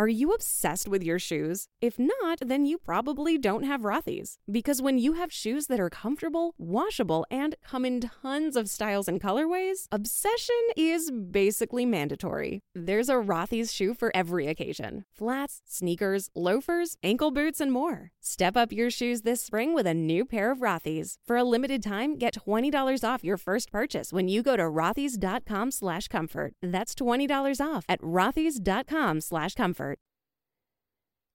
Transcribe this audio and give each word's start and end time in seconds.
Are 0.00 0.06
you 0.06 0.30
obsessed 0.30 0.86
with 0.86 1.02
your 1.02 1.18
shoes? 1.18 1.66
If 1.80 1.98
not, 1.98 2.38
then 2.40 2.64
you 2.64 2.78
probably 2.78 3.36
don't 3.36 3.64
have 3.64 3.80
Rothy's. 3.80 4.38
Because 4.48 4.80
when 4.80 4.96
you 4.96 5.14
have 5.14 5.32
shoes 5.32 5.66
that 5.66 5.80
are 5.80 5.90
comfortable, 5.90 6.54
washable, 6.56 7.26
and 7.32 7.56
come 7.66 7.84
in 7.84 7.98
tons 7.98 8.54
of 8.54 8.70
styles 8.70 9.08
and 9.08 9.20
colorways, 9.20 9.88
obsession 9.90 10.54
is 10.76 11.10
basically 11.10 11.84
mandatory. 11.84 12.62
There's 12.76 13.08
a 13.08 13.14
Rothy's 13.14 13.72
shoe 13.72 13.92
for 13.92 14.14
every 14.14 14.46
occasion 14.46 15.04
flats, 15.16 15.62
sneakers, 15.66 16.30
loafers, 16.32 16.96
ankle 17.02 17.32
boots, 17.32 17.60
and 17.60 17.72
more. 17.72 18.12
Step 18.20 18.56
up 18.56 18.70
your 18.70 18.90
shoes 18.90 19.22
this 19.22 19.42
spring 19.42 19.74
with 19.74 19.86
a 19.88 19.94
new 19.94 20.24
pair 20.24 20.52
of 20.52 20.60
Rothy's. 20.60 21.16
For 21.26 21.36
a 21.36 21.42
limited 21.42 21.82
time, 21.82 22.16
get 22.16 22.36
$20 22.46 23.02
off 23.02 23.24
your 23.24 23.36
first 23.36 23.72
purchase 23.72 24.12
when 24.12 24.28
you 24.28 24.44
go 24.44 24.56
to 24.56 24.62
rothys.com 24.62 25.72
slash 25.72 26.06
comfort. 26.06 26.52
That's 26.62 26.94
$20 26.94 27.60
off 27.60 27.84
at 27.88 28.00
rothys.com 28.00 29.22
slash 29.22 29.54
comfort. 29.54 29.87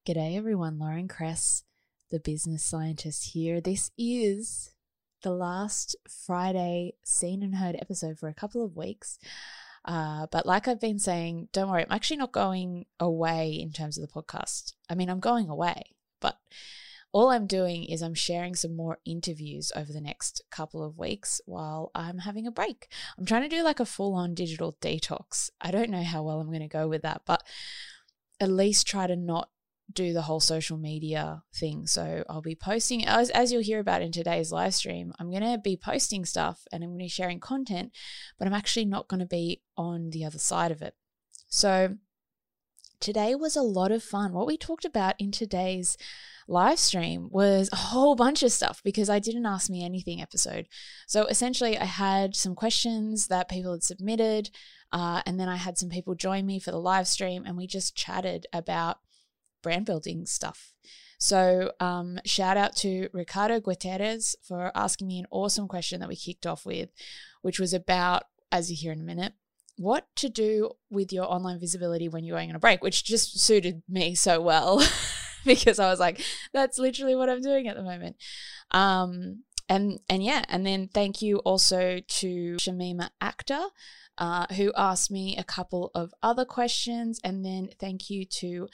G'day 0.05 0.36
everyone, 0.36 0.79
Lauren 0.79 1.07
Kress, 1.07 1.64
the 2.11 2.19
business 2.19 2.61
scientist 2.61 3.32
here. 3.32 3.61
This 3.61 3.89
is 3.97 4.71
the 5.21 5.32
last 5.32 5.95
Friday 6.09 6.95
seen 7.05 7.41
and 7.41 7.55
heard 7.55 7.78
episode 7.79 8.19
for 8.19 8.28
a 8.28 8.33
couple 8.33 8.65
of 8.65 8.75
weeks. 8.75 9.18
Uh, 9.86 10.28
but 10.29 10.45
like 10.45 10.68
I've 10.68 10.81
been 10.81 11.00
saying, 11.00 11.47
don't 11.54 11.69
worry, 11.69 11.83
I'm 11.83 11.95
actually 11.95 12.18
not 12.18 12.33
going 12.33 12.86
away 13.00 13.51
in 13.51 13.71
terms 13.71 13.97
of 13.97 14.05
the 14.05 14.14
podcast. 14.14 14.73
I 14.89 14.95
mean, 14.95 15.09
I'm 15.09 15.21
going 15.21 15.47
away, 15.47 15.95
but 16.20 16.37
all 17.14 17.29
I'm 17.29 17.47
doing 17.47 17.86
is 17.86 18.01
I'm 18.01 18.14
sharing 18.14 18.56
some 18.56 18.75
more 18.75 18.97
interviews 19.06 19.71
over 19.73 19.93
the 19.93 20.01
next 20.01 20.43
couple 20.51 20.83
of 20.83 20.97
weeks 20.97 21.39
while 21.45 21.92
I'm 21.95 22.17
having 22.17 22.45
a 22.45 22.51
break. 22.51 22.89
I'm 23.17 23.25
trying 23.25 23.50
to 23.50 23.56
do 23.56 23.64
like 23.64 23.79
a 23.79 23.86
full 23.86 24.15
on 24.15 24.33
digital 24.33 24.75
detox. 24.81 25.50
I 25.61 25.71
don't 25.71 25.89
know 25.89 26.04
how 26.04 26.23
well 26.23 26.42
I'm 26.42 26.47
going 26.47 26.59
to 26.59 26.67
go 26.67 26.89
with 26.89 27.04
that, 27.04 27.21
but 27.25 27.42
at 28.42 28.51
least 28.51 28.86
try 28.86 29.07
to 29.07 29.15
not 29.15 29.47
do 29.92 30.14
the 30.14 30.23
whole 30.23 30.39
social 30.39 30.78
media 30.78 31.43
thing. 31.54 31.87
So 31.87 32.23
I'll 32.30 32.42
be 32.42 32.56
posting, 32.56 33.06
as, 33.06 33.30
as 33.31 33.52
you'll 33.52 33.62
hear 33.62 33.80
about 33.80 34.02
in 34.02 34.12
today's 34.12 34.52
live 34.52 34.73
stream, 34.73 35.14
I'm 35.20 35.30
going 35.30 35.44
to 35.44 35.58
be 35.58 35.78
posting 35.78 36.26
stuff 36.26 36.66
and 36.72 36.84
I'm 36.84 36.92
going 36.92 37.00
to 37.00 37.06
be 37.06 37.09
sharing 37.09 37.39
content, 37.39 37.92
but 38.39 38.48
I'm 38.48 38.54
actually 38.54 38.86
not 38.86 39.08
going 39.08 39.20
to 39.20 39.26
be 39.26 39.61
on 39.78 40.09
the 40.11 40.26
other 40.26 40.39
side 40.39 40.72
of 40.72 40.81
it. 40.81 40.95
So 41.48 41.98
today 43.00 43.36
was 43.36 43.56
a 43.56 43.61
lot 43.61 43.92
of 43.92 44.02
fun. 44.02 44.34
What 44.34 44.48
we 44.48 44.58
talked 44.58 44.86
about 44.86 45.16
in 45.20 45.31
today's 45.31 45.98
live 46.48 46.80
stream 46.80 47.30
was 47.31 47.70
a 47.72 47.78
whole 47.78 48.16
bunch 48.16 48.44
of 48.44 48.52
stuff 48.52 48.81
because 48.84 49.09
I 49.09 49.20
didn't 49.20 49.45
ask 49.45 49.70
me 49.70 49.84
anything 49.84 50.22
episode. 50.22 50.67
So 51.08 51.26
essentially, 51.26 51.78
I 51.78 51.86
had 51.86 52.36
some 52.36 52.56
questions 52.56 53.28
that 53.28 53.50
people 53.50 53.73
had 53.73 53.84
submitted, 53.84 54.50
uh, 54.92 55.22
and 55.26 55.39
then 55.39 55.50
I 55.50 55.58
had 55.58 55.78
some 55.78 55.89
people 55.89 56.16
join 56.16 56.45
me 56.45 56.59
for 56.59 56.72
the 56.72 56.80
live 56.80 57.08
stream, 57.08 57.44
and 57.45 57.58
we 57.58 57.67
just 57.67 57.95
chatted 57.95 58.48
about 58.54 58.98
brand 59.64 59.86
building 59.86 60.25
stuff. 60.28 60.73
So, 61.17 61.72
um, 61.80 62.19
shout 62.25 62.58
out 62.58 62.75
to 62.78 63.08
Ricardo 63.14 63.61
Gutierrez 63.61 64.36
for 64.44 64.72
asking 64.75 65.08
me 65.08 65.20
an 65.20 65.25
awesome 65.31 65.67
question 65.67 66.02
that 66.02 66.09
we 66.09 66.17
kicked 66.17 66.45
off 66.45 66.66
with, 66.66 66.89
which 67.42 67.59
was 67.59 67.73
about, 67.73 68.23
as 68.52 68.70
you 68.70 68.75
hear 68.78 68.92
in 68.92 69.00
a 69.00 69.03
minute, 69.03 69.33
what 69.78 70.05
to 70.17 70.30
do 70.30 70.72
with 70.89 71.11
your 71.14 71.25
online 71.25 71.59
visibility 71.59 72.09
when 72.09 72.23
you're 72.23 72.38
going 72.38 72.50
on 72.50 72.55
a 72.55 72.59
break, 72.59 72.83
which 72.83 73.05
just 73.05 73.39
suited 73.39 73.83
me 73.88 74.16
so 74.16 74.42
well. 74.42 74.86
because 75.45 75.80
I 75.80 75.89
was 75.89 76.00
like, 76.00 76.22
that's 76.53 76.77
literally 76.77 77.16
what 77.16 77.30
I'm 77.30 77.42
doing 77.42 77.67
at 77.67 77.75
the 77.75 77.83
moment. 77.83 78.17
Um, 78.72 79.44
and 79.70 80.00
and 80.09 80.23
yeah, 80.23 80.44
and 80.50 80.66
then 80.66 80.89
thank 80.94 81.22
you 81.22 81.38
also 81.39 82.00
to 82.05 82.55
Shamima 82.55 83.09
Akter. 83.22 83.70
Uh, 84.16 84.45
who 84.58 84.72
asked 84.77 85.09
me 85.09 85.36
a 85.36 85.44
couple 85.44 85.89
of 85.95 86.14
other 86.22 86.45
questions, 86.45 87.20
and 87.23 87.44
then 87.44 87.70
thank 87.80 88.11
you 88.11 88.25
to 88.25 88.67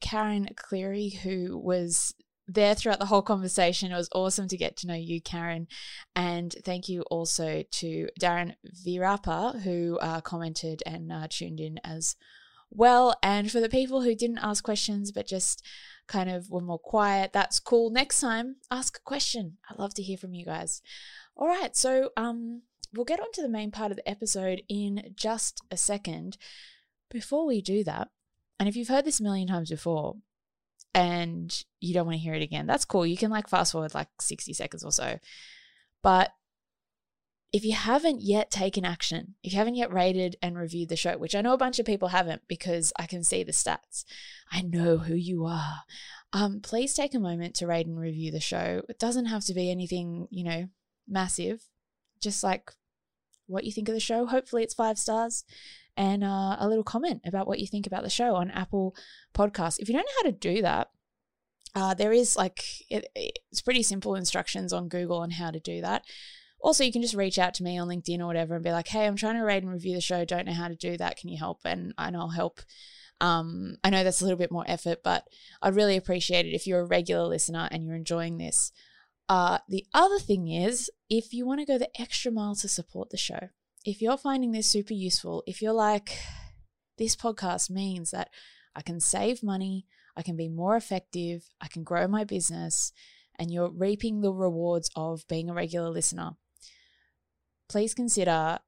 Karen 0.00 0.48
Cleary, 0.56 1.08
who 1.08 1.58
was 1.58 2.14
there 2.48 2.74
throughout 2.74 2.98
the 3.00 3.06
whole 3.06 3.22
conversation. 3.22 3.90
It 3.90 3.96
was 3.96 4.08
awesome 4.14 4.48
to 4.48 4.56
get 4.56 4.76
to 4.78 4.86
know 4.86 4.94
you, 4.94 5.20
Karen. 5.20 5.66
And 6.14 6.54
thank 6.64 6.88
you 6.88 7.02
also 7.02 7.64
to 7.70 8.08
Darren 8.20 8.54
Virapa, 8.86 9.62
who 9.62 9.98
uh, 9.98 10.20
commented 10.20 10.82
and 10.86 11.12
uh, 11.12 11.26
tuned 11.28 11.60
in 11.60 11.78
as 11.82 12.16
well. 12.70 13.14
And 13.22 13.50
for 13.50 13.60
the 13.60 13.68
people 13.68 14.02
who 14.02 14.14
didn't 14.14 14.38
ask 14.38 14.62
questions 14.62 15.12
but 15.12 15.26
just 15.26 15.64
kind 16.06 16.30
of 16.30 16.50
were 16.50 16.60
more 16.60 16.78
quiet, 16.78 17.32
that's 17.32 17.58
cool. 17.58 17.90
Next 17.90 18.20
time, 18.20 18.56
ask 18.70 18.98
a 18.98 19.02
question. 19.02 19.58
I'd 19.68 19.78
love 19.78 19.94
to 19.94 20.02
hear 20.02 20.16
from 20.16 20.34
you 20.34 20.44
guys. 20.44 20.82
All 21.36 21.48
right, 21.48 21.76
so 21.76 22.10
um, 22.16 22.62
we'll 22.94 23.04
get 23.04 23.20
on 23.20 23.32
to 23.34 23.42
the 23.42 23.48
main 23.48 23.70
part 23.70 23.90
of 23.90 23.96
the 23.96 24.08
episode 24.08 24.62
in 24.68 25.14
just 25.14 25.62
a 25.70 25.76
second. 25.76 26.38
Before 27.10 27.46
we 27.46 27.60
do 27.60 27.84
that, 27.84 28.08
and 28.58 28.68
if 28.68 28.76
you've 28.76 28.88
heard 28.88 29.04
this 29.04 29.20
a 29.20 29.22
million 29.22 29.48
times 29.48 29.70
before 29.70 30.16
and 30.94 31.64
you 31.80 31.92
don't 31.92 32.06
want 32.06 32.16
to 32.16 32.22
hear 32.22 32.34
it 32.34 32.42
again, 32.42 32.66
that's 32.66 32.84
cool. 32.84 33.06
You 33.06 33.16
can 33.16 33.30
like 33.30 33.48
fast 33.48 33.72
forward 33.72 33.94
like 33.94 34.08
60 34.20 34.52
seconds 34.52 34.84
or 34.84 34.92
so. 34.92 35.18
But 36.02 36.32
if 37.52 37.64
you 37.64 37.74
haven't 37.74 38.22
yet 38.22 38.50
taken 38.50 38.84
action, 38.84 39.34
if 39.42 39.52
you 39.52 39.58
haven't 39.58 39.76
yet 39.76 39.92
rated 39.92 40.36
and 40.42 40.58
reviewed 40.58 40.88
the 40.88 40.96
show, 40.96 41.16
which 41.16 41.34
I 41.34 41.40
know 41.40 41.52
a 41.52 41.58
bunch 41.58 41.78
of 41.78 41.86
people 41.86 42.08
haven't 42.08 42.42
because 42.48 42.92
I 42.98 43.06
can 43.06 43.22
see 43.24 43.42
the 43.42 43.52
stats, 43.52 44.04
I 44.50 44.62
know 44.62 44.98
who 44.98 45.14
you 45.14 45.46
are. 45.46 45.84
Um, 46.32 46.60
please 46.60 46.92
take 46.92 47.14
a 47.14 47.20
moment 47.20 47.54
to 47.56 47.66
rate 47.66 47.86
and 47.86 47.98
review 47.98 48.30
the 48.30 48.40
show. 48.40 48.82
It 48.88 48.98
doesn't 48.98 49.26
have 49.26 49.44
to 49.46 49.54
be 49.54 49.70
anything, 49.70 50.28
you 50.30 50.44
know, 50.44 50.68
massive, 51.08 51.62
just 52.20 52.42
like 52.42 52.72
what 53.46 53.64
you 53.64 53.72
think 53.72 53.88
of 53.88 53.94
the 53.94 54.00
show. 54.00 54.26
Hopefully, 54.26 54.62
it's 54.62 54.74
five 54.74 54.98
stars 54.98 55.44
and 55.96 56.22
uh, 56.22 56.56
a 56.58 56.68
little 56.68 56.84
comment 56.84 57.22
about 57.24 57.46
what 57.46 57.58
you 57.58 57.66
think 57.66 57.86
about 57.86 58.02
the 58.02 58.10
show 58.10 58.34
on 58.34 58.50
Apple 58.50 58.94
Podcasts. 59.34 59.78
If 59.78 59.88
you 59.88 59.94
don't 59.94 60.06
know 60.06 60.22
how 60.22 60.30
to 60.30 60.32
do 60.32 60.62
that, 60.62 60.88
uh, 61.74 61.94
there 61.94 62.12
is 62.12 62.36
like 62.36 62.64
it, 62.90 63.06
it's 63.14 63.60
pretty 63.60 63.82
simple 63.82 64.14
instructions 64.14 64.72
on 64.72 64.88
Google 64.88 65.18
on 65.18 65.30
how 65.30 65.50
to 65.50 65.60
do 65.60 65.80
that. 65.82 66.04
Also, 66.60 66.84
you 66.84 66.92
can 66.92 67.02
just 67.02 67.14
reach 67.14 67.38
out 67.38 67.54
to 67.54 67.62
me 67.62 67.78
on 67.78 67.88
LinkedIn 67.88 68.20
or 68.20 68.26
whatever 68.26 68.54
and 68.54 68.64
be 68.64 68.72
like, 68.72 68.88
hey, 68.88 69.06
I'm 69.06 69.16
trying 69.16 69.36
to 69.36 69.44
rate 69.44 69.62
and 69.62 69.70
review 69.70 69.94
the 69.94 70.00
show. 70.00 70.24
Don't 70.24 70.46
know 70.46 70.54
how 70.54 70.68
to 70.68 70.74
do 70.74 70.96
that. 70.96 71.18
Can 71.18 71.28
you 71.28 71.38
help? 71.38 71.60
And, 71.64 71.92
and 71.98 72.16
I'll 72.16 72.30
help. 72.30 72.60
Um, 73.20 73.76
I 73.84 73.90
know 73.90 74.02
that's 74.02 74.20
a 74.20 74.24
little 74.24 74.38
bit 74.38 74.50
more 74.50 74.64
effort, 74.66 74.98
but 75.04 75.24
I'd 75.62 75.76
really 75.76 75.96
appreciate 75.96 76.46
it 76.46 76.54
if 76.54 76.66
you're 76.66 76.80
a 76.80 76.86
regular 76.86 77.26
listener 77.26 77.68
and 77.70 77.84
you're 77.84 77.94
enjoying 77.94 78.38
this. 78.38 78.72
Uh, 79.28 79.58
the 79.68 79.84
other 79.92 80.18
thing 80.18 80.48
is, 80.48 80.90
if 81.10 81.32
you 81.32 81.46
want 81.46 81.60
to 81.60 81.66
go 81.66 81.78
the 81.78 82.00
extra 82.00 82.32
mile 82.32 82.54
to 82.56 82.68
support 82.68 83.10
the 83.10 83.16
show, 83.16 83.50
if 83.86 84.02
you're 84.02 84.18
finding 84.18 84.50
this 84.50 84.66
super 84.66 84.94
useful, 84.94 85.44
if 85.46 85.62
you're 85.62 85.72
like, 85.72 86.18
this 86.98 87.14
podcast 87.14 87.70
means 87.70 88.10
that 88.10 88.30
I 88.74 88.82
can 88.82 88.98
save 88.98 89.44
money, 89.44 89.86
I 90.16 90.22
can 90.22 90.36
be 90.36 90.48
more 90.48 90.76
effective, 90.76 91.48
I 91.60 91.68
can 91.68 91.84
grow 91.84 92.08
my 92.08 92.24
business, 92.24 92.92
and 93.38 93.50
you're 93.50 93.70
reaping 93.70 94.20
the 94.20 94.32
rewards 94.32 94.90
of 94.96 95.24
being 95.28 95.48
a 95.48 95.54
regular 95.54 95.88
listener, 95.88 96.32
please 97.68 97.94
consider 97.94 98.58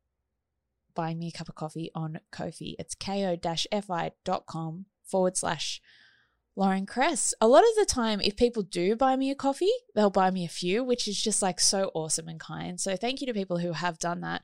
buying 0.94 1.18
me 1.18 1.28
a 1.34 1.36
cup 1.36 1.48
of 1.48 1.56
coffee 1.56 1.90
on 1.96 2.20
Ko-fi. 2.30 2.76
It's 2.78 2.94
ko-fi.com 2.94 4.86
forward 5.04 5.36
slash 5.36 5.80
Lauren 6.58 6.86
Kress. 6.86 7.32
A 7.40 7.46
lot 7.46 7.62
of 7.62 7.76
the 7.76 7.86
time, 7.86 8.20
if 8.20 8.34
people 8.34 8.64
do 8.64 8.96
buy 8.96 9.14
me 9.14 9.30
a 9.30 9.36
coffee, 9.36 9.70
they'll 9.94 10.10
buy 10.10 10.32
me 10.32 10.44
a 10.44 10.48
few, 10.48 10.82
which 10.82 11.06
is 11.06 11.22
just 11.22 11.40
like 11.40 11.60
so 11.60 11.92
awesome 11.94 12.26
and 12.26 12.40
kind. 12.40 12.80
So 12.80 12.96
thank 12.96 13.20
you 13.20 13.28
to 13.28 13.32
people 13.32 13.58
who 13.58 13.74
have 13.74 14.00
done 14.00 14.22
that. 14.22 14.42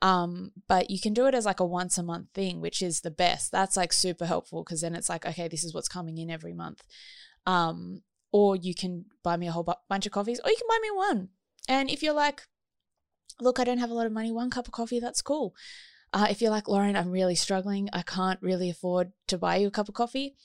Um, 0.00 0.52
but 0.68 0.90
you 0.90 1.00
can 1.00 1.12
do 1.12 1.26
it 1.26 1.34
as 1.34 1.44
like 1.44 1.58
a 1.58 1.64
once 1.66 1.98
a 1.98 2.04
month 2.04 2.28
thing, 2.32 2.60
which 2.60 2.82
is 2.82 3.00
the 3.00 3.10
best. 3.10 3.50
That's 3.50 3.76
like 3.76 3.92
super 3.92 4.26
helpful 4.26 4.62
because 4.62 4.80
then 4.80 4.94
it's 4.94 5.08
like, 5.08 5.26
okay, 5.26 5.48
this 5.48 5.64
is 5.64 5.74
what's 5.74 5.88
coming 5.88 6.18
in 6.18 6.30
every 6.30 6.52
month. 6.52 6.84
Um, 7.46 8.02
or 8.30 8.54
you 8.54 8.72
can 8.72 9.06
buy 9.24 9.36
me 9.36 9.48
a 9.48 9.52
whole 9.52 9.64
bu- 9.64 9.72
bunch 9.88 10.06
of 10.06 10.12
coffees, 10.12 10.38
or 10.44 10.48
you 10.48 10.56
can 10.56 10.68
buy 10.68 10.78
me 10.80 10.90
one. 10.92 11.30
And 11.68 11.90
if 11.90 12.00
you're 12.00 12.12
like, 12.12 12.42
look, 13.40 13.58
I 13.58 13.64
don't 13.64 13.78
have 13.78 13.90
a 13.90 13.94
lot 13.94 14.06
of 14.06 14.12
money, 14.12 14.30
one 14.30 14.50
cup 14.50 14.68
of 14.68 14.72
coffee, 14.72 15.00
that's 15.00 15.20
cool. 15.20 15.52
Uh, 16.12 16.28
if 16.30 16.40
you're 16.40 16.50
like, 16.52 16.68
Lauren, 16.68 16.94
I'm 16.94 17.10
really 17.10 17.34
struggling, 17.34 17.88
I 17.92 18.02
can't 18.02 18.40
really 18.40 18.70
afford 18.70 19.10
to 19.26 19.36
buy 19.36 19.56
you 19.56 19.66
a 19.66 19.72
cup 19.72 19.88
of 19.88 19.94
coffee, 19.94 20.36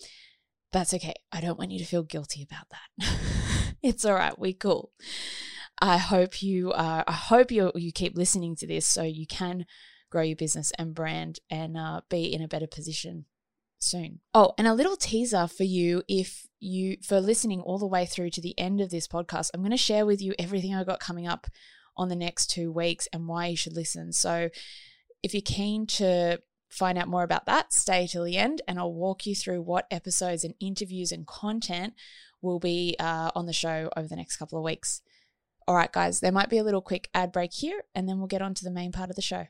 that's 0.72 0.94
okay. 0.94 1.14
I 1.32 1.42
don't 1.42 1.58
want 1.58 1.72
you 1.72 1.80
to 1.80 1.86
feel 1.86 2.04
guilty 2.04 2.44
about 2.44 2.68
that. 2.70 3.76
it's 3.84 4.06
all 4.06 4.14
right. 4.14 4.38
We're 4.38 4.54
cool. 4.54 4.92
I 5.82 5.98
hope 5.98 6.42
you 6.42 6.72
uh, 6.72 7.04
I 7.08 7.12
hope 7.12 7.52
you 7.52 7.72
you 7.76 7.92
keep 7.92 8.16
listening 8.16 8.56
to 8.58 8.68
this 8.68 8.86
so 8.86 9.04
you 9.04 9.26
can 9.26 9.66
grow 10.12 10.22
your 10.22 10.36
business 10.36 10.72
and 10.78 10.94
brand 10.94 11.40
and 11.50 11.78
uh, 11.78 12.02
be 12.10 12.32
in 12.32 12.42
a 12.42 12.48
better 12.48 12.68
position 12.68 13.26
soon. 13.80 14.20
Oh, 14.34 14.54
and 14.58 14.68
a 14.68 14.74
little 14.74 14.96
teaser 14.96 15.48
for 15.48 15.64
you 15.64 16.04
if 16.08 16.46
you 16.60 16.98
for 17.04 17.20
listening 17.20 17.62
all 17.62 17.80
the 17.80 17.88
way 17.88 18.06
through 18.06 18.30
to 18.32 18.42
the 18.42 18.58
end 18.60 18.80
of 18.80 18.92
this 18.92 19.08
podcast. 19.08 19.50
I'm 19.54 19.62
going 19.62 19.72
to 19.72 19.78
share 19.78 20.06
with 20.06 20.22
you 20.22 20.36
everything 20.38 20.76
I 20.76 20.84
got 20.84 21.00
coming 21.00 21.28
up 21.28 21.48
on 21.98 22.10
the 22.10 22.16
next 22.16 22.48
two 22.48 22.72
weeks 22.72 23.08
and 23.12 23.28
why 23.28 23.48
you 23.48 23.58
should 23.58 23.76
listen. 23.76 24.14
So 24.14 24.50
if 25.24 25.34
you're 25.34 25.42
keen 25.44 25.88
to 25.88 26.40
find 26.72 26.98
out 26.98 27.08
more 27.08 27.24
about 27.24 27.46
that, 27.46 27.74
stay 27.74 28.08
till 28.08 28.24
the 28.24 28.38
end 28.38 28.62
and 28.68 28.80
I'll 28.80 28.94
walk 28.94 29.26
you 29.26 29.36
through 29.36 29.62
what 29.62 29.88
episodes 29.92 30.44
and 30.44 30.56
interviews 30.60 31.12
and 31.12 31.28
content 31.28 31.94
will 32.42 32.60
be 32.60 32.96
uh, 33.00 33.32
on 33.36 33.46
the 33.46 33.54
show 33.54 33.90
over 33.96 34.08
the 34.08 34.16
next 34.16 34.38
couple 34.38 34.58
of 34.58 34.64
weeks. 34.64 35.02
All 35.68 35.76
right, 35.76 35.92
guys, 35.92 36.20
there 36.20 36.32
might 36.32 36.50
be 36.50 36.58
a 36.58 36.64
little 36.64 36.82
quick 36.82 37.10
ad 37.14 37.32
break 37.32 37.54
here 37.54 37.84
and 37.94 38.08
then 38.08 38.18
we'll 38.18 38.28
get 38.28 38.42
on 38.42 38.54
to 38.56 38.64
the 38.64 38.72
main 38.72 38.92
part 38.92 39.10
of 39.10 39.16
the 39.16 39.22
show. 39.22 39.48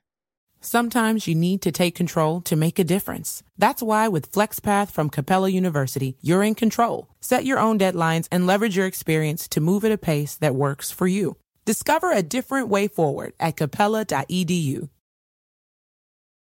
Sometimes 0.63 1.27
you 1.27 1.33
need 1.33 1.61
to 1.63 1.71
take 1.71 1.95
control 1.95 2.39
to 2.41 2.55
make 2.55 2.77
a 2.77 2.83
difference. 2.83 3.41
That's 3.57 3.81
why 3.81 4.07
with 4.07 4.31
FlexPath 4.31 4.91
from 4.91 5.09
Capella 5.09 5.49
University, 5.49 6.17
you're 6.21 6.43
in 6.43 6.53
control. 6.53 7.07
Set 7.19 7.45
your 7.45 7.57
own 7.57 7.79
deadlines 7.79 8.27
and 8.31 8.45
leverage 8.45 8.77
your 8.77 8.85
experience 8.85 9.47
to 9.49 9.59
move 9.59 9.83
at 9.85 9.91
a 9.91 9.97
pace 9.97 10.35
that 10.35 10.53
works 10.53 10.91
for 10.91 11.07
you. 11.07 11.37
Discover 11.65 12.11
a 12.11 12.21
different 12.21 12.67
way 12.67 12.87
forward 12.87 13.33
at 13.39 13.57
capella.edu. 13.57 14.89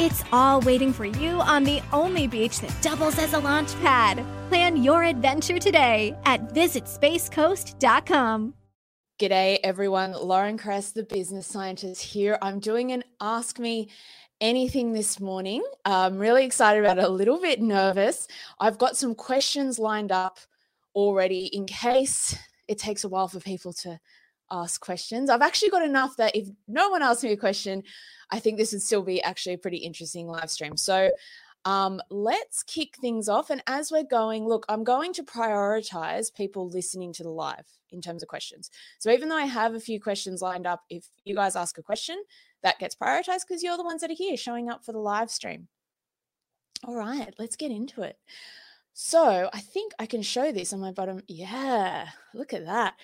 It's 0.00 0.24
all 0.32 0.62
waiting 0.62 0.94
for 0.94 1.04
you 1.04 1.42
on 1.42 1.62
the 1.62 1.82
only 1.92 2.26
beach 2.26 2.60
that 2.60 2.74
doubles 2.80 3.18
as 3.18 3.34
a 3.34 3.38
launch 3.38 3.78
pad. 3.82 4.24
Plan 4.48 4.82
your 4.82 5.04
adventure 5.04 5.58
today 5.58 6.16
at 6.24 6.54
visitspacecoast.com. 6.54 8.54
G'day, 9.20 9.58
everyone. 9.62 10.12
Lauren 10.12 10.56
Kress, 10.56 10.92
the 10.92 11.02
business 11.02 11.46
scientist 11.46 12.00
here. 12.00 12.38
I'm 12.40 12.60
doing 12.60 12.92
an 12.92 13.04
Ask 13.20 13.58
Me 13.58 13.90
anything 14.40 14.94
this 14.94 15.20
morning. 15.20 15.62
I'm 15.84 16.16
really 16.16 16.46
excited 16.46 16.82
about 16.82 16.96
it, 16.96 17.04
a 17.04 17.08
little 17.10 17.38
bit 17.38 17.60
nervous. 17.60 18.26
I've 18.58 18.78
got 18.78 18.96
some 18.96 19.14
questions 19.14 19.78
lined 19.78 20.12
up 20.12 20.38
already 20.94 21.48
in 21.48 21.66
case 21.66 22.38
it 22.68 22.78
takes 22.78 23.04
a 23.04 23.08
while 23.10 23.28
for 23.28 23.40
people 23.40 23.74
to 23.74 24.00
ask 24.50 24.80
questions. 24.80 25.30
I've 25.30 25.42
actually 25.42 25.68
got 25.68 25.84
enough 25.84 26.16
that 26.16 26.34
if 26.34 26.48
no 26.66 26.88
one 26.88 27.02
asks 27.02 27.22
me 27.22 27.32
a 27.32 27.36
question, 27.36 27.82
I 28.30 28.38
think 28.38 28.58
this 28.58 28.72
would 28.72 28.82
still 28.82 29.02
be 29.02 29.22
actually 29.22 29.54
a 29.54 29.58
pretty 29.58 29.78
interesting 29.78 30.26
live 30.26 30.50
stream. 30.50 30.76
So 30.76 31.10
um, 31.64 32.00
let's 32.10 32.62
kick 32.62 32.96
things 32.96 33.28
off. 33.28 33.50
And 33.50 33.62
as 33.66 33.90
we're 33.90 34.04
going, 34.04 34.46
look, 34.46 34.64
I'm 34.68 34.84
going 34.84 35.12
to 35.14 35.22
prioritize 35.22 36.34
people 36.34 36.68
listening 36.68 37.12
to 37.14 37.22
the 37.22 37.30
live 37.30 37.66
in 37.90 38.00
terms 38.00 38.22
of 38.22 38.28
questions. 38.28 38.70
So 38.98 39.10
even 39.10 39.28
though 39.28 39.36
I 39.36 39.44
have 39.44 39.74
a 39.74 39.80
few 39.80 40.00
questions 40.00 40.40
lined 40.40 40.66
up, 40.66 40.82
if 40.88 41.06
you 41.24 41.34
guys 41.34 41.56
ask 41.56 41.76
a 41.76 41.82
question, 41.82 42.22
that 42.62 42.78
gets 42.78 42.94
prioritized 42.94 43.46
because 43.48 43.62
you're 43.62 43.76
the 43.76 43.84
ones 43.84 44.00
that 44.00 44.10
are 44.10 44.14
here 44.14 44.36
showing 44.36 44.70
up 44.70 44.84
for 44.84 44.92
the 44.92 44.98
live 44.98 45.30
stream. 45.30 45.68
All 46.84 46.94
right, 46.94 47.34
let's 47.38 47.56
get 47.56 47.70
into 47.70 48.02
it. 48.02 48.16
So 48.92 49.48
I 49.52 49.60
think 49.60 49.92
I 49.98 50.06
can 50.06 50.22
show 50.22 50.52
this 50.52 50.72
on 50.72 50.80
my 50.80 50.92
bottom. 50.92 51.22
Yeah, 51.26 52.08
look 52.34 52.52
at 52.52 52.66
that. 52.66 52.94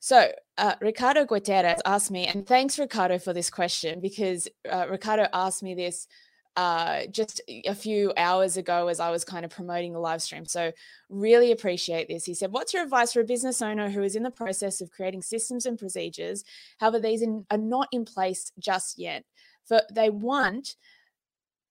So 0.00 0.30
uh, 0.58 0.74
Ricardo 0.80 1.24
Gutierrez 1.24 1.80
asked 1.84 2.10
me, 2.10 2.26
and 2.26 2.46
thanks 2.46 2.78
Ricardo 2.78 3.18
for 3.18 3.32
this 3.32 3.48
question 3.48 4.00
because 4.00 4.48
uh, 4.70 4.86
Ricardo 4.90 5.28
asked 5.32 5.62
me 5.62 5.74
this 5.74 6.08
uh, 6.56 7.06
just 7.10 7.40
a 7.66 7.74
few 7.74 8.12
hours 8.16 8.56
ago 8.56 8.88
as 8.88 8.98
I 8.98 9.10
was 9.10 9.24
kind 9.24 9.44
of 9.44 9.50
promoting 9.50 9.92
the 9.92 9.98
live 9.98 10.22
stream. 10.22 10.46
So 10.46 10.72
really 11.10 11.52
appreciate 11.52 12.08
this. 12.08 12.24
He 12.24 12.34
said, 12.34 12.50
"What's 12.50 12.74
your 12.74 12.82
advice 12.82 13.12
for 13.12 13.20
a 13.20 13.24
business 13.24 13.60
owner 13.62 13.90
who 13.90 14.02
is 14.02 14.16
in 14.16 14.22
the 14.22 14.30
process 14.30 14.80
of 14.80 14.90
creating 14.90 15.22
systems 15.22 15.66
and 15.66 15.78
procedures? 15.78 16.44
However, 16.78 16.98
these 16.98 17.22
are 17.50 17.58
not 17.58 17.88
in 17.92 18.04
place 18.04 18.52
just 18.58 18.98
yet. 18.98 19.24
For 19.64 19.82
they 19.92 20.10
want." 20.10 20.76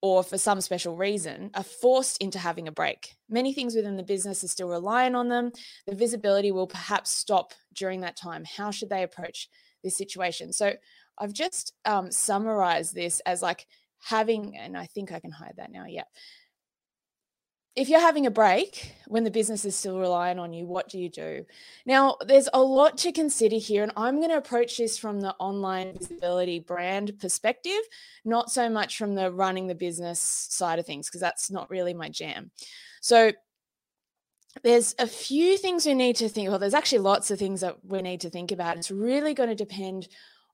Or 0.06 0.24
for 0.24 0.38
some 0.38 0.62
special 0.62 0.96
reason, 0.96 1.50
are 1.56 1.64
forced 1.64 2.22
into 2.22 2.38
having 2.38 2.68
a 2.68 2.72
break. 2.72 3.16
Many 3.28 3.54
things 3.54 3.76
within 3.76 3.98
the 3.98 4.04
business 4.04 4.44
are 4.44 4.48
still 4.48 4.68
relying 4.68 5.16
on 5.16 5.30
them. 5.30 5.52
The 5.88 5.96
visibility 5.96 6.52
will 6.52 6.68
perhaps 6.68 7.10
stop 7.10 7.56
during 7.74 8.02
that 8.02 8.16
time. 8.16 8.46
How 8.46 8.70
should 8.70 8.92
they 8.92 9.02
approach 9.02 9.50
this 9.84 9.98
situation? 9.98 10.54
So 10.54 10.74
I've 11.18 11.34
just 11.34 11.74
um, 11.86 12.12
summarized 12.12 12.94
this 12.94 13.20
as 13.26 13.42
like 13.42 13.66
having, 14.00 14.56
and 14.56 14.78
I 14.78 14.86
think 14.86 15.12
I 15.12 15.20
can 15.20 15.32
hide 15.32 15.56
that 15.58 15.72
now. 15.72 15.86
Yeah 15.88 16.04
if 17.76 17.90
you're 17.90 18.00
having 18.00 18.26
a 18.26 18.32
break 18.32 18.94
when 19.08 19.26
the 19.26 19.32
business 19.32 19.66
is 19.66 19.76
still 19.76 20.00
relying 20.00 20.40
on 20.40 20.54
you, 20.54 20.66
what 20.66 20.88
do 20.88 20.98
you 20.98 21.10
do? 21.10 21.46
Now, 21.86 22.16
there's 22.26 22.48
a 22.54 22.62
lot 22.62 22.98
to 23.00 23.12
consider 23.12 23.58
here, 23.58 23.84
and 23.84 23.92
I'm 23.98 24.18
going 24.18 24.30
to 24.30 24.38
approach 24.38 24.78
this 24.78 24.98
from 24.98 25.20
the 25.20 25.36
online 25.40 25.98
visibility 25.98 26.60
brand 26.60 27.20
perspective, 27.20 27.82
not 28.24 28.50
so 28.50 28.70
much 28.70 28.98
from 28.98 29.16
the 29.16 29.30
running 29.30 29.68
the 29.68 29.76
business 29.76 30.20
side 30.20 30.80
of 30.80 30.86
things, 30.86 31.10
because 31.10 31.22
that's 31.22 31.52
not 31.52 31.70
really 31.70 31.94
my 31.94 32.08
jam. 32.08 32.52
So, 33.02 33.34
there's 34.64 34.96
a 35.00 35.08
few 35.08 35.58
things 35.58 35.86
we 35.86 35.94
need 35.94 36.16
to 36.16 36.30
think. 36.30 36.50
Well, 36.50 36.60
there's 36.60 36.74
actually 36.74 37.00
lots 37.00 37.30
of 37.30 37.38
things 37.38 37.60
that 37.60 37.76
we 37.86 38.02
need 38.02 38.22
to 38.22 38.30
think 38.30 38.54
about. 38.54 38.78
It's 38.78 38.90
really 38.90 39.34
going 39.34 39.50
to 39.50 39.56
depend 39.56 40.08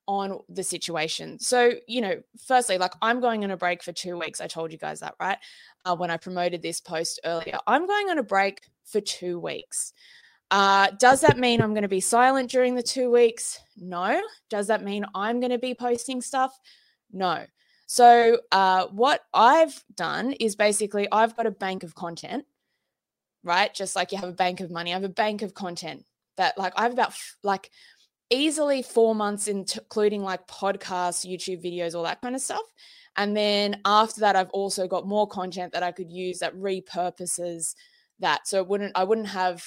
on 0.07 0.39
the 0.49 0.63
situation. 0.63 1.39
So, 1.39 1.71
you 1.87 2.01
know, 2.01 2.21
firstly, 2.45 2.77
like 2.77 2.93
I'm 3.01 3.21
going 3.21 3.43
on 3.43 3.51
a 3.51 3.57
break 3.57 3.83
for 3.83 3.91
two 3.91 4.17
weeks. 4.17 4.41
I 4.41 4.47
told 4.47 4.71
you 4.71 4.77
guys 4.77 4.99
that, 4.99 5.15
right? 5.19 5.37
Uh, 5.85 5.95
when 5.95 6.11
I 6.11 6.17
promoted 6.17 6.61
this 6.61 6.81
post 6.81 7.19
earlier, 7.23 7.57
I'm 7.67 7.87
going 7.87 8.09
on 8.09 8.17
a 8.17 8.23
break 8.23 8.61
for 8.85 9.01
two 9.01 9.39
weeks. 9.39 9.93
Uh, 10.49 10.89
does 10.99 11.21
that 11.21 11.37
mean 11.37 11.61
I'm 11.61 11.73
going 11.73 11.83
to 11.83 11.87
be 11.87 12.01
silent 12.01 12.51
during 12.51 12.75
the 12.75 12.83
two 12.83 13.09
weeks? 13.09 13.59
No. 13.77 14.21
Does 14.49 14.67
that 14.67 14.83
mean 14.83 15.05
I'm 15.15 15.39
going 15.39 15.51
to 15.51 15.57
be 15.57 15.73
posting 15.73 16.21
stuff? 16.21 16.59
No. 17.11 17.45
So, 17.87 18.39
uh, 18.51 18.87
what 18.87 19.21
I've 19.33 19.83
done 19.95 20.33
is 20.33 20.55
basically 20.55 21.07
I've 21.11 21.35
got 21.35 21.45
a 21.45 21.51
bank 21.51 21.83
of 21.83 21.95
content, 21.95 22.45
right? 23.43 23.73
Just 23.73 23.95
like 23.95 24.11
you 24.11 24.17
have 24.17 24.29
a 24.29 24.33
bank 24.33 24.59
of 24.59 24.71
money, 24.71 24.91
I 24.91 24.93
have 24.93 25.03
a 25.03 25.09
bank 25.09 25.41
of 25.41 25.53
content 25.53 26.05
that, 26.37 26.57
like, 26.57 26.73
I 26.75 26.83
have 26.83 26.93
about 26.93 27.13
like 27.43 27.69
easily 28.31 28.81
four 28.81 29.13
months, 29.13 29.47
including 29.47 30.23
like 30.23 30.47
podcasts, 30.47 31.29
YouTube 31.29 31.63
videos, 31.63 31.93
all 31.93 32.03
that 32.03 32.21
kind 32.21 32.35
of 32.35 32.41
stuff. 32.41 32.61
And 33.17 33.35
then 33.35 33.81
after 33.85 34.21
that, 34.21 34.35
I've 34.35 34.49
also 34.51 34.87
got 34.87 35.05
more 35.05 35.27
content 35.27 35.73
that 35.73 35.83
I 35.83 35.91
could 35.91 36.09
use 36.09 36.39
that 36.39 36.55
repurposes 36.55 37.75
that. 38.19 38.47
So 38.47 38.59
it 38.61 38.67
wouldn't, 38.67 38.93
I 38.95 39.03
wouldn't 39.03 39.27
have, 39.27 39.63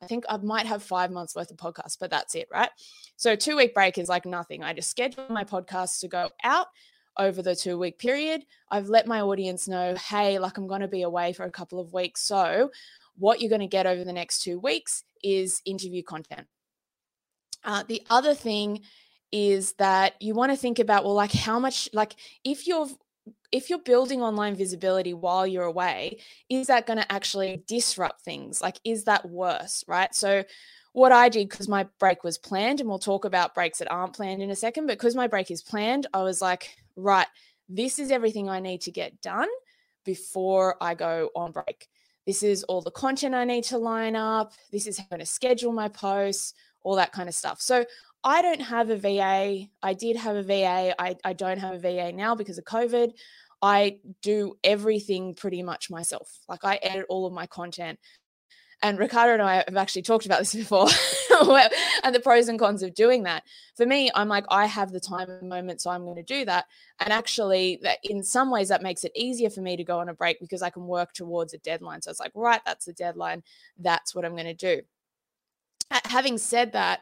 I 0.00 0.06
think 0.06 0.24
I 0.28 0.36
might 0.36 0.66
have 0.66 0.82
five 0.82 1.10
months 1.10 1.34
worth 1.34 1.50
of 1.50 1.56
podcasts, 1.56 1.98
but 1.98 2.10
that's 2.10 2.34
it, 2.34 2.46
right? 2.52 2.70
So 3.16 3.34
two 3.34 3.56
week 3.56 3.74
break 3.74 3.98
is 3.98 4.08
like 4.08 4.26
nothing. 4.26 4.62
I 4.62 4.72
just 4.72 4.90
schedule 4.90 5.26
my 5.28 5.44
podcasts 5.44 6.00
to 6.00 6.08
go 6.08 6.30
out 6.44 6.68
over 7.18 7.42
the 7.42 7.56
two 7.56 7.78
week 7.78 7.98
period. 7.98 8.44
I've 8.70 8.88
let 8.88 9.06
my 9.06 9.22
audience 9.22 9.66
know, 9.66 9.96
hey, 9.96 10.38
like 10.38 10.56
I'm 10.56 10.68
going 10.68 10.82
to 10.82 10.88
be 10.88 11.02
away 11.02 11.32
for 11.32 11.44
a 11.44 11.50
couple 11.50 11.80
of 11.80 11.92
weeks. 11.92 12.22
So 12.22 12.70
what 13.16 13.40
you're 13.40 13.50
going 13.50 13.60
to 13.60 13.66
get 13.66 13.86
over 13.86 14.04
the 14.04 14.12
next 14.12 14.42
two 14.42 14.60
weeks 14.60 15.04
is 15.22 15.62
interview 15.64 16.02
content. 16.02 16.46
Uh, 17.64 17.82
the 17.88 18.02
other 18.10 18.34
thing 18.34 18.80
is 19.32 19.72
that 19.74 20.14
you 20.20 20.34
want 20.34 20.52
to 20.52 20.56
think 20.56 20.78
about 20.78 21.04
well 21.04 21.14
like 21.14 21.32
how 21.32 21.58
much 21.58 21.88
like 21.92 22.14
if 22.44 22.66
you're 22.66 22.86
if 23.50 23.70
you're 23.70 23.80
building 23.80 24.22
online 24.22 24.54
visibility 24.54 25.14
while 25.14 25.46
you're 25.46 25.64
away 25.64 26.18
is 26.48 26.68
that 26.68 26.86
going 26.86 26.98
to 26.98 27.12
actually 27.12 27.62
disrupt 27.66 28.20
things 28.20 28.60
like 28.60 28.78
is 28.84 29.04
that 29.04 29.28
worse 29.28 29.82
right 29.88 30.14
so 30.14 30.44
what 30.94 31.10
I 31.10 31.28
did 31.28 31.48
because 31.48 31.68
my 31.68 31.86
break 31.98 32.22
was 32.22 32.38
planned, 32.38 32.78
and 32.80 32.88
we'll 32.88 33.00
talk 33.00 33.24
about 33.24 33.54
breaks 33.54 33.80
that 33.80 33.90
aren't 33.90 34.14
planned 34.14 34.40
in 34.40 34.50
a 34.50 34.56
second, 34.56 34.86
but 34.86 34.96
because 34.96 35.16
my 35.16 35.26
break 35.26 35.50
is 35.50 35.60
planned, 35.60 36.06
I 36.14 36.22
was 36.22 36.40
like, 36.40 36.76
right, 36.96 37.26
this 37.68 37.98
is 37.98 38.12
everything 38.12 38.48
I 38.48 38.60
need 38.60 38.82
to 38.82 38.92
get 38.92 39.20
done 39.20 39.48
before 40.04 40.76
I 40.80 40.94
go 40.94 41.30
on 41.34 41.50
break. 41.50 41.88
This 42.26 42.44
is 42.44 42.62
all 42.62 42.80
the 42.80 42.92
content 42.92 43.34
I 43.34 43.44
need 43.44 43.64
to 43.64 43.78
line 43.78 44.14
up. 44.14 44.52
This 44.70 44.86
is 44.86 45.00
how 45.10 45.16
to 45.16 45.26
schedule 45.26 45.72
my 45.72 45.88
posts 45.88 46.54
all 46.84 46.96
that 46.96 47.12
kind 47.12 47.28
of 47.28 47.34
stuff. 47.34 47.60
So 47.60 47.84
I 48.22 48.40
don't 48.40 48.62
have 48.62 48.90
a 48.90 48.96
VA. 48.96 49.66
I 49.82 49.94
did 49.94 50.16
have 50.16 50.36
a 50.36 50.42
VA. 50.42 50.94
I, 50.98 51.16
I 51.24 51.32
don't 51.32 51.58
have 51.58 51.74
a 51.74 51.78
VA 51.78 52.12
now 52.12 52.34
because 52.34 52.58
of 52.58 52.64
COVID. 52.64 53.12
I 53.60 53.98
do 54.22 54.56
everything 54.62 55.34
pretty 55.34 55.62
much 55.62 55.90
myself. 55.90 56.40
Like 56.48 56.64
I 56.64 56.76
edit 56.76 57.06
all 57.08 57.26
of 57.26 57.32
my 57.32 57.46
content. 57.46 57.98
And 58.82 58.98
Ricardo 58.98 59.32
and 59.32 59.42
I 59.42 59.64
have 59.66 59.76
actually 59.76 60.02
talked 60.02 60.26
about 60.26 60.40
this 60.40 60.54
before 60.54 60.88
and 62.02 62.14
the 62.14 62.20
pros 62.20 62.48
and 62.48 62.58
cons 62.58 62.82
of 62.82 62.94
doing 62.94 63.22
that. 63.22 63.44
For 63.76 63.86
me, 63.86 64.10
I'm 64.14 64.28
like, 64.28 64.44
I 64.50 64.66
have 64.66 64.92
the 64.92 65.00
time 65.00 65.30
and 65.30 65.48
moment, 65.48 65.80
so 65.80 65.90
I'm 65.90 66.04
going 66.04 66.16
to 66.16 66.22
do 66.22 66.44
that. 66.44 66.66
And 67.00 67.12
actually, 67.12 67.78
that 67.82 67.98
in 68.02 68.22
some 68.22 68.50
ways, 68.50 68.68
that 68.68 68.82
makes 68.82 69.04
it 69.04 69.12
easier 69.14 69.48
for 69.50 69.60
me 69.60 69.76
to 69.76 69.84
go 69.84 70.00
on 70.00 70.08
a 70.08 70.14
break 70.14 70.40
because 70.40 70.62
I 70.62 70.70
can 70.70 70.86
work 70.86 71.12
towards 71.12 71.54
a 71.54 71.58
deadline. 71.58 72.02
So 72.02 72.10
it's 72.10 72.20
like, 72.20 72.32
right, 72.34 72.60
that's 72.66 72.84
the 72.84 72.92
deadline. 72.92 73.42
That's 73.78 74.14
what 74.14 74.24
I'm 74.24 74.32
going 74.32 74.44
to 74.44 74.54
do 74.54 74.82
having 76.04 76.38
said 76.38 76.72
that, 76.72 77.00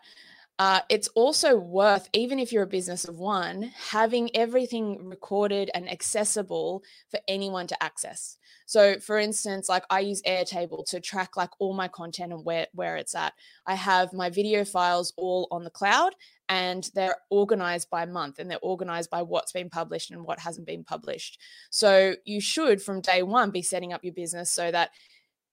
uh, 0.59 0.81
it's 0.89 1.09
also 1.09 1.57
worth, 1.57 2.09
even 2.13 2.39
if 2.39 2.53
you're 2.53 2.63
a 2.63 2.69
business 2.69 3.05
of 3.05 3.19
one, 3.19 3.73
having 3.91 4.31
everything 4.37 5.09
recorded 5.09 5.71
and 5.75 5.91
accessible 5.91 6.83
for 7.11 7.19
anyone 7.27 7.67
to 7.67 7.83
access. 7.83 8.37
So, 8.67 8.99
for 9.01 9.19
instance, 9.19 9.69
like 9.69 9.85
I 9.91 10.01
use 10.01 10.23
Airtable 10.23 10.85
to 10.91 11.01
track 11.01 11.37
like 11.37 11.51
all 11.59 11.75
my 11.75 11.89
content 11.89 12.33
and 12.33 12.45
where 12.45 12.69
where 12.75 12.97
it's 12.97 13.15
at. 13.15 13.33
I 13.67 13.75
have 13.75 14.13
my 14.13 14.31
video 14.31 14.65
files 14.65 15.13
all 15.17 15.49
on 15.51 15.65
the 15.65 15.71
cloud, 15.71 16.15
and 16.49 16.89
they're 16.95 17.17
organized 17.31 17.91
by 17.91 18.05
month, 18.05 18.39
and 18.39 18.51
they're 18.51 18.59
organized 18.63 19.11
by 19.11 19.23
what's 19.23 19.53
been 19.53 19.71
published 19.71 20.11
and 20.11 20.25
what 20.25 20.39
hasn't 20.39 20.67
been 20.67 20.85
published. 20.85 21.41
So, 21.71 22.15
you 22.25 22.41
should 22.41 22.81
from 22.81 23.01
day 23.01 23.23
one 23.23 23.51
be 23.51 23.63
setting 23.63 23.93
up 23.93 24.05
your 24.05 24.15
business 24.15 24.51
so 24.51 24.71
that 24.71 24.91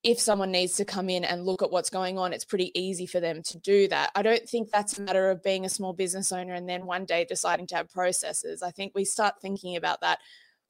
if 0.03 0.19
someone 0.19 0.51
needs 0.51 0.75
to 0.77 0.85
come 0.85 1.09
in 1.09 1.25
and 1.25 1.45
look 1.45 1.61
at 1.61 1.71
what's 1.71 1.89
going 1.89 2.17
on, 2.17 2.31
it's 2.31 2.45
pretty 2.45 2.71
easy 2.73 3.05
for 3.05 3.19
them 3.19 3.43
to 3.43 3.57
do 3.59 3.87
that. 3.89 4.11
I 4.15 4.21
don't 4.21 4.47
think 4.47 4.69
that's 4.69 4.97
a 4.97 5.01
matter 5.01 5.29
of 5.29 5.43
being 5.43 5.65
a 5.65 5.69
small 5.69 5.93
business 5.93 6.31
owner 6.31 6.53
and 6.53 6.69
then 6.69 6.85
one 6.85 7.05
day 7.05 7.25
deciding 7.25 7.67
to 7.67 7.75
have 7.75 7.89
processes. 7.91 8.63
I 8.63 8.71
think 8.71 8.93
we 8.95 9.03
start 9.03 9.41
thinking 9.41 9.75
about 9.75 10.01
that 10.01 10.19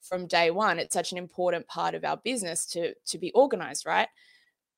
from 0.02 0.26
day 0.26 0.50
one. 0.50 0.78
It's 0.78 0.94
such 0.94 1.12
an 1.12 1.18
important 1.18 1.68
part 1.68 1.94
of 1.94 2.04
our 2.04 2.16
business 2.16 2.66
to 2.66 2.94
to 3.06 3.18
be 3.18 3.30
organized, 3.32 3.86
right? 3.86 4.08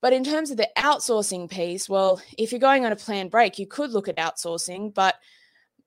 But 0.03 0.13
in 0.13 0.25
terms 0.25 0.51
of 0.51 0.57
the 0.57 0.69
outsourcing 0.77 1.49
piece, 1.49 1.89
well, 1.89 2.21
if 2.37 2.51
you're 2.51 2.59
going 2.59 2.85
on 2.85 2.93
a 2.93 2.97
planned 2.97 3.31
break, 3.31 3.59
you 3.59 3.67
could 3.69 3.91
look 3.91 4.09
at 4.09 4.17
outsourcing, 4.17 4.93
but 4.93 5.15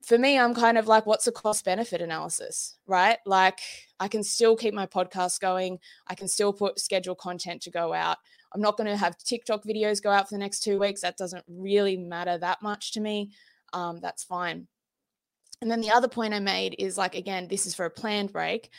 for 0.05 0.17
me, 0.17 0.38
I'm 0.38 0.53
kind 0.53 0.77
of 0.77 0.88
like, 0.88 1.05
what's 1.05 1.25
the 1.25 1.31
cost 1.31 1.65
benefit 1.65 2.00
analysis, 2.00 2.77
right? 2.86 3.17
Like, 3.25 3.60
I 4.00 4.07
can 4.07 4.24
still 4.24 4.55
keep 4.55 4.74
my 4.74 4.86
podcast 4.86 5.39
going. 5.39 5.79
I 6.07 6.13
can 6.13 6.27
still 6.27 6.53
put 6.53 6.79
schedule 6.79 7.15
content 7.15 7.63
to 7.63 7.72
go 7.72 7.91
out. 7.91 8.17
I'm 8.55 8.62
not 8.62 8.77
going 8.77 8.88
to 8.88 8.95
have 8.95 9.17
TikTok 9.17 9.65
videos 9.65 10.01
go 10.01 10.09
out 10.09 10.29
for 10.29 10.33
the 10.33 10.39
next 10.39 10.62
two 10.62 10.79
weeks. 10.79 11.01
That 11.01 11.17
doesn't 11.17 11.43
really 11.45 11.97
matter 11.97 12.38
that 12.38 12.62
much 12.62 12.93
to 12.93 13.01
me. 13.01 13.31
Um, 13.74 14.00
that's 14.00 14.24
fine. 14.24 14.67
And 15.62 15.69
then 15.69 15.81
the 15.81 15.91
other 15.91 16.07
point 16.07 16.33
I 16.33 16.39
made 16.39 16.77
is 16.79 16.97
like, 16.97 17.15
again, 17.15 17.50
this 17.50 17.65
is 17.65 17.75
for 17.75 17.83
a 17.83 17.89
planned 17.89 18.31
break. 18.31 18.69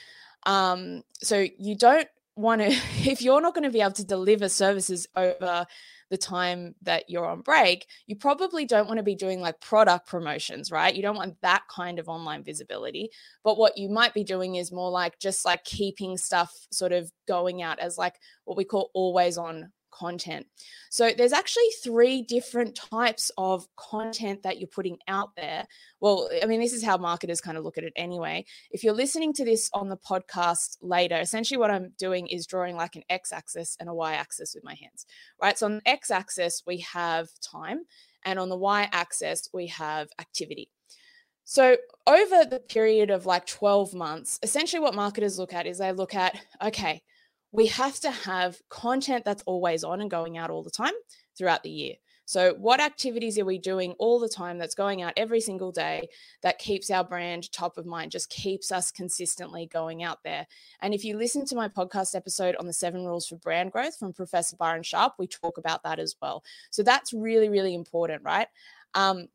Um, 0.47 1.03
so 1.23 1.45
you 1.59 1.77
don't 1.77 2.09
want 2.37 2.63
to, 2.63 2.69
if 3.05 3.21
you're 3.21 3.43
not 3.43 3.55
going 3.55 3.65
to 3.65 3.71
be 3.71 3.83
able 3.83 3.93
to 3.93 4.05
deliver 4.05 4.49
services 4.49 5.07
over 5.15 5.67
the 6.11 6.17
time 6.17 6.75
that 6.83 7.05
you're 7.09 7.27
on 7.27 7.41
break, 7.41 7.87
you 8.07 8.17
probably 8.17 8.65
don't 8.65 8.87
want 8.87 8.99
to 8.99 9.03
be 9.03 9.15
doing 9.15 9.41
like 9.41 9.61
product 9.61 10.07
promotions, 10.09 10.71
right? 10.71 10.95
You 10.95 11.03
don't 11.03 11.17
want 11.17 11.41
that 11.43 11.63
kind 11.75 11.99
of 11.99 12.09
online 12.09 12.45
visibility. 12.45 13.11
But 13.43 13.59
what 13.59 13.77
you 13.77 13.89
might 13.89 14.15
be 14.15 14.25
doing 14.25 14.57
is 14.57 14.73
more 14.73 14.91
like 14.91 15.19
just 15.19 15.45
like 15.45 15.65
keeping 15.65 16.17
stuff 16.17 16.53
sort 16.71 16.93
of 16.93 17.11
going 17.27 17.63
out 17.63 17.79
as 17.79 17.99
like 17.99 18.15
what 18.45 18.57
we 18.57 18.65
call 18.65 18.91
always 18.95 19.39
on 19.39 19.73
content. 19.97 20.47
So 20.91 21.11
there's 21.17 21.33
actually 21.33 21.69
three 21.83 22.23
different 22.23 22.75
types 22.75 23.31
of 23.39 23.67
content 23.77 24.43
that 24.43 24.59
you're 24.59 24.69
putting 24.69 24.99
out 25.09 25.35
there. 25.37 25.67
Well, 26.01 26.29
I 26.43 26.47
mean, 26.47 26.61
this 26.61 26.73
is 26.73 26.85
how 26.85 26.97
marketers 26.97 27.41
kind 27.41 27.57
of 27.57 27.65
look 27.65 27.79
at 27.79 27.85
it 27.85 27.93
anyway. 27.97 28.45
If 28.71 28.85
you're 28.85 28.95
listening 28.95 29.33
to 29.35 29.45
this 29.45 29.71
on 29.73 29.89
the 29.89 29.97
podcast 29.97 30.79
later, 30.81 31.19
essentially 31.19 31.59
what 31.59 31.71
I'm 31.71 31.93
doing 31.99 32.27
is 32.27 32.47
drawing 32.47 32.77
like 32.77 32.97
an 32.97 33.05
x 33.09 33.33
axis 33.33 33.77
and 33.81 33.89
a 33.89 33.95
y 33.95 34.15
axis 34.15 34.55
with 34.55 34.65
my 34.65 34.75
hands, 34.75 35.07
right? 35.41 35.59
So 35.59 35.67
on 35.67 35.77
the 35.77 35.89
x 35.89 36.11
axis, 36.11 36.63
we 36.67 36.79
have 36.79 37.29
time, 37.41 37.85
and 38.25 38.39
on 38.39 38.49
the 38.49 38.57
y 38.57 38.89
axis, 38.93 39.49
we 39.53 39.69
have 39.69 40.09
activity. 40.19 40.71
So, 41.49 41.77
over 42.09 42.45
the 42.45 42.59
period 42.59 43.11
of 43.11 43.25
like 43.25 43.47
12 43.47 43.95
months, 43.95 44.41
essentially 44.43 44.81
what 44.81 44.97
marketers 44.97 45.39
look 45.39 45.55
at 45.55 45.65
is 45.65 45.79
they 45.79 45.93
look 45.93 46.13
at, 46.13 46.37
okay, 46.61 47.05
we 47.57 47.67
have 47.69 47.99
to 48.01 48.11
have 48.11 48.61
content 48.69 49.25
that's 49.25 49.43
always 49.47 49.83
on 49.83 50.03
and 50.03 50.11
going 50.11 50.37
out 50.37 50.51
all 50.51 50.63
the 50.63 50.71
time 50.71 50.93
throughout 51.37 51.63
the 51.63 51.71
year. 51.71 51.95
So, 52.27 52.55
what 52.59 52.81
activities 52.81 53.39
are 53.39 53.47
we 53.47 53.57
doing 53.57 53.93
all 53.99 54.21
the 54.21 54.29
time 54.29 54.59
that's 54.59 54.75
going 54.75 55.01
out 55.01 55.15
every 55.17 55.41
single 55.41 55.73
day 55.73 56.09
that 56.43 56.59
keeps 56.59 56.91
our 56.91 57.03
brand 57.03 57.51
top 57.53 57.79
of 57.79 57.87
mind, 57.87 58.11
just 58.11 58.29
keeps 58.29 58.71
us 58.71 58.91
consistently 58.91 59.71
going 59.73 60.03
out 60.03 60.19
there? 60.23 60.47
And 60.83 60.93
if 60.93 61.03
you 61.03 61.17
listen 61.17 61.47
to 61.47 61.57
my 61.57 61.69
podcast 61.69 62.15
episode 62.15 62.57
on 62.57 62.67
the 62.67 62.75
seven 62.75 63.07
rules 63.07 63.27
for 63.27 63.37
brand 63.37 63.73
growth 63.73 63.97
from 63.97 64.13
Professor 64.13 64.57
Byron 64.57 64.83
Sharp, 64.83 65.15
we 65.19 65.27
talk 65.27 65.57
about 65.57 65.83
that 65.85 65.99
as 65.99 66.15
well. 66.21 66.45
So, 66.71 66.83
that's 66.83 67.15
really, 67.15 67.49
really 67.49 67.75
important, 67.75 68.23
right? 68.23 68.49
Um, 68.93 69.29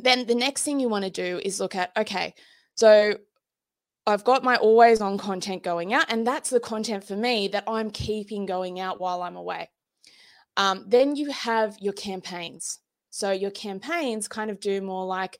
then 0.00 0.26
the 0.26 0.34
next 0.34 0.62
thing 0.62 0.80
you 0.80 0.88
want 0.88 1.04
to 1.04 1.10
do 1.10 1.40
is 1.44 1.60
look 1.60 1.76
at 1.76 1.92
okay, 1.96 2.34
so 2.74 3.18
I've 4.06 4.24
got 4.24 4.44
my 4.44 4.56
always 4.56 5.00
on 5.00 5.16
content 5.16 5.62
going 5.62 5.94
out, 5.94 6.06
and 6.08 6.26
that's 6.26 6.50
the 6.50 6.60
content 6.60 7.04
for 7.04 7.16
me 7.16 7.48
that 7.48 7.64
I'm 7.66 7.90
keeping 7.90 8.44
going 8.44 8.78
out 8.78 9.00
while 9.00 9.22
I'm 9.22 9.36
away. 9.36 9.70
Um, 10.56 10.84
then 10.86 11.16
you 11.16 11.30
have 11.30 11.76
your 11.80 11.94
campaigns. 11.94 12.78
So 13.10 13.30
your 13.30 13.50
campaigns 13.50 14.28
kind 14.28 14.50
of 14.50 14.60
do 14.60 14.80
more 14.80 15.06
like 15.06 15.38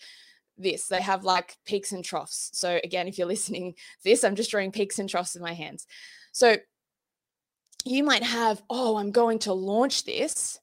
this. 0.57 0.87
They 0.87 1.01
have 1.01 1.25
like 1.25 1.57
peaks 1.67 1.93
and 1.93 2.05
troughs. 2.05 2.51
So 2.55 2.81
again, 2.83 3.09
if 3.09 3.19
you're 3.19 3.27
listening 3.35 3.75
this, 4.03 4.25
I'm 4.25 4.37
just 4.37 4.51
drawing 4.51 4.73
peaks 4.73 4.99
and 4.99 5.09
troughs 5.09 5.35
with 5.35 5.43
my 5.43 5.53
hands. 5.53 5.87
So 6.33 6.57
you 7.85 8.03
might 8.03 8.23
have, 8.23 8.63
oh, 8.71 8.97
I'm 8.97 9.11
going 9.11 9.41
to 9.41 9.53
launch 9.53 10.05
this. 10.05 10.59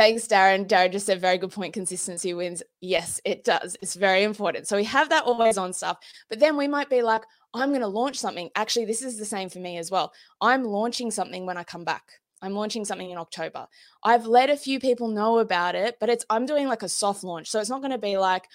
Thanks, 0.00 0.26
Darren. 0.26 0.66
Darren 0.66 0.92
just 0.92 1.04
said 1.04 1.20
very 1.20 1.36
good 1.36 1.52
point. 1.52 1.74
Consistency 1.74 2.32
wins. 2.32 2.62
Yes, 2.80 3.20
it 3.22 3.44
does. 3.44 3.76
It's 3.82 3.96
very 3.96 4.22
important. 4.22 4.66
So 4.66 4.78
we 4.78 4.84
have 4.84 5.10
that 5.10 5.24
always 5.24 5.58
on 5.58 5.74
stuff. 5.74 5.98
But 6.30 6.40
then 6.40 6.56
we 6.56 6.66
might 6.66 6.88
be 6.88 7.02
like, 7.02 7.20
I'm 7.52 7.68
going 7.68 7.82
to 7.82 7.86
launch 7.86 8.16
something. 8.16 8.48
Actually, 8.56 8.86
this 8.86 9.02
is 9.02 9.18
the 9.18 9.26
same 9.26 9.50
for 9.50 9.58
me 9.58 9.76
as 9.76 9.90
well. 9.90 10.14
I'm 10.40 10.64
launching 10.64 11.10
something 11.10 11.44
when 11.44 11.58
I 11.58 11.64
come 11.64 11.84
back. 11.84 12.12
I'm 12.40 12.54
launching 12.54 12.86
something 12.86 13.10
in 13.10 13.18
October. 13.18 13.66
I've 14.02 14.24
let 14.24 14.48
a 14.48 14.56
few 14.56 14.80
people 14.80 15.08
know 15.08 15.38
about 15.38 15.74
it, 15.74 15.98
but 16.00 16.08
it's 16.08 16.24
I'm 16.30 16.46
doing 16.46 16.66
like 16.66 16.82
a 16.82 16.88
soft 16.88 17.22
launch. 17.22 17.50
So 17.50 17.60
it's 17.60 17.68
not 17.68 17.82
going 17.82 17.92
to 17.92 17.98
be 17.98 18.16
like, 18.16 18.46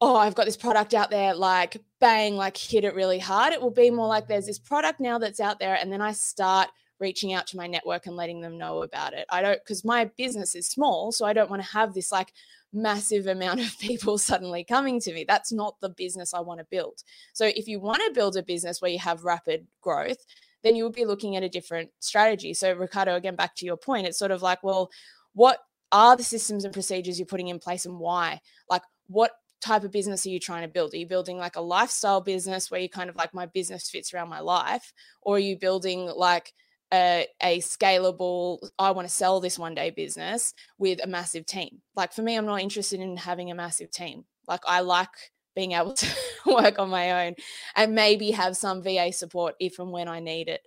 oh, 0.00 0.16
I've 0.16 0.34
got 0.34 0.46
this 0.46 0.56
product 0.56 0.94
out 0.94 1.10
there, 1.10 1.34
like 1.34 1.76
bang, 2.00 2.34
like 2.34 2.56
hit 2.56 2.84
it 2.84 2.94
really 2.94 3.18
hard. 3.18 3.52
It 3.52 3.60
will 3.60 3.70
be 3.70 3.90
more 3.90 4.08
like 4.08 4.26
there's 4.26 4.46
this 4.46 4.58
product 4.58 5.00
now 5.00 5.18
that's 5.18 5.38
out 5.38 5.60
there, 5.60 5.74
and 5.74 5.92
then 5.92 6.00
I 6.00 6.12
start 6.12 6.68
reaching 6.98 7.32
out 7.32 7.46
to 7.48 7.56
my 7.56 7.66
network 7.66 8.06
and 8.06 8.16
letting 8.16 8.40
them 8.40 8.58
know 8.58 8.82
about 8.82 9.12
it. 9.12 9.26
I 9.30 9.42
don't, 9.42 9.58
because 9.62 9.84
my 9.84 10.06
business 10.16 10.54
is 10.54 10.66
small, 10.66 11.12
so 11.12 11.26
I 11.26 11.32
don't 11.32 11.50
want 11.50 11.62
to 11.62 11.68
have 11.68 11.94
this 11.94 12.10
like 12.10 12.32
massive 12.72 13.26
amount 13.26 13.60
of 13.60 13.78
people 13.80 14.18
suddenly 14.18 14.64
coming 14.64 15.00
to 15.00 15.12
me. 15.12 15.24
That's 15.26 15.52
not 15.52 15.76
the 15.80 15.90
business 15.90 16.34
I 16.34 16.40
want 16.40 16.60
to 16.60 16.66
build. 16.70 17.02
So 17.32 17.46
if 17.46 17.68
you 17.68 17.80
want 17.80 18.02
to 18.06 18.12
build 18.14 18.36
a 18.36 18.42
business 18.42 18.80
where 18.80 18.90
you 18.90 18.98
have 18.98 19.24
rapid 19.24 19.66
growth, 19.80 20.24
then 20.62 20.74
you 20.74 20.84
would 20.84 20.94
be 20.94 21.04
looking 21.04 21.36
at 21.36 21.42
a 21.42 21.48
different 21.48 21.90
strategy. 22.00 22.54
So, 22.54 22.72
Ricardo, 22.72 23.14
again, 23.14 23.36
back 23.36 23.54
to 23.56 23.66
your 23.66 23.76
point, 23.76 24.06
it's 24.06 24.18
sort 24.18 24.30
of 24.30 24.42
like, 24.42 24.62
well, 24.64 24.90
what 25.34 25.60
are 25.92 26.16
the 26.16 26.24
systems 26.24 26.64
and 26.64 26.74
procedures 26.74 27.18
you're 27.18 27.26
putting 27.26 27.48
in 27.48 27.58
place 27.58 27.86
and 27.86 27.98
why? 27.98 28.40
Like, 28.68 28.82
what 29.06 29.32
type 29.60 29.84
of 29.84 29.92
business 29.92 30.26
are 30.26 30.30
you 30.30 30.40
trying 30.40 30.62
to 30.62 30.68
build? 30.68 30.92
Are 30.94 30.98
you 30.98 31.06
building 31.06 31.38
like 31.38 31.56
a 31.56 31.60
lifestyle 31.60 32.20
business 32.20 32.70
where 32.70 32.80
you 32.80 32.88
kind 32.88 33.08
of 33.08 33.16
like 33.16 33.32
my 33.34 33.46
business 33.46 33.88
fits 33.88 34.12
around 34.12 34.28
my 34.28 34.40
life? 34.40 34.92
Or 35.22 35.36
are 35.36 35.40
you 35.40 35.56
building 35.56 36.06
like 36.06 36.52
a, 36.92 37.26
a 37.42 37.60
scalable, 37.60 38.58
I 38.78 38.90
want 38.92 39.08
to 39.08 39.14
sell 39.14 39.40
this 39.40 39.58
one 39.58 39.74
day 39.74 39.90
business 39.90 40.54
with 40.78 41.02
a 41.02 41.06
massive 41.06 41.46
team. 41.46 41.80
Like 41.94 42.12
for 42.12 42.22
me, 42.22 42.36
I'm 42.36 42.46
not 42.46 42.60
interested 42.60 43.00
in 43.00 43.16
having 43.16 43.50
a 43.50 43.54
massive 43.54 43.90
team. 43.90 44.24
Like 44.46 44.62
I 44.66 44.80
like 44.80 45.08
being 45.54 45.72
able 45.72 45.92
to 45.94 46.06
work 46.46 46.78
on 46.78 46.90
my 46.90 47.26
own 47.26 47.34
and 47.74 47.94
maybe 47.94 48.30
have 48.30 48.56
some 48.56 48.82
VA 48.82 49.12
support 49.12 49.56
if 49.58 49.78
and 49.78 49.90
when 49.90 50.08
I 50.08 50.20
need 50.20 50.48
it. 50.48 50.60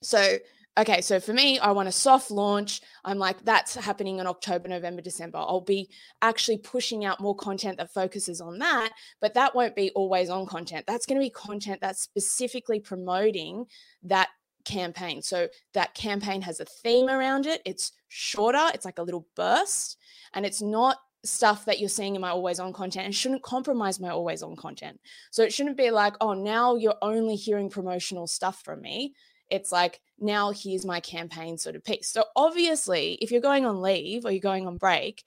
So, 0.00 0.38
okay, 0.78 1.00
so 1.00 1.18
for 1.18 1.32
me, 1.32 1.58
I 1.58 1.72
want 1.72 1.88
a 1.88 1.92
soft 1.92 2.30
launch. 2.30 2.80
I'm 3.04 3.18
like, 3.18 3.44
that's 3.44 3.74
happening 3.74 4.20
in 4.20 4.28
October, 4.28 4.68
November, 4.68 5.02
December. 5.02 5.38
I'll 5.38 5.60
be 5.60 5.90
actually 6.22 6.58
pushing 6.58 7.04
out 7.04 7.20
more 7.20 7.34
content 7.34 7.78
that 7.78 7.92
focuses 7.92 8.40
on 8.40 8.60
that, 8.60 8.90
but 9.20 9.34
that 9.34 9.56
won't 9.56 9.74
be 9.74 9.90
always 9.96 10.30
on 10.30 10.46
content. 10.46 10.86
That's 10.86 11.04
going 11.04 11.20
to 11.20 11.26
be 11.26 11.30
content 11.30 11.80
that's 11.80 12.02
specifically 12.02 12.78
promoting 12.78 13.64
that 14.04 14.28
campaign. 14.68 15.22
So 15.22 15.48
that 15.74 15.94
campaign 15.94 16.42
has 16.42 16.60
a 16.60 16.64
theme 16.64 17.08
around 17.08 17.46
it. 17.46 17.62
It's 17.64 17.92
shorter, 18.08 18.70
it's 18.74 18.84
like 18.84 18.98
a 18.98 19.02
little 19.02 19.26
burst, 19.34 19.96
and 20.34 20.44
it's 20.44 20.62
not 20.62 20.98
stuff 21.24 21.64
that 21.64 21.80
you're 21.80 21.88
seeing 21.88 22.14
in 22.14 22.20
my 22.20 22.30
always 22.30 22.60
on 22.60 22.72
content 22.72 23.06
and 23.06 23.14
shouldn't 23.14 23.42
compromise 23.42 23.98
my 23.98 24.10
always 24.10 24.42
on 24.42 24.54
content. 24.54 25.00
So 25.30 25.42
it 25.42 25.52
shouldn't 25.52 25.76
be 25.76 25.90
like, 25.90 26.14
oh, 26.20 26.34
now 26.34 26.76
you're 26.76 26.94
only 27.02 27.34
hearing 27.34 27.70
promotional 27.70 28.26
stuff 28.26 28.62
from 28.62 28.80
me. 28.80 29.14
It's 29.50 29.72
like, 29.72 30.00
now 30.20 30.52
here's 30.52 30.84
my 30.84 31.00
campaign 31.00 31.58
sort 31.58 31.74
of 31.74 31.84
piece. 31.84 32.08
So 32.08 32.24
obviously, 32.36 33.14
if 33.20 33.30
you're 33.30 33.40
going 33.40 33.66
on 33.66 33.82
leave 33.82 34.24
or 34.24 34.30
you're 34.30 34.40
going 34.40 34.66
on 34.66 34.76
break, 34.76 35.24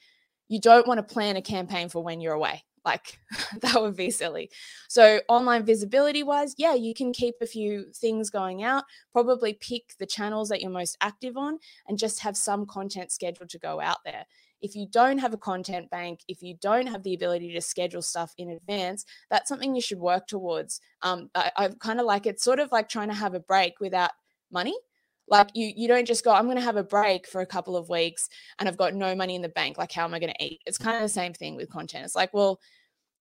you 0.48 0.60
don't 0.60 0.88
want 0.88 1.00
to 1.00 1.14
plan 1.14 1.38
a 1.38 1.42
campaign 1.42 1.90
for 1.90 2.04
when 2.04 2.22
you're 2.22 2.34
away. 2.34 2.64
Like 2.84 3.20
that 3.62 3.82
would 3.82 3.96
be 3.96 4.10
silly. 4.10 4.50
So, 4.90 5.22
online 5.28 5.66
visibility 5.66 6.24
wise, 6.24 6.56
yeah, 6.58 6.74
you 6.74 6.94
can 6.94 7.14
keep 7.14 7.36
a 7.42 7.46
few 7.46 7.92
things 7.94 8.30
going 8.30 8.64
out, 8.64 8.86
probably 9.12 9.54
pick 9.54 9.94
the 10.00 10.06
channels 10.06 10.50
that 10.50 10.62
you're 10.62 10.72
most 10.72 10.98
active 11.02 11.38
on, 11.38 11.60
and 11.88 11.98
just 11.98 12.20
have 12.22 12.36
some 12.36 12.66
content 12.66 13.12
scheduled 13.12 13.50
to 13.50 13.60
go 13.60 13.80
out 13.80 14.00
there. 14.04 14.26
If 14.62 14.76
you 14.76 14.88
don't 14.90 15.18
have 15.18 15.34
a 15.34 15.38
content 15.38 15.90
bank, 15.90 16.22
if 16.28 16.44
you 16.44 16.56
don't 16.62 16.88
have 16.88 17.04
the 17.04 17.14
ability 17.14 17.54
to 17.54 17.62
schedule 17.62 18.02
stuff 18.02 18.34
in 18.38 18.50
advance, 18.50 19.06
that's 19.30 19.50
something 19.50 19.76
you 19.76 19.82
should 19.82 20.00
work 20.00 20.28
towards. 20.28 20.82
Um, 21.02 21.30
I, 21.34 21.52
I 21.58 21.68
kind 21.80 22.00
of 22.00 22.06
like 22.06 22.26
it's 22.26 22.44
sort 22.44 22.60
of 22.60 22.72
like 22.72 22.88
trying 22.88 23.10
to 23.10 23.16
have 23.16 23.34
a 23.34 23.40
break 23.40 23.80
without 23.80 24.12
money 24.52 24.76
like 25.28 25.50
you 25.54 25.72
you 25.75 25.88
don't 25.88 26.08
just 26.08 26.24
go 26.24 26.32
i'm 26.32 26.46
going 26.46 26.58
to 26.58 26.63
have 26.63 26.78
a 26.78 26.84
break 26.84 27.28
for 27.28 27.42
a 27.42 27.46
couple 27.46 27.75
of 27.75 27.90
weeks 27.90 28.30
and 28.60 28.68
i've 28.68 28.78
got 28.78 28.94
no 28.94 29.16
money 29.16 29.36
in 29.36 29.42
the 29.42 29.50
bank 29.50 29.78
like 29.78 29.92
how 29.92 30.04
am 30.04 30.13
i 30.13 30.20
going 30.20 30.34
to 30.34 30.46
eat 30.46 30.62
it's 30.66 30.78
kind 30.78 30.96
of 30.96 31.04
the 31.04 31.10
same 31.10 31.34
thing 31.34 31.56
with 31.56 31.70
content 31.70 32.06
it's 32.06 32.16
like 32.16 32.34
well 32.34 32.60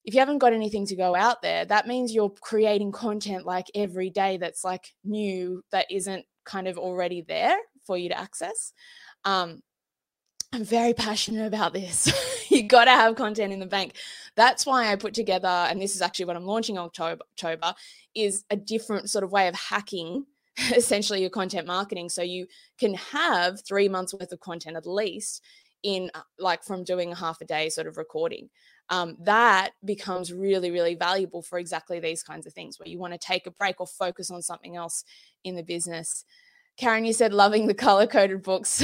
if 0.05 0.15
you 0.15 0.21
haven't 0.21 0.39
got 0.39 0.53
anything 0.53 0.87
to 0.87 0.97
go 0.97 1.15
out 1.15 1.43
there 1.43 1.65
that 1.65 1.87
means 1.87 2.13
you're 2.13 2.31
creating 2.41 2.93
content 2.93 3.45
like 3.45 3.67
every 3.75 4.11
day 4.11 4.37
that's 4.37 4.65
like 4.65 4.95
new 5.05 5.63
that 5.73 5.87
isn't 5.91 6.25
kind 6.45 6.67
of 6.67 6.79
already 6.79 7.23
there 7.23 7.57
for 7.85 7.97
you 7.97 8.09
to 8.09 8.19
access 8.19 8.73
um 9.25 9.63
I'm 10.53 10.65
very 10.65 10.95
passionate 11.07 11.47
about 11.47 11.73
this. 11.73 12.13
you 12.51 12.65
got 12.65 12.85
to 12.87 12.91
have 12.91 13.15
content 13.17 13.53
in 13.53 13.61
the 13.61 13.67
bank. 13.67 13.95
That's 14.37 14.67
why 14.67 14.91
I 14.91 14.97
put 14.97 15.15
together, 15.15 15.49
and 15.49 15.81
this 15.81 15.95
is 15.95 16.03
actually 16.03 16.25
what 16.27 16.37
I'm 16.37 16.47
launching 16.47 16.79
October, 16.79 17.23
October, 17.33 17.75
is 18.15 18.45
a 18.51 18.57
different 18.57 19.11
sort 19.11 19.25
of 19.25 19.33
way 19.33 19.49
of 19.49 19.55
hacking 19.55 20.27
essentially 20.77 21.21
your 21.21 21.31
content 21.31 21.67
marketing. 21.67 22.09
So 22.09 22.23
you 22.23 22.47
can 22.79 22.95
have 22.95 23.61
three 23.67 23.89
months 23.89 24.15
worth 24.15 24.33
of 24.33 24.41
content 24.41 24.77
at 24.77 24.87
least 24.87 25.43
in 25.83 26.11
uh, 26.15 26.21
like 26.39 26.63
from 26.63 26.85
doing 26.85 27.13
a 27.13 27.17
half 27.17 27.41
a 27.41 27.45
day 27.45 27.69
sort 27.69 27.87
of 27.87 27.97
recording. 27.97 28.51
Um, 28.91 29.17
that 29.21 29.71
becomes 29.85 30.33
really, 30.33 30.71
really 30.71 30.97
valuable 30.97 31.43
for 31.43 31.59
exactly 31.59 32.01
these 32.01 32.23
kinds 32.25 32.47
of 32.47 32.53
things 32.53 32.79
where 32.79 32.89
you 32.89 32.99
want 32.99 33.13
to 33.13 33.19
take 33.19 33.47
a 33.47 33.53
break 33.53 33.81
or 33.81 33.87
focus 33.87 34.31
on 34.31 34.43
something 34.43 34.77
else 34.77 35.05
in 35.45 35.55
the 35.55 35.63
business. 35.63 36.25
Karen, 36.77 37.05
you 37.05 37.13
said 37.13 37.33
loving 37.33 37.67
the 37.67 37.75
color 37.75 38.07
coded 38.07 38.43
books. 38.43 38.83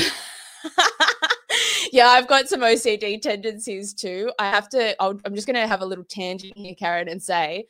yeah, 1.92 2.06
I've 2.06 2.28
got 2.28 2.48
some 2.48 2.60
OCD 2.60 3.20
tendencies 3.20 3.94
too. 3.94 4.30
I 4.38 4.48
have 4.48 4.68
to, 4.70 5.02
i 5.02 5.08
am 5.08 5.34
just 5.34 5.46
going 5.46 5.54
to 5.54 5.66
have 5.66 5.82
a 5.82 5.86
little 5.86 6.04
tangent 6.04 6.56
here, 6.56 6.74
Karen, 6.78 7.08
and 7.08 7.22
say 7.22 7.66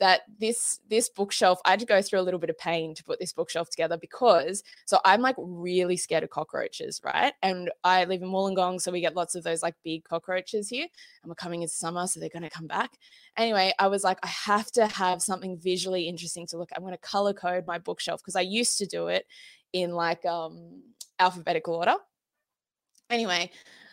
that 0.00 0.22
this 0.38 0.80
this 0.88 1.08
bookshelf 1.08 1.60
i 1.64 1.70
had 1.70 1.80
to 1.80 1.86
go 1.86 2.00
through 2.00 2.20
a 2.20 2.22
little 2.22 2.40
bit 2.40 2.50
of 2.50 2.58
pain 2.58 2.94
to 2.94 3.02
put 3.04 3.18
this 3.18 3.32
bookshelf 3.32 3.68
together 3.70 3.96
because 3.96 4.62
so 4.84 4.98
i'm 5.04 5.20
like 5.20 5.36
really 5.38 5.96
scared 5.96 6.22
of 6.22 6.30
cockroaches 6.30 7.00
right? 7.04 7.32
And 7.42 7.70
i 7.84 8.04
live 8.04 8.22
in 8.22 8.28
wollongong 8.28 8.80
so 8.80 8.92
we 8.92 9.00
get 9.00 9.16
lots 9.16 9.34
of 9.34 9.44
those 9.44 9.62
like 9.62 9.74
big 9.84 10.04
cockroaches 10.04 10.68
here 10.68 10.86
and 11.22 11.28
we're 11.28 11.34
coming 11.34 11.62
into 11.62 11.74
summer 11.74 12.06
so 12.06 12.20
they're 12.20 12.28
going 12.28 12.42
to 12.42 12.50
come 12.50 12.66
back. 12.66 12.90
Anyway 13.36 13.72
i 13.78 13.86
was 13.86 14.04
like 14.04 14.18
i 14.22 14.28
have 14.28 14.70
to 14.72 14.86
have 14.86 15.22
something 15.22 15.58
visually 15.58 16.08
interesting 16.08 16.46
to 16.48 16.58
look 16.58 16.70
i'm 16.76 16.82
going 16.82 16.94
to 16.94 16.98
color 16.98 17.32
code 17.32 17.66
my 17.66 17.78
bookshelf 17.78 18.20
because 18.20 18.36
i 18.36 18.40
used 18.40 18.78
to 18.78 18.86
do 18.86 19.08
it 19.08 19.26
in 19.72 19.92
like 19.92 20.24
um 20.24 20.82
alphabetical 21.18 21.74
order. 21.74 21.96
Anyway 23.10 23.50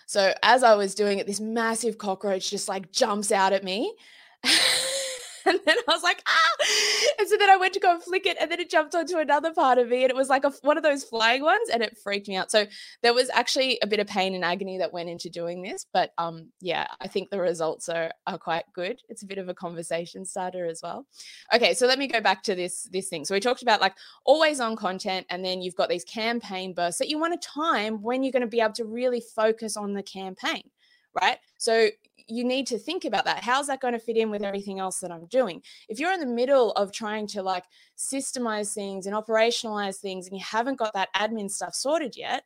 so 0.08 0.34
as 0.44 0.62
i 0.64 0.76
was 0.76 0.94
doing 0.94 1.18
it 1.18 1.26
this 1.26 1.40
massive 1.40 1.98
cockroach 1.98 2.52
just 2.52 2.70
like 2.70 2.92
jumps 2.92 3.32
out 3.32 3.54
at 3.54 3.64
me 3.64 3.92
and 5.50 5.60
then 5.66 5.78
I 5.88 5.92
was 5.92 6.04
like, 6.04 6.22
ah. 6.28 6.66
And 7.20 7.28
so 7.28 7.38
then 7.38 7.50
I 7.50 7.58
went 7.58 7.74
to 7.74 7.80
go 7.80 7.94
and 7.94 8.04
flick 8.04 8.26
it, 8.26 8.38
and 8.40 8.50
then 8.50 8.60
it 8.60 8.70
jumped 8.70 8.96
onto 8.96 9.18
another 9.18 9.54
part 9.54 9.78
of 9.78 9.90
me, 9.90 10.04
and 10.04 10.10
it 10.10 10.16
was 10.16 10.30
like 10.30 10.44
a, 10.44 10.52
one 10.62 10.78
of 10.78 10.84
those 10.84 11.04
flying 11.04 11.44
ones, 11.44 11.70
and 11.72 11.84
it 11.84 11.98
freaked 11.98 12.28
me 12.28 12.36
out. 12.36 12.52
So 12.52 12.66
there 13.04 13.14
was 13.14 13.30
actually 13.32 13.78
a 13.82 13.88
bit 13.88 14.00
of 14.00 14.08
pain 14.08 14.34
and 14.36 14.44
agony 14.44 14.78
that 14.80 14.94
went 14.94 15.10
into 15.10 15.30
doing 15.30 15.62
this, 15.62 15.86
but 15.94 16.12
um, 16.18 16.50
yeah, 16.62 16.88
I 17.02 17.08
think 17.08 17.30
the 17.30 17.40
results 17.40 17.90
are 17.90 18.12
are 18.28 18.38
quite 18.38 18.66
good. 18.74 19.00
It's 19.10 19.24
a 19.24 19.28
bit 19.28 19.38
of 19.38 19.50
a 19.50 19.54
conversation 19.54 20.26
starter 20.26 20.66
as 20.66 20.82
well. 20.82 21.06
Okay, 21.54 21.74
so 21.74 21.88
let 21.88 22.00
me 22.00 22.08
go 22.08 22.22
back 22.22 22.44
to 22.44 22.56
this 22.56 22.84
this 22.92 23.10
thing. 23.10 23.26
So 23.26 23.34
we 23.34 23.40
talked 23.40 23.62
about 23.62 23.82
like 23.82 23.96
always 24.26 24.60
on 24.60 24.76
content, 24.76 25.26
and 25.30 25.44
then 25.44 25.62
you've 25.62 25.76
got 25.76 25.90
these 25.90 26.04
campaign 26.04 26.74
bursts 26.74 27.00
that 27.00 27.10
you 27.10 27.20
want 27.20 27.34
a 27.34 27.38
time 27.38 28.02
when 28.02 28.24
you're 28.24 28.32
going 28.32 28.42
to 28.42 28.48
be 28.48 28.62
able 28.62 28.74
to 28.74 28.86
really 28.86 29.22
focus 29.36 29.78
on 29.78 29.94
the 29.94 30.04
campaign 30.04 30.64
right? 31.22 31.38
So 31.58 31.88
you 32.28 32.44
need 32.44 32.68
to 32.68 32.80
think 32.80 33.06
about 33.06 33.26
that. 33.26 33.44
How's 33.44 33.68
that 33.68 33.82
going 33.82 33.94
to 33.94 34.00
fit 34.00 34.18
in 34.18 34.30
with 34.32 34.44
everything 34.44 34.80
else 34.80 35.00
that 35.00 35.12
I'm 35.12 35.28
doing? 35.28 35.62
If 35.90 36.00
you're 36.00 36.14
in 36.14 36.20
the 36.20 36.26
middle 36.26 36.72
of 36.72 36.92
trying 36.92 37.28
to 37.28 37.44
like 37.44 37.66
systemize 37.98 38.74
things 38.74 39.06
and 39.06 39.16
operationalize 39.16 39.98
things 39.98 40.28
and 40.28 40.38
you 40.38 40.44
haven't 40.44 40.80
got 40.80 40.94
that 40.94 41.10
admin 41.16 41.50
stuff 41.50 41.76
sorted 41.76 42.16
yet, 42.18 42.44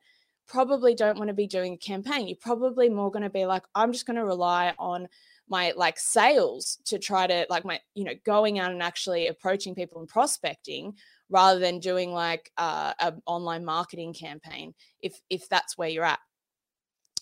probably 0.47 0.95
don't 0.95 1.17
want 1.17 1.29
to 1.29 1.33
be 1.33 1.47
doing 1.47 1.73
a 1.73 1.77
campaign. 1.77 2.27
You're 2.27 2.37
probably 2.41 2.89
more 2.89 3.11
going 3.11 3.23
to 3.23 3.29
be 3.29 3.45
like, 3.45 3.63
I'm 3.75 3.93
just 3.93 4.05
going 4.05 4.17
to 4.17 4.25
rely 4.25 4.73
on 4.77 5.07
my 5.47 5.73
like 5.75 5.99
sales 5.99 6.79
to 6.85 6.99
try 6.99 7.27
to 7.27 7.45
like 7.49 7.65
my, 7.65 7.79
you 7.95 8.03
know, 8.03 8.13
going 8.25 8.59
out 8.59 8.71
and 8.71 8.83
actually 8.83 9.27
approaching 9.27 9.75
people 9.75 9.99
and 9.99 10.09
prospecting 10.09 10.93
rather 11.29 11.59
than 11.59 11.79
doing 11.79 12.11
like 12.11 12.51
uh, 12.57 12.93
an 12.99 13.21
online 13.25 13.63
marketing 13.63 14.13
campaign 14.13 14.73
if 15.01 15.19
if 15.29 15.47
that's 15.49 15.77
where 15.77 15.89
you're 15.89 16.03
at. 16.03 16.19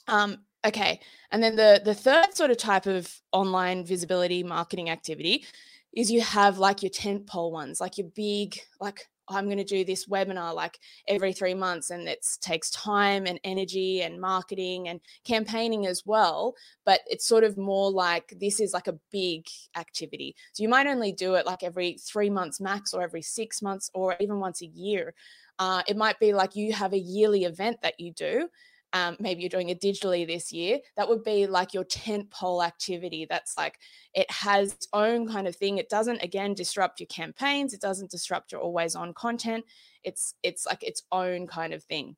Um, 0.08 0.38
Okay. 0.66 1.00
And 1.32 1.42
then 1.42 1.56
the 1.56 1.82
the 1.84 1.94
third 1.94 2.34
sort 2.34 2.52
of 2.52 2.58
type 2.58 2.86
of 2.86 3.22
online 3.32 3.86
visibility 3.86 4.44
marketing 4.44 4.90
activity 4.90 5.46
is 5.94 6.12
you 6.12 6.22
have 6.22 6.58
like 6.58 6.84
your 6.84 6.90
tent 6.90 7.28
pole 7.28 7.52
ones, 7.52 7.82
like 7.82 7.98
your 7.98 8.08
big, 8.16 8.60
like 8.80 9.08
I'm 9.30 9.46
going 9.46 9.58
to 9.58 9.64
do 9.64 9.84
this 9.84 10.06
webinar 10.08 10.54
like 10.56 10.80
every 11.08 11.34
three 11.34 11.54
months, 11.54 11.90
and 11.90 12.08
it 12.08 12.26
takes 12.42 12.70
time 12.72 13.26
and 13.26 13.40
energy 13.44 14.02
and 14.02 14.20
marketing 14.22 14.88
and 14.90 15.02
campaigning 15.26 15.86
as 15.86 16.04
well. 16.06 16.56
But 16.86 17.02
it's 17.08 17.26
sort 17.28 17.44
of 17.44 17.58
more 17.58 17.92
like 17.92 18.34
this 18.40 18.60
is 18.60 18.74
like 18.74 18.88
a 18.88 19.00
big 19.12 19.46
activity. 19.76 20.36
So 20.54 20.64
you 20.64 20.70
might 20.70 20.88
only 20.88 21.12
do 21.12 21.36
it 21.36 21.46
like 21.46 21.64
every 21.64 21.98
three 22.00 22.30
months 22.30 22.60
max, 22.60 22.94
or 22.94 23.02
every 23.02 23.22
six 23.22 23.62
months, 23.62 23.90
or 23.94 24.16
even 24.20 24.40
once 24.40 24.62
a 24.62 24.68
year. 24.68 25.13
Uh, 25.60 25.82
it 25.88 25.98
might 25.98 26.20
be 26.20 26.34
like 26.34 26.56
you 26.56 26.72
have 26.74 26.93
a 26.93 27.00
yearly 27.00 27.43
event 27.46 27.82
that 27.82 28.00
you 28.00 28.12
do 28.13 28.48
um, 28.93 29.17
maybe 29.19 29.41
you're 29.41 29.50
doing 29.50 29.69
it 29.69 29.82
digitally 29.82 30.26
this 30.26 30.52
year, 30.52 30.80
that 30.95 31.08
would 31.08 31.23
be 31.23 31.45
like 31.45 31.73
your 31.73 31.84
tent 31.84 32.30
pole 32.32 32.63
activity. 32.63 33.28
That's 33.30 33.58
like 33.58 33.80
it 34.13 34.30
has 34.32 34.73
its 34.73 34.88
own 34.93 35.28
kind 35.28 35.47
of 35.47 35.56
thing. 35.56 35.78
It 35.78 35.89
doesn't 35.89 36.23
again 36.23 36.54
disrupt 36.54 37.00
your 37.00 37.08
campaigns. 37.08 37.73
It 37.73 37.82
doesn't 37.82 38.12
disrupt 38.12 38.52
your 38.52 38.62
always 38.62 38.95
on 38.95 39.13
content. 39.13 39.65
It's 40.04 40.36
it's 40.41 40.65
like 40.65 40.84
its 40.84 41.04
own 41.12 41.47
kind 41.47 41.73
of 41.73 41.84
thing. 41.84 42.15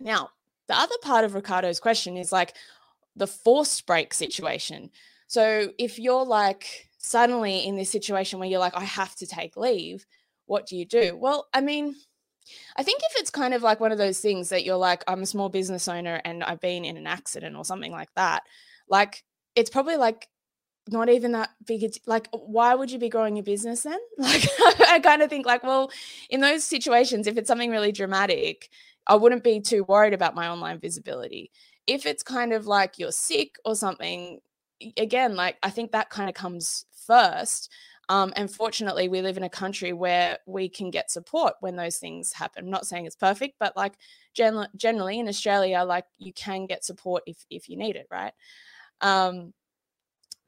Now, 0.00 0.30
the 0.66 0.76
other 0.76 0.96
part 1.02 1.24
of 1.24 1.34
Ricardo's 1.34 1.80
question 1.80 2.16
is 2.16 2.32
like 2.32 2.54
the 3.14 3.26
forced 3.26 3.86
break 3.86 4.12
situation. 4.12 4.90
So 5.26 5.72
if 5.78 5.98
you're 5.98 6.24
like 6.24 6.88
suddenly 6.98 7.66
in 7.66 7.76
this 7.76 7.90
situation 7.90 8.38
where 8.38 8.48
you're 8.48 8.58
like, 8.58 8.76
I 8.76 8.84
have 8.84 9.14
to 9.16 9.26
take 9.26 9.56
leave, 9.56 10.04
what 10.46 10.66
do 10.66 10.76
you 10.76 10.84
do? 10.84 11.16
Well, 11.16 11.48
I 11.54 11.60
mean, 11.60 11.94
I 12.76 12.82
think 12.82 13.00
if 13.10 13.20
it's 13.20 13.30
kind 13.30 13.54
of 13.54 13.62
like 13.62 13.80
one 13.80 13.92
of 13.92 13.98
those 13.98 14.20
things 14.20 14.48
that 14.50 14.64
you're 14.64 14.76
like, 14.76 15.02
I'm 15.08 15.22
a 15.22 15.26
small 15.26 15.48
business 15.48 15.88
owner 15.88 16.20
and 16.24 16.42
I've 16.44 16.60
been 16.60 16.84
in 16.84 16.96
an 16.96 17.06
accident 17.06 17.56
or 17.56 17.64
something 17.64 17.92
like 17.92 18.12
that, 18.14 18.42
like 18.88 19.24
it's 19.54 19.70
probably 19.70 19.96
like 19.96 20.28
not 20.88 21.08
even 21.08 21.32
that 21.32 21.50
big. 21.66 21.96
Like, 22.06 22.28
why 22.32 22.74
would 22.74 22.90
you 22.90 22.98
be 22.98 23.08
growing 23.08 23.36
your 23.36 23.44
business 23.44 23.82
then? 23.82 23.98
Like, 24.18 24.44
I 24.88 25.00
kind 25.00 25.22
of 25.22 25.30
think 25.30 25.46
like, 25.46 25.62
well, 25.62 25.90
in 26.30 26.40
those 26.40 26.64
situations, 26.64 27.26
if 27.26 27.36
it's 27.36 27.48
something 27.48 27.70
really 27.70 27.92
dramatic, 27.92 28.68
I 29.06 29.16
wouldn't 29.16 29.44
be 29.44 29.60
too 29.60 29.84
worried 29.84 30.14
about 30.14 30.34
my 30.34 30.48
online 30.48 30.78
visibility. 30.78 31.50
If 31.86 32.06
it's 32.06 32.22
kind 32.22 32.52
of 32.52 32.66
like 32.66 32.98
you're 32.98 33.12
sick 33.12 33.56
or 33.64 33.74
something, 33.74 34.40
again, 34.96 35.36
like 35.36 35.56
I 35.62 35.70
think 35.70 35.92
that 35.92 36.10
kind 36.10 36.28
of 36.28 36.34
comes 36.34 36.86
first. 37.06 37.70
Um, 38.08 38.32
and 38.36 38.50
fortunately, 38.50 39.08
we 39.08 39.22
live 39.22 39.36
in 39.36 39.44
a 39.44 39.50
country 39.50 39.92
where 39.92 40.38
we 40.46 40.68
can 40.68 40.90
get 40.90 41.10
support 41.10 41.54
when 41.60 41.76
those 41.76 41.98
things 41.98 42.32
happen. 42.32 42.64
I'm 42.64 42.70
not 42.70 42.86
saying 42.86 43.06
it's 43.06 43.16
perfect, 43.16 43.56
but 43.58 43.76
like 43.76 43.94
gen- 44.34 44.68
generally 44.76 45.18
in 45.18 45.28
Australia, 45.28 45.82
like 45.84 46.04
you 46.18 46.32
can 46.32 46.66
get 46.66 46.84
support 46.84 47.22
if 47.26 47.44
if 47.50 47.68
you 47.68 47.76
need 47.76 47.96
it, 47.96 48.06
right? 48.10 48.32
Um, 49.00 49.52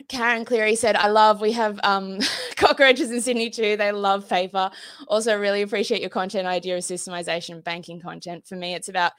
Karen 0.09 0.45
Cleary 0.45 0.77
said, 0.77 0.95
I 0.95 1.09
love, 1.09 1.41
we 1.41 1.53
have 1.53 1.81
um, 1.83 2.19
cockroaches 2.57 3.11
in 3.11 3.21
Sydney 3.21 3.51
too. 3.51 3.77
They 3.77 3.93
love 3.93 4.29
paper. 4.29 4.71
Also, 5.09 5.37
really 5.37 5.63
appreciate 5.63 6.01
your 6.01 6.11
content 6.11 6.47
idea 6.47 6.77
of 6.77 6.83
systemization 6.83 7.65
banking 7.65 8.01
content. 8.01 8.47
For 8.47 8.57
me, 8.57 8.75
it's 8.75 8.89
about 8.89 9.13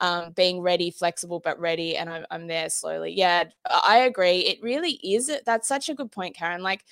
um, 0.00 0.32
being 0.32 0.60
ready, 0.60 0.90
flexible, 0.90 1.40
but 1.40 1.58
ready. 1.58 1.96
And 1.96 2.08
I'm, 2.08 2.24
I'm 2.30 2.46
there 2.46 2.70
slowly. 2.70 3.12
Yeah, 3.12 3.44
I 3.68 3.98
agree. 3.98 4.38
It 4.38 4.62
really 4.62 4.92
is. 5.02 5.30
That's 5.44 5.68
such 5.68 5.88
a 5.88 5.94
good 5.94 6.10
point, 6.10 6.36
Karen. 6.36 6.62
Like, 6.62 6.84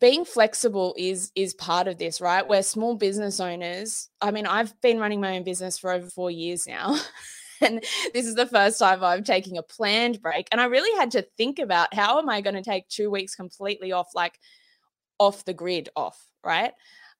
being 0.00 0.24
flexible 0.24 0.94
is 0.98 1.30
is 1.34 1.54
part 1.54 1.86
of 1.86 1.98
this 1.98 2.20
right? 2.20 2.48
We're 2.48 2.62
small 2.62 2.96
business 2.96 3.40
owners. 3.40 4.08
I 4.20 4.30
mean 4.30 4.46
i've 4.46 4.78
been 4.80 4.98
running 4.98 5.20
my 5.20 5.36
own 5.36 5.44
business 5.44 5.78
for 5.78 5.92
over 5.92 6.08
four 6.08 6.30
years 6.30 6.66
now 6.66 6.96
and 7.60 7.84
this 8.14 8.26
is 8.26 8.34
the 8.34 8.46
first 8.46 8.78
time 8.78 9.04
i'm 9.04 9.22
taking 9.22 9.58
a 9.58 9.62
planned 9.62 10.20
break 10.22 10.48
and 10.50 10.60
i 10.60 10.64
really 10.64 10.98
had 10.98 11.10
to 11.10 11.22
think 11.36 11.58
about 11.58 11.92
how 11.92 12.18
am 12.18 12.28
i 12.28 12.40
going 12.40 12.56
to 12.56 12.62
take 12.62 12.88
two 12.88 13.10
weeks 13.10 13.34
completely 13.34 13.92
off 13.92 14.08
like 14.14 14.38
off 15.18 15.44
the 15.44 15.54
grid 15.54 15.88
off 15.94 16.18
right? 16.42 16.72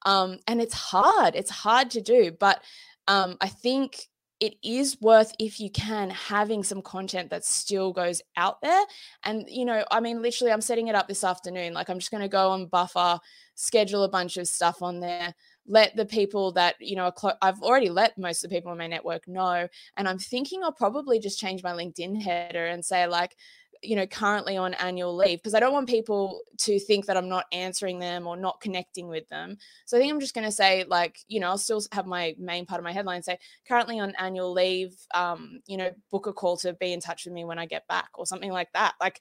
Um 0.06 0.38
and 0.46 0.62
it's 0.62 0.74
hard 0.74 1.34
it's 1.36 1.50
hard 1.50 1.90
to 1.90 2.00
do 2.00 2.32
but 2.32 2.62
um 3.06 3.36
i 3.40 3.48
think 3.48 4.08
it 4.40 4.54
is 4.62 4.98
worth 5.00 5.34
if 5.38 5.60
you 5.60 5.70
can 5.70 6.08
having 6.10 6.64
some 6.64 6.80
content 6.80 7.28
that 7.30 7.44
still 7.44 7.92
goes 7.92 8.22
out 8.36 8.60
there. 8.62 8.84
And 9.24 9.44
you 9.48 9.64
know 9.64 9.84
i 9.90 10.00
mean 10.00 10.22
literally 10.22 10.52
i'm 10.52 10.60
setting 10.60 10.88
it 10.88 10.94
up 10.94 11.08
this 11.08 11.24
afternoon. 11.24 11.74
Like 11.74 11.88
i'm 11.88 11.98
just 11.98 12.10
going 12.10 12.22
to 12.22 12.28
go 12.28 12.50
on 12.50 12.66
buffer 12.66 13.18
schedule 13.54 14.04
a 14.04 14.08
bunch 14.08 14.38
of 14.38 14.48
stuff 14.48 14.82
on 14.82 15.00
there 15.00 15.34
let 15.66 15.94
the 15.94 16.06
people 16.06 16.52
that 16.52 16.74
you 16.80 16.96
know 16.96 17.12
i've 17.42 17.60
already 17.62 17.90
let 17.90 18.16
most 18.16 18.42
of 18.42 18.50
the 18.50 18.56
people 18.56 18.72
in 18.72 18.78
my 18.78 18.86
network 18.86 19.28
know. 19.28 19.68
And 19.96 20.08
i'm 20.08 20.18
thinking 20.18 20.62
i'll 20.64 20.72
probably 20.72 21.20
just 21.20 21.38
change 21.38 21.62
my 21.62 21.72
linkedin 21.72 22.20
header 22.20 22.66
and 22.66 22.84
say 22.84 23.06
like 23.06 23.36
you 23.82 23.96
know 23.96 24.06
currently 24.06 24.56
on 24.56 24.74
annual 24.74 25.16
leave 25.16 25.38
because 25.38 25.54
i 25.54 25.60
don't 25.60 25.72
want 25.72 25.88
people 25.88 26.40
to 26.58 26.78
think 26.78 27.06
that 27.06 27.16
i'm 27.16 27.28
not 27.28 27.46
answering 27.52 27.98
them 27.98 28.26
or 28.26 28.36
not 28.36 28.60
connecting 28.60 29.08
with 29.08 29.28
them. 29.28 29.56
So 29.86 29.96
i 29.96 30.00
think 30.00 30.12
i'm 30.12 30.20
just 30.20 30.34
going 30.34 30.46
to 30.46 30.52
say 30.52 30.84
like 30.86 31.18
you 31.28 31.40
know 31.40 31.48
i'll 31.48 31.58
still 31.58 31.82
have 31.92 32.06
my 32.06 32.34
main 32.38 32.66
part 32.66 32.78
of 32.78 32.84
my 32.84 32.92
headline 32.92 33.22
say 33.22 33.38
currently 33.66 33.98
on 33.98 34.14
annual 34.18 34.52
leave 34.52 34.94
um 35.14 35.60
you 35.66 35.76
know 35.76 35.90
book 36.10 36.26
a 36.26 36.32
call 36.32 36.56
to 36.58 36.72
be 36.74 36.92
in 36.92 37.00
touch 37.00 37.24
with 37.24 37.34
me 37.34 37.44
when 37.44 37.58
i 37.58 37.66
get 37.66 37.86
back 37.88 38.10
or 38.14 38.26
something 38.26 38.52
like 38.52 38.72
that. 38.72 38.94
Like 39.00 39.20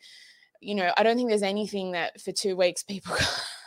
you 0.61 0.75
know 0.75 0.91
i 0.97 1.03
don't 1.03 1.15
think 1.15 1.29
there's 1.29 1.41
anything 1.41 1.93
that 1.93 2.19
for 2.19 2.33
two 2.33 2.55
weeks 2.55 2.83
people 2.93 3.15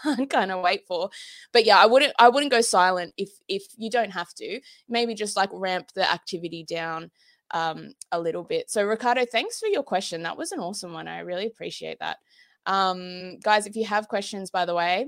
can't 0.03 0.29
kind 0.29 0.53
of 0.53 0.63
wait 0.63 0.87
for. 0.87 1.11
But 1.53 1.65
yeah 1.65 1.79
i 1.79 1.87
wouldn't 1.87 2.13
i 2.19 2.29
wouldn't 2.29 2.53
go 2.53 2.61
silent 2.61 3.15
if 3.17 3.31
if 3.49 3.65
you 3.77 3.89
don't 3.89 4.11
have 4.11 4.35
to. 4.35 4.61
Maybe 4.89 5.15
just 5.15 5.37
like 5.37 5.51
ramp 5.53 5.89
the 5.95 6.11
activity 6.11 6.65
down 6.65 7.11
um, 7.53 7.93
a 8.11 8.21
little 8.21 8.43
bit. 8.43 8.71
So, 8.71 8.85
Ricardo, 8.85 9.25
thanks 9.25 9.59
for 9.59 9.67
your 9.67 9.83
question. 9.83 10.23
That 10.23 10.37
was 10.37 10.53
an 10.53 10.61
awesome 10.61 10.93
one. 10.93 11.09
I 11.09 11.21
really 11.21 11.47
appreciate 11.47 11.99
that. 12.01 12.19
Um, 12.67 13.39
guys, 13.41 13.67
if 13.67 13.77
you 13.77 13.85
have 13.87 14.09
questions, 14.09 14.51
by 14.51 14.65
the 14.65 14.75
way, 14.75 15.07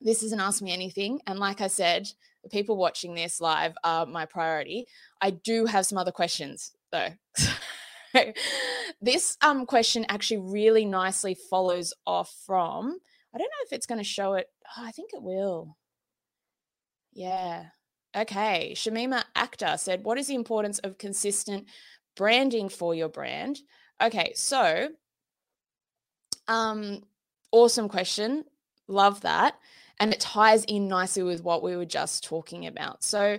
this 0.00 0.22
isn't 0.22 0.40
Ask 0.40 0.62
Me 0.62 0.72
Anything. 0.72 1.20
And 1.26 1.38
like 1.38 1.60
I 1.60 1.68
said, 1.68 2.08
the 2.42 2.48
people 2.48 2.76
watching 2.76 3.14
this 3.14 3.40
live 3.40 3.74
are 3.84 4.06
my 4.06 4.26
priority. 4.26 4.86
I 5.20 5.30
do 5.30 5.66
have 5.66 5.86
some 5.86 5.98
other 5.98 6.12
questions 6.12 6.72
though. 6.90 7.08
this 9.00 9.36
um, 9.40 9.64
question 9.66 10.04
actually 10.08 10.38
really 10.38 10.84
nicely 10.84 11.36
follows 11.48 11.94
off 12.06 12.34
from, 12.46 12.98
I 13.34 13.38
don't 13.38 13.46
know 13.46 13.64
if 13.66 13.72
it's 13.72 13.86
going 13.86 14.00
to 14.00 14.04
show 14.04 14.34
it. 14.34 14.48
Oh, 14.76 14.84
I 14.84 14.90
think 14.90 15.10
it 15.12 15.22
will. 15.22 15.76
Yeah. 17.12 17.66
Okay. 18.16 18.72
Shamima 18.74 19.24
Akter 19.36 19.78
said, 19.78 20.04
What 20.04 20.18
is 20.18 20.26
the 20.26 20.34
importance 20.34 20.78
of 20.80 20.98
consistent 20.98 21.66
branding 22.16 22.68
for 22.68 22.94
your 22.94 23.08
brand? 23.08 23.60
Okay. 24.02 24.32
So, 24.34 24.88
um, 26.48 27.02
awesome 27.50 27.88
question. 27.88 28.44
Love 28.88 29.22
that. 29.22 29.56
And 30.00 30.12
it 30.12 30.20
ties 30.20 30.64
in 30.64 30.88
nicely 30.88 31.22
with 31.22 31.42
what 31.42 31.62
we 31.62 31.76
were 31.76 31.84
just 31.86 32.24
talking 32.24 32.66
about. 32.66 33.04
So, 33.04 33.38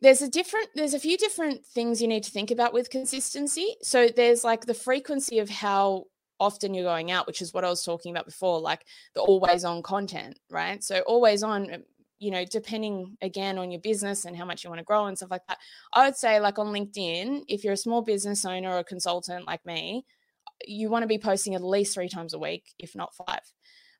there's 0.00 0.22
a 0.22 0.28
different 0.28 0.68
there's 0.74 0.94
a 0.94 1.00
few 1.00 1.16
different 1.16 1.64
things 1.64 2.00
you 2.00 2.08
need 2.08 2.22
to 2.22 2.30
think 2.30 2.50
about 2.50 2.72
with 2.72 2.90
consistency 2.90 3.76
so 3.82 4.08
there's 4.08 4.44
like 4.44 4.64
the 4.66 4.74
frequency 4.74 5.38
of 5.38 5.48
how 5.48 6.04
often 6.40 6.72
you're 6.72 6.84
going 6.84 7.10
out 7.10 7.26
which 7.26 7.42
is 7.42 7.52
what 7.52 7.64
i 7.64 7.68
was 7.68 7.84
talking 7.84 8.12
about 8.12 8.24
before 8.24 8.60
like 8.60 8.84
the 9.14 9.20
always 9.20 9.64
on 9.64 9.82
content 9.82 10.38
right 10.50 10.84
so 10.84 11.00
always 11.00 11.42
on 11.42 11.82
you 12.18 12.30
know, 12.30 12.44
depending 12.44 13.16
again 13.22 13.58
on 13.58 13.70
your 13.70 13.80
business 13.80 14.24
and 14.24 14.36
how 14.36 14.44
much 14.44 14.64
you 14.64 14.70
want 14.70 14.78
to 14.78 14.84
grow 14.84 15.06
and 15.06 15.16
stuff 15.16 15.30
like 15.30 15.46
that, 15.48 15.58
I 15.92 16.04
would 16.04 16.16
say, 16.16 16.40
like 16.40 16.58
on 16.58 16.68
LinkedIn, 16.68 17.44
if 17.48 17.64
you're 17.64 17.74
a 17.74 17.76
small 17.76 18.02
business 18.02 18.44
owner 18.44 18.70
or 18.70 18.78
a 18.78 18.84
consultant 18.84 19.46
like 19.46 19.64
me, 19.64 20.04
you 20.66 20.90
want 20.90 21.02
to 21.02 21.08
be 21.08 21.18
posting 21.18 21.54
at 21.54 21.62
least 21.62 21.94
three 21.94 22.08
times 22.08 22.34
a 22.34 22.38
week, 22.38 22.64
if 22.78 22.96
not 22.96 23.14
five. 23.14 23.40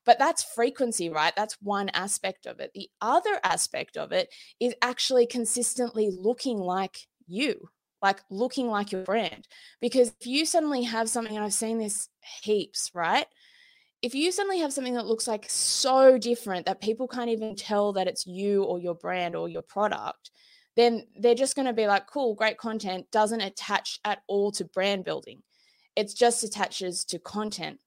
But 0.04 0.18
that's 0.18 0.42
frequency, 0.42 1.10
right? 1.10 1.34
That's 1.36 1.56
one 1.60 1.90
aspect 1.90 2.46
of 2.46 2.60
it. 2.60 2.70
The 2.74 2.88
other 3.00 3.38
aspect 3.44 3.96
of 3.96 4.10
it 4.10 4.32
is 4.58 4.74
actually 4.80 5.26
consistently 5.26 6.10
looking 6.10 6.58
like 6.58 7.06
you, 7.26 7.68
like 8.00 8.20
looking 8.30 8.68
like 8.68 8.90
your 8.90 9.02
brand. 9.02 9.46
Because 9.80 10.14
if 10.20 10.26
you 10.26 10.46
suddenly 10.46 10.84
have 10.84 11.10
something, 11.10 11.36
and 11.36 11.44
I've 11.44 11.52
seen 11.52 11.78
this 11.78 12.08
heaps, 12.42 12.90
right? 12.94 13.26
If 14.02 14.14
you 14.14 14.30
suddenly 14.30 14.60
have 14.60 14.72
something 14.72 14.94
that 14.94 15.06
looks 15.06 15.26
like 15.26 15.46
so 15.48 16.18
different 16.18 16.66
that 16.66 16.80
people 16.80 17.08
can't 17.08 17.30
even 17.30 17.56
tell 17.56 17.92
that 17.94 18.06
it's 18.06 18.26
you 18.26 18.62
or 18.62 18.78
your 18.78 18.94
brand 18.94 19.34
or 19.34 19.48
your 19.48 19.62
product, 19.62 20.30
then 20.76 21.04
they're 21.18 21.34
just 21.34 21.56
going 21.56 21.66
to 21.66 21.72
be 21.72 21.88
like, 21.88 22.06
cool, 22.06 22.34
great 22.34 22.58
content 22.58 23.10
doesn't 23.10 23.40
attach 23.40 23.98
at 24.04 24.22
all 24.28 24.52
to 24.52 24.64
brand 24.64 25.04
building. 25.04 25.42
It 25.96 26.14
just 26.14 26.44
attaches 26.44 27.04
to 27.06 27.18
content. 27.18 27.80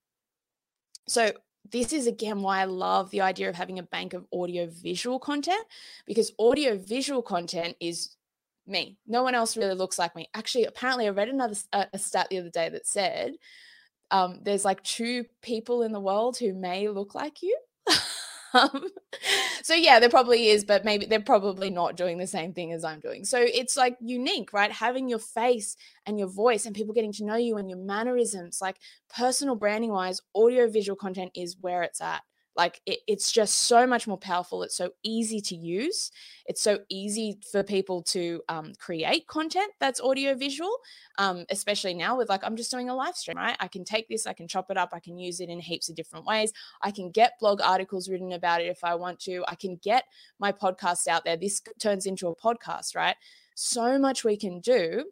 So, 1.07 1.31
this 1.71 1.93
is 1.93 2.07
again 2.07 2.41
why 2.41 2.59
I 2.59 2.65
love 2.65 3.11
the 3.11 3.21
idea 3.21 3.47
of 3.47 3.55
having 3.55 3.77
a 3.77 3.83
bank 3.83 4.13
of 4.13 4.25
audio 4.33 4.67
visual 4.67 5.19
content 5.19 5.63
because 6.07 6.33
audio 6.39 6.75
visual 6.75 7.21
content 7.21 7.77
is 7.79 8.17
me. 8.65 8.97
No 9.07 9.21
one 9.21 9.35
else 9.35 9.55
really 9.55 9.75
looks 9.75 9.99
like 9.99 10.15
me. 10.15 10.27
Actually, 10.33 10.65
apparently, 10.65 11.05
I 11.05 11.11
read 11.11 11.29
another 11.29 11.55
a 11.71 11.99
stat 11.99 12.27
the 12.29 12.39
other 12.39 12.49
day 12.49 12.69
that 12.69 12.87
said 12.87 13.33
um, 14.11 14.39
there's 14.43 14.65
like 14.65 14.83
two 14.83 15.25
people 15.41 15.81
in 15.81 15.91
the 15.91 15.99
world 15.99 16.37
who 16.37 16.53
may 16.53 16.89
look 16.89 17.15
like 17.15 17.41
you. 17.41 17.57
um, 18.53 18.89
so 19.63 19.73
yeah, 19.73 19.99
there 19.99 20.09
probably 20.09 20.49
is, 20.49 20.65
but 20.65 20.83
maybe 20.85 21.05
they're 21.05 21.21
probably 21.21 21.69
not 21.69 21.95
doing 21.95 22.17
the 22.17 22.27
same 22.27 22.53
thing 22.53 22.73
as 22.73 22.83
I'm 22.83 22.99
doing. 22.99 23.23
So 23.23 23.39
it's 23.39 23.77
like 23.77 23.97
unique, 24.01 24.53
right? 24.53 24.71
Having 24.71 25.09
your 25.09 25.19
face 25.19 25.77
and 26.05 26.19
your 26.19 26.27
voice 26.27 26.65
and 26.65 26.75
people 26.75 26.93
getting 26.93 27.13
to 27.13 27.25
know 27.25 27.35
you 27.35 27.57
and 27.57 27.69
your 27.69 27.79
mannerisms, 27.79 28.59
like 28.61 28.77
personal 29.15 29.55
branding 29.55 29.91
wise, 29.91 30.21
audio 30.35 30.69
visual 30.69 30.97
content 30.97 31.31
is 31.35 31.55
where 31.61 31.81
it's 31.83 32.01
at. 32.01 32.21
Like 32.55 32.81
it, 32.85 32.99
it's 33.07 33.31
just 33.31 33.65
so 33.67 33.87
much 33.87 34.07
more 34.07 34.17
powerful. 34.17 34.63
It's 34.63 34.75
so 34.75 34.91
easy 35.03 35.39
to 35.41 35.55
use. 35.55 36.11
It's 36.45 36.61
so 36.61 36.79
easy 36.89 37.39
for 37.51 37.63
people 37.63 38.01
to 38.03 38.41
um, 38.49 38.73
create 38.77 39.27
content 39.27 39.71
that's 39.79 40.01
audio 40.01 40.35
visual, 40.35 40.75
um, 41.17 41.45
especially 41.49 41.93
now 41.93 42.17
with 42.17 42.29
like, 42.29 42.43
I'm 42.43 42.55
just 42.57 42.71
doing 42.71 42.89
a 42.89 42.95
live 42.95 43.15
stream, 43.15 43.37
right? 43.37 43.55
I 43.59 43.67
can 43.67 43.85
take 43.85 44.09
this, 44.09 44.27
I 44.27 44.33
can 44.33 44.47
chop 44.47 44.69
it 44.69 44.77
up, 44.77 44.89
I 44.93 44.99
can 44.99 45.17
use 45.17 45.39
it 45.39 45.49
in 45.49 45.59
heaps 45.59 45.89
of 45.89 45.95
different 45.95 46.25
ways. 46.25 46.51
I 46.81 46.91
can 46.91 47.09
get 47.09 47.39
blog 47.39 47.61
articles 47.61 48.09
written 48.09 48.33
about 48.33 48.61
it 48.61 48.67
if 48.67 48.83
I 48.83 48.95
want 48.95 49.19
to. 49.21 49.43
I 49.47 49.55
can 49.55 49.77
get 49.77 50.05
my 50.39 50.51
podcast 50.51 51.07
out 51.07 51.23
there. 51.23 51.37
This 51.37 51.61
turns 51.79 52.05
into 52.05 52.27
a 52.27 52.35
podcast, 52.35 52.95
right? 52.95 53.15
So 53.55 53.97
much 53.97 54.23
we 54.23 54.37
can 54.37 54.59
do 54.59 55.05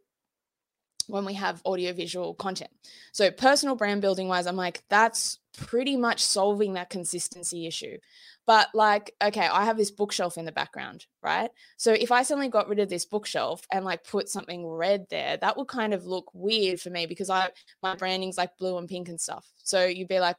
when 1.09 1.25
we 1.25 1.33
have 1.33 1.61
audiovisual 1.65 2.35
content. 2.35 2.69
So, 3.11 3.31
personal 3.31 3.75
brand 3.75 4.01
building 4.01 4.27
wise, 4.27 4.47
I'm 4.47 4.55
like, 4.55 4.83
that's 4.89 5.39
pretty 5.57 5.97
much 5.97 6.21
solving 6.21 6.73
that 6.73 6.89
consistency 6.89 7.65
issue. 7.65 7.97
But, 8.45 8.69
like, 8.73 9.13
okay, 9.21 9.47
I 9.47 9.65
have 9.65 9.77
this 9.77 9.91
bookshelf 9.91 10.37
in 10.37 10.45
the 10.45 10.51
background, 10.51 11.05
right? 11.21 11.49
So, 11.77 11.93
if 11.93 12.11
I 12.11 12.23
suddenly 12.23 12.49
got 12.49 12.69
rid 12.69 12.79
of 12.79 12.89
this 12.89 13.05
bookshelf 13.05 13.65
and 13.71 13.83
like 13.83 14.03
put 14.03 14.29
something 14.29 14.65
red 14.65 15.07
there, 15.09 15.37
that 15.37 15.57
would 15.57 15.67
kind 15.67 15.93
of 15.93 16.05
look 16.05 16.31
weird 16.33 16.79
for 16.79 16.89
me 16.89 17.05
because 17.05 17.29
I, 17.29 17.49
my 17.81 17.95
branding's 17.95 18.37
like 18.37 18.57
blue 18.57 18.77
and 18.77 18.87
pink 18.87 19.09
and 19.09 19.19
stuff. 19.19 19.45
So, 19.63 19.85
you'd 19.85 20.07
be 20.07 20.19
like, 20.19 20.37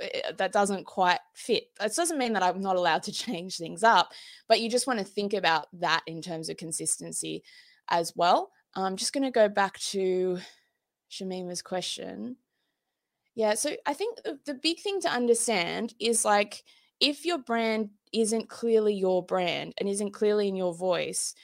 eh, 0.00 0.32
that 0.36 0.52
doesn't 0.52 0.84
quite 0.84 1.20
fit. 1.34 1.64
That 1.80 1.94
doesn't 1.94 2.18
mean 2.18 2.34
that 2.34 2.42
I'm 2.42 2.60
not 2.60 2.76
allowed 2.76 3.04
to 3.04 3.12
change 3.26 3.56
things 3.56 3.82
up, 3.82 4.12
but 4.48 4.60
you 4.60 4.68
just 4.70 4.86
want 4.86 4.98
to 4.98 5.04
think 5.04 5.32
about 5.32 5.66
that 5.80 6.02
in 6.06 6.20
terms 6.20 6.50
of 6.50 6.58
consistency 6.58 7.42
as 7.88 8.12
well. 8.16 8.50
I'm 8.76 8.96
just 8.96 9.12
going 9.12 9.24
to 9.24 9.30
go 9.30 9.48
back 9.48 9.78
to 9.78 10.38
Shamima's 11.10 11.62
question. 11.62 12.36
Yeah, 13.34 13.54
so 13.54 13.70
I 13.86 13.94
think 13.94 14.18
the 14.44 14.54
big 14.54 14.80
thing 14.80 15.00
to 15.02 15.08
understand 15.08 15.94
is 15.98 16.24
like 16.24 16.62
if 17.00 17.24
your 17.24 17.38
brand 17.38 17.90
isn't 18.12 18.48
clearly 18.48 18.94
your 18.94 19.24
brand 19.24 19.74
and 19.78 19.88
isn't 19.88 20.12
clearly 20.12 20.48
in 20.48 20.56
your 20.56 20.74
voice, 20.74 21.34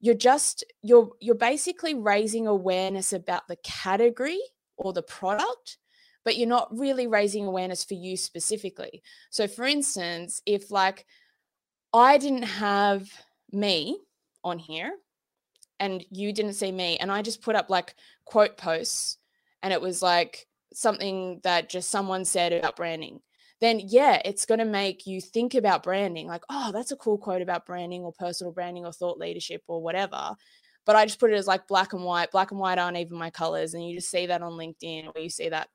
you're 0.00 0.14
just 0.14 0.64
you're 0.82 1.10
you're 1.20 1.34
basically 1.34 1.94
raising 1.94 2.46
awareness 2.46 3.12
about 3.12 3.46
the 3.48 3.56
category 3.56 4.40
or 4.76 4.92
the 4.92 5.02
product, 5.02 5.78
but 6.24 6.36
you're 6.36 6.48
not 6.48 6.76
really 6.76 7.06
raising 7.06 7.46
awareness 7.46 7.84
for 7.84 7.94
you 7.94 8.16
specifically. 8.16 9.02
So 9.30 9.46
for 9.46 9.64
instance, 9.66 10.42
if 10.46 10.70
like 10.70 11.06
I 11.92 12.18
didn't 12.18 12.42
have 12.44 13.08
me 13.52 13.98
on 14.42 14.58
here, 14.58 14.94
and 15.80 16.04
you 16.10 16.32
didn't 16.32 16.54
see 16.54 16.72
me 16.72 16.96
and 16.98 17.10
I 17.10 17.22
just 17.22 17.42
put 17.42 17.56
up 17.56 17.70
like 17.70 17.94
quote 18.24 18.56
posts 18.56 19.18
and 19.62 19.72
it 19.72 19.80
was 19.80 20.02
like 20.02 20.46
something 20.72 21.40
that 21.42 21.68
just 21.68 21.90
someone 21.90 22.24
said 22.24 22.52
about 22.52 22.76
branding, 22.76 23.20
then 23.60 23.80
yeah, 23.82 24.20
it's 24.24 24.46
going 24.46 24.58
to 24.58 24.64
make 24.64 25.06
you 25.06 25.20
think 25.20 25.54
about 25.54 25.82
branding 25.82 26.26
like, 26.26 26.42
oh, 26.50 26.70
that's 26.72 26.92
a 26.92 26.96
cool 26.96 27.18
quote 27.18 27.42
about 27.42 27.66
branding 27.66 28.02
or 28.02 28.12
personal 28.12 28.52
branding 28.52 28.84
or 28.84 28.92
thought 28.92 29.18
leadership 29.18 29.62
or 29.66 29.82
whatever. 29.82 30.34
But 30.86 30.96
I 30.96 31.06
just 31.06 31.18
put 31.18 31.30
it 31.30 31.36
as 31.36 31.46
like 31.46 31.66
black 31.66 31.94
and 31.94 32.04
white. 32.04 32.30
Black 32.30 32.50
and 32.50 32.60
white 32.60 32.78
aren't 32.78 32.98
even 32.98 33.16
my 33.16 33.30
colors. 33.30 33.72
And 33.72 33.86
you 33.88 33.96
just 33.96 34.10
see 34.10 34.26
that 34.26 34.42
on 34.42 34.52
LinkedIn 34.52 35.06
or 35.14 35.20
you 35.20 35.30
see 35.30 35.48
that 35.48 35.68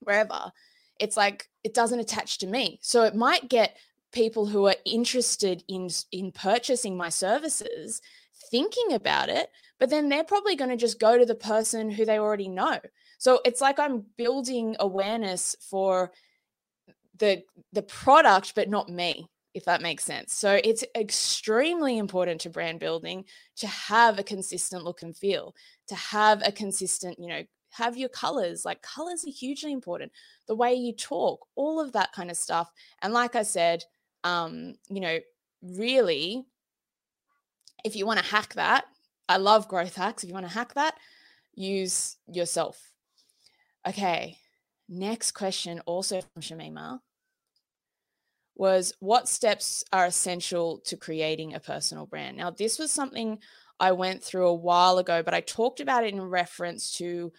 wherever. 0.00 0.50
It's 0.98 1.16
like 1.16 1.46
it 1.64 1.74
doesn't 1.74 2.00
attach 2.00 2.38
to 2.38 2.46
me. 2.46 2.78
So 2.82 3.02
it 3.02 3.14
might 3.14 3.48
get 3.48 3.76
people 4.10 4.46
who 4.46 4.66
are 4.66 4.76
interested 4.86 5.62
in 5.68 5.90
in 6.12 6.32
purchasing 6.32 6.96
my 6.96 7.10
services 7.10 8.00
thinking 8.50 8.92
about 8.92 9.28
it, 9.28 9.50
but 9.78 9.90
then 9.90 10.08
they're 10.08 10.24
probably 10.24 10.56
going 10.56 10.70
to 10.70 10.76
just 10.76 11.00
go 11.00 11.18
to 11.18 11.26
the 11.26 11.34
person 11.34 11.90
who 11.90 12.04
they 12.04 12.18
already 12.18 12.48
know. 12.48 12.78
So 13.18 13.40
it's 13.44 13.60
like 13.60 13.78
I'm 13.78 14.04
building 14.16 14.76
awareness 14.80 15.56
for 15.60 16.12
the 17.18 17.42
the 17.72 17.82
product 17.82 18.54
but 18.54 18.68
not 18.68 18.88
me 18.88 19.28
if 19.54 19.64
that 19.64 19.82
makes 19.82 20.04
sense. 20.04 20.34
So 20.34 20.60
it's 20.62 20.84
extremely 20.96 21.98
important 21.98 22.40
to 22.42 22.50
brand 22.50 22.78
building 22.78 23.24
to 23.56 23.66
have 23.66 24.18
a 24.18 24.22
consistent 24.22 24.84
look 24.84 25.02
and 25.02 25.16
feel, 25.16 25.54
to 25.88 25.94
have 25.96 26.42
a 26.44 26.52
consistent, 26.52 27.18
you 27.18 27.26
know, 27.26 27.42
have 27.70 27.96
your 27.96 28.08
colors. 28.08 28.64
Like 28.64 28.82
colors 28.82 29.24
are 29.26 29.32
hugely 29.32 29.72
important. 29.72 30.12
The 30.46 30.54
way 30.54 30.74
you 30.74 30.92
talk, 30.92 31.46
all 31.56 31.80
of 31.80 31.92
that 31.92 32.12
kind 32.12 32.30
of 32.30 32.36
stuff. 32.36 32.70
And 33.02 33.12
like 33.12 33.34
I 33.34 33.42
said, 33.42 33.84
um, 34.22 34.74
you 34.88 35.00
know, 35.00 35.18
really 35.62 36.44
if 37.84 37.96
you 37.96 38.06
want 38.06 38.18
to 38.18 38.24
hack 38.24 38.54
that, 38.54 38.84
I 39.28 39.36
love 39.36 39.68
growth 39.68 39.96
hacks. 39.96 40.22
If 40.22 40.28
you 40.28 40.34
want 40.34 40.46
to 40.46 40.52
hack 40.52 40.74
that, 40.74 40.94
use 41.54 42.16
yourself. 42.26 42.80
Okay. 43.86 44.38
Next 44.88 45.32
question, 45.32 45.80
also 45.80 46.22
from 46.22 46.42
Shamima, 46.42 47.00
was 48.56 48.94
what 49.00 49.28
steps 49.28 49.84
are 49.92 50.06
essential 50.06 50.78
to 50.86 50.96
creating 50.96 51.54
a 51.54 51.60
personal 51.60 52.06
brand? 52.06 52.36
Now, 52.36 52.50
this 52.50 52.78
was 52.78 52.90
something 52.90 53.38
I 53.78 53.92
went 53.92 54.24
through 54.24 54.48
a 54.48 54.54
while 54.54 54.98
ago, 54.98 55.22
but 55.22 55.34
I 55.34 55.40
talked 55.40 55.80
about 55.80 56.04
it 56.04 56.14
in 56.14 56.20
reference 56.20 56.92
to 56.98 57.32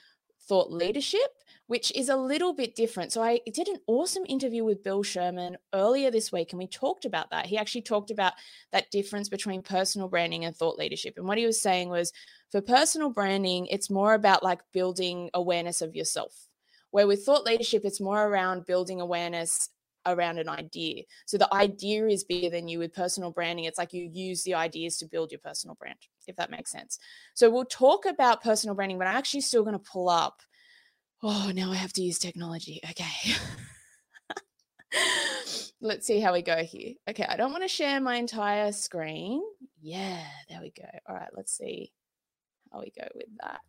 thought 0.49 0.71
leadership 0.71 1.39
which 1.69 1.91
is 1.95 2.09
a 2.09 2.15
little 2.15 2.51
bit 2.51 2.73
different. 2.73 3.11
So 3.11 3.21
I 3.21 3.41
did 3.45 3.67
an 3.67 3.77
awesome 3.85 4.23
interview 4.27 4.65
with 4.65 4.83
Bill 4.83 5.03
Sherman 5.03 5.55
earlier 5.71 6.09
this 6.09 6.31
week, 6.31 6.51
and 6.51 6.57
we 6.57 6.65
talked 6.65 7.05
about 7.05 7.29
that. 7.29 7.45
He 7.45 7.59
actually 7.59 7.83
talked 7.83 8.09
about 8.09 8.33
that 8.71 8.89
difference 8.89 9.29
between 9.29 9.61
personal 9.61 10.07
branding 10.07 10.45
and 10.45 10.55
thought 10.55 10.79
leadership. 10.79 11.13
And 11.17 11.27
what 11.27 11.37
he 11.37 11.45
was 11.45 11.61
saying 11.61 11.89
was 11.89 12.11
for 12.51 12.59
personal 12.59 13.11
branding, 13.11 13.67
it's 13.67 13.91
more 13.91 14.15
about 14.15 14.41
like 14.41 14.61
building 14.73 15.29
awareness 15.35 15.83
of 15.83 15.95
yourself. 15.95 16.47
Where 16.89 17.05
with 17.05 17.23
thought 17.23 17.45
leadership, 17.45 17.85
it's 17.85 18.01
more 18.01 18.25
around 18.25 18.65
building 18.65 18.99
awareness 18.99 19.69
around 20.13 20.37
an 20.39 20.49
idea. 20.49 21.03
So 21.25 21.37
the 21.37 21.53
idea 21.53 22.07
is 22.07 22.23
bigger 22.23 22.49
than 22.49 22.67
you 22.67 22.79
with 22.79 22.93
personal 22.93 23.31
branding. 23.31 23.65
It's 23.65 23.77
like 23.77 23.93
you 23.93 24.09
use 24.11 24.43
the 24.43 24.55
ideas 24.55 24.97
to 24.97 25.05
build 25.05 25.31
your 25.31 25.39
personal 25.39 25.75
brand, 25.75 25.99
if 26.27 26.35
that 26.37 26.51
makes 26.51 26.71
sense. 26.71 26.99
So 27.33 27.49
we'll 27.49 27.65
talk 27.65 28.05
about 28.05 28.43
personal 28.43 28.75
branding, 28.75 28.97
but 28.97 29.07
I'm 29.07 29.17
actually 29.17 29.41
still 29.41 29.63
going 29.63 29.77
to 29.77 29.91
pull 29.91 30.09
up. 30.09 30.41
Oh, 31.21 31.51
now 31.53 31.71
I 31.71 31.75
have 31.75 31.93
to 31.93 32.01
use 32.01 32.19
technology. 32.19 32.79
Okay. 32.89 33.33
Let's 35.81 36.07
see 36.07 36.19
how 36.19 36.33
we 36.33 36.41
go 36.41 36.63
here. 36.63 36.95
Okay, 37.09 37.25
I 37.27 37.37
don't 37.37 37.51
want 37.51 37.63
to 37.63 37.69
share 37.69 38.01
my 38.01 38.15
entire 38.15 38.71
screen. 38.71 39.41
Yeah, 39.81 40.23
there 40.49 40.59
we 40.61 40.71
go. 40.71 40.87
All 41.07 41.15
right, 41.15 41.29
let's 41.35 41.55
see 41.55 41.93
how 42.71 42.81
we 42.81 42.91
go 42.97 43.07
with 43.15 43.29
that. 43.41 43.61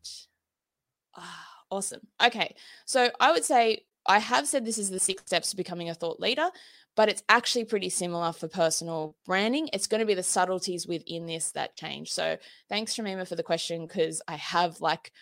Ah, 1.16 1.46
awesome. 1.70 2.00
Okay, 2.24 2.56
so 2.84 3.10
I 3.20 3.32
would 3.32 3.44
say 3.44 3.84
I 4.06 4.18
have 4.18 4.48
said 4.48 4.64
this 4.64 4.78
is 4.78 4.90
the 4.90 5.00
six 5.00 5.22
steps 5.26 5.50
to 5.50 5.56
becoming 5.56 5.90
a 5.90 5.94
thought 5.94 6.20
leader, 6.20 6.48
but 6.96 7.08
it's 7.08 7.22
actually 7.28 7.64
pretty 7.64 7.88
similar 7.88 8.32
for 8.32 8.48
personal 8.48 9.16
branding. 9.26 9.68
It's 9.72 9.86
going 9.86 10.00
to 10.00 10.06
be 10.06 10.14
the 10.14 10.22
subtleties 10.22 10.86
within 10.86 11.26
this 11.26 11.52
that 11.52 11.76
change. 11.76 12.10
So 12.10 12.36
thanks, 12.68 12.94
Shamima, 12.94 13.28
for 13.28 13.36
the 13.36 13.42
question 13.42 13.86
because 13.86 14.22
I 14.26 14.36
have 14.36 14.80
like 14.80 15.12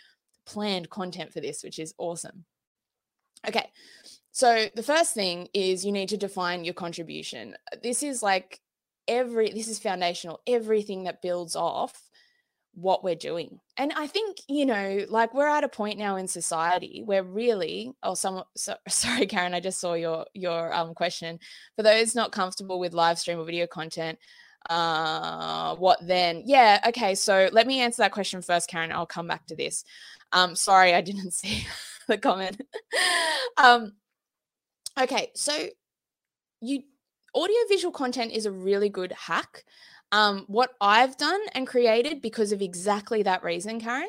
planned 0.47 0.91
content 0.91 1.33
for 1.33 1.41
this, 1.41 1.62
which 1.62 1.79
is 1.79 1.95
awesome. 1.99 2.45
Okay, 3.47 3.71
so 4.33 4.69
the 4.75 4.83
first 4.83 5.14
thing 5.14 5.49
is 5.55 5.85
you 5.85 5.93
need 5.93 6.09
to 6.09 6.17
define 6.17 6.64
your 6.64 6.75
contribution. 6.75 7.57
This 7.83 8.03
is 8.03 8.23
like 8.23 8.61
every 9.07 9.51
this 9.51 9.69
is 9.69 9.79
foundational. 9.79 10.41
Everything 10.47 11.05
that 11.05 11.23
builds 11.23 11.55
off 11.55 12.01
what 12.81 13.05
we're 13.05 13.14
doing. 13.14 13.61
And 13.77 13.93
I 13.97 14.07
think, 14.07 14.38
you 14.49 14.67
know, 14.67 15.05
like 15.09 15.35
we're 15.35 15.49
at 15.49 15.64
a 15.64 15.69
point 15.69 15.99
now 15.99 16.17
in 16.17 16.29
society 16.29 17.03
where 17.05 17.23
really, 17.23 17.93
oh, 18.03 18.14
some, 18.14 18.45
so, 18.57 18.75
sorry, 18.88 19.27
Karen, 19.27 19.55
I 19.55 19.61
just 19.61 19.81
saw 19.81 19.95
your, 19.95 20.27
your 20.35 20.73
um, 20.73 20.95
question. 20.95 21.38
For 21.77 21.83
those 21.83 22.14
not 22.14 22.33
comfortable 22.33 22.79
with 22.79 22.95
live 22.95 23.19
stream 23.19 23.38
or 23.38 23.45
video 23.45 23.67
content, 23.67 24.19
uh, 24.69 25.77
what 25.77 25.99
then? 26.07 26.43
Yeah, 26.45 26.81
okay. 26.88 27.14
So 27.14 27.49
let 27.53 27.67
me 27.67 27.81
answer 27.81 28.03
that 28.03 28.12
question 28.12 28.43
first, 28.43 28.69
Karen. 28.69 28.93
I'll 28.93 29.07
come 29.07 29.29
back 29.29 29.47
to 29.47 29.57
this. 29.57 29.85
Um, 30.33 30.55
sorry, 30.55 30.95
I 30.95 31.01
didn't 31.01 31.33
see 31.35 31.67
the 32.07 32.19
comment. 32.19 32.61
um, 33.57 33.93
Okay, 34.99 35.31
so 35.37 35.53
you 36.61 36.83
audio 37.33 37.57
visual 37.69 37.93
content 37.93 38.33
is 38.33 38.47
a 38.47 38.51
really 38.51 38.88
good 38.88 39.12
hack. 39.12 39.64
Um, 40.12 40.44
what 40.47 40.71
I've 40.81 41.16
done 41.16 41.40
and 41.55 41.66
created 41.66 42.23
because 42.23 42.53
of 42.53 42.62
exactly 42.62 43.23
that 43.25 43.42
reason, 43.42 43.81
Karen, 43.81 44.09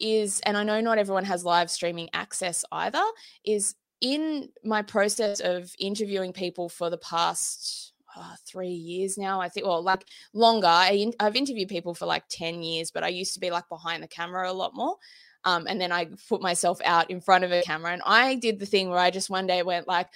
is, 0.00 0.40
and 0.40 0.56
I 0.56 0.64
know 0.64 0.80
not 0.80 0.98
everyone 0.98 1.24
has 1.24 1.44
live 1.44 1.70
streaming 1.70 2.08
access 2.12 2.64
either, 2.72 3.02
is 3.44 3.74
in 4.00 4.48
my 4.64 4.82
process 4.82 5.40
of 5.40 5.72
interviewing 5.78 6.32
people 6.32 6.68
for 6.68 6.90
the 6.90 6.98
past 6.98 7.92
oh, 8.16 8.34
three 8.46 8.68
years 8.68 9.16
now, 9.16 9.40
I 9.40 9.48
think, 9.48 9.66
well, 9.66 9.82
like 9.82 10.04
longer. 10.32 10.66
I 10.66 11.12
I've 11.20 11.36
interviewed 11.36 11.68
people 11.68 11.94
for 11.94 12.06
like 12.06 12.24
10 12.28 12.62
years, 12.62 12.90
but 12.90 13.04
I 13.04 13.08
used 13.08 13.34
to 13.34 13.40
be 13.40 13.50
like 13.50 13.68
behind 13.68 14.02
the 14.02 14.08
camera 14.08 14.50
a 14.50 14.52
lot 14.52 14.74
more. 14.74 14.96
Um, 15.44 15.66
and 15.68 15.80
then 15.80 15.92
I 15.92 16.08
put 16.28 16.42
myself 16.42 16.80
out 16.84 17.10
in 17.10 17.20
front 17.20 17.44
of 17.44 17.52
a 17.52 17.62
camera. 17.62 17.92
And 17.92 18.02
I 18.04 18.34
did 18.34 18.58
the 18.58 18.66
thing 18.66 18.90
where 18.90 18.98
I 18.98 19.10
just 19.10 19.30
one 19.30 19.46
day 19.46 19.62
went 19.62 19.86
like, 19.86 20.08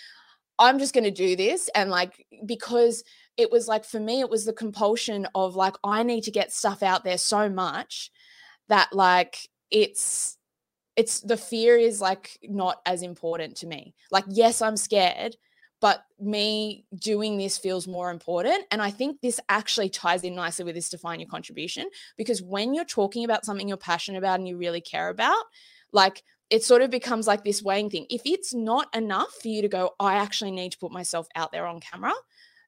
I'm 0.59 0.79
just 0.79 0.93
going 0.93 1.05
to 1.05 1.11
do 1.11 1.37
this. 1.37 1.71
And 1.75 1.89
like, 1.89 2.27
because 2.45 3.05
it 3.41 3.51
was 3.51 3.67
like, 3.67 3.85
for 3.85 3.99
me, 3.99 4.21
it 4.21 4.31
was 4.31 4.45
the 4.45 4.53
compulsion 4.53 5.27
of 5.35 5.57
like, 5.57 5.75
I 5.83 6.03
need 6.03 6.25
to 6.25 6.31
get 6.31 6.53
stuff 6.53 6.83
out 6.83 7.05
there 7.05 7.19
so 7.19 7.49
much 7.49 8.11
that 8.69 8.93
like 8.93 9.49
it's, 9.71 10.37
it's 10.95 11.21
the 11.21 11.37
fear 11.37 11.77
is 11.77 12.01
like 12.01 12.39
not 12.43 12.81
as 12.85 13.03
important 13.03 13.57
to 13.57 13.67
me. 13.67 13.95
Like, 14.11 14.25
yes, 14.29 14.61
I'm 14.61 14.77
scared, 14.77 15.37
but 15.81 16.05
me 16.21 16.85
doing 16.95 17.39
this 17.39 17.57
feels 17.57 17.89
more 17.89 18.11
important. 18.11 18.65
And 18.71 18.83
I 18.83 18.91
think 18.91 19.21
this 19.21 19.41
actually 19.49 19.89
ties 19.89 20.23
in 20.23 20.35
nicely 20.35 20.67
with 20.67 20.75
this 20.75 20.91
define 20.91 21.21
your 21.21 21.29
contribution 21.29 21.87
because 22.19 22.43
when 22.43 22.75
you're 22.75 22.85
talking 22.85 23.25
about 23.25 23.47
something 23.47 23.67
you're 23.67 23.79
passionate 23.79 24.19
about 24.19 24.39
and 24.39 24.47
you 24.47 24.59
really 24.59 24.83
care 24.83 25.09
about, 25.09 25.45
like 25.93 26.23
it 26.51 26.65
sort 26.65 26.83
of 26.83 26.91
becomes 26.91 27.27
like 27.27 27.45
this 27.45 27.63
weighing 27.63 27.89
thing. 27.89 28.07
If 28.11 28.23
it's 28.25 28.53
not 28.53 28.95
enough 28.95 29.33
for 29.41 29.49
you 29.49 29.63
to 29.63 29.69
go, 29.69 29.93
I 29.99 30.17
actually 30.17 30.51
need 30.51 30.73
to 30.73 30.79
put 30.79 30.93
myself 30.93 31.29
out 31.37 31.53
there 31.53 31.67
on 31.67 31.81
camera, 31.81 32.13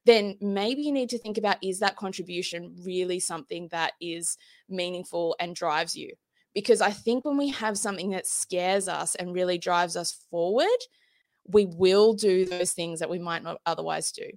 then 0.05 0.37
maybe 0.41 0.81
you 0.81 0.91
need 0.91 1.09
to 1.09 1.17
think 1.17 1.37
about 1.37 1.63
is 1.63 1.79
that 1.79 1.95
contribution 1.95 2.75
really 2.83 3.19
something 3.19 3.67
that 3.71 3.93
is 4.01 4.37
meaningful 4.69 5.35
and 5.39 5.55
drives 5.55 5.95
you? 5.95 6.11
Because 6.53 6.81
I 6.81 6.91
think 6.91 7.25
when 7.25 7.37
we 7.37 7.49
have 7.49 7.77
something 7.77 8.11
that 8.11 8.27
scares 8.27 8.87
us 8.87 9.15
and 9.15 9.33
really 9.33 9.57
drives 9.57 9.95
us 9.95 10.25
forward, 10.29 10.67
we 11.47 11.65
will 11.65 12.13
do 12.13 12.45
those 12.45 12.73
things 12.73 12.99
that 12.99 13.09
we 13.09 13.19
might 13.19 13.43
not 13.43 13.59
otherwise 13.65 14.11
do. 14.11 14.29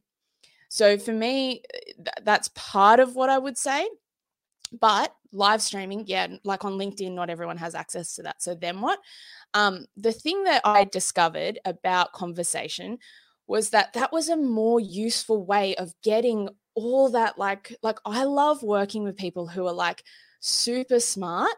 So 0.69 0.99
for 0.99 1.13
me, 1.13 1.63
th- 1.97 2.25
that's 2.25 2.51
part 2.55 3.01
of 3.01 3.15
what 3.15 3.31
I 3.31 3.39
would 3.39 3.59
say. 3.59 3.89
But 4.81 5.15
live 5.33 5.63
streaming, 5.63 6.05
yeah, 6.07 6.27
like 6.43 6.65
on 6.65 6.73
LinkedIn, 6.73 7.13
not 7.13 7.31
everyone 7.31 7.59
has 7.59 7.75
access 7.75 8.15
to 8.17 8.23
that. 8.25 8.43
So 8.43 8.55
then 8.55 8.81
what? 8.81 8.99
Um, 9.55 9.87
the 9.97 10.13
thing 10.13 10.45
that 10.45 10.63
I 10.65 10.85
discovered 10.85 11.61
about 11.65 12.13
conversation 12.13 12.99
was 13.47 13.71
that 13.71 13.93
that 13.93 14.13
was 14.13 14.29
a 14.29 14.37
more 14.37 14.81
useful 14.81 15.45
way 15.45 15.75
of 15.77 15.93
getting 16.03 16.49
all 16.75 17.11
that 17.11 17.39
like 17.39 17.75
like 17.83 17.99
I 18.05 18.25
love 18.25 18.63
working 18.63 19.03
with 19.05 19.17
people 19.17 19.47
who 19.47 19.67
are 19.67 19.73
like 19.73 20.03
super 20.41 21.01
smart 21.01 21.55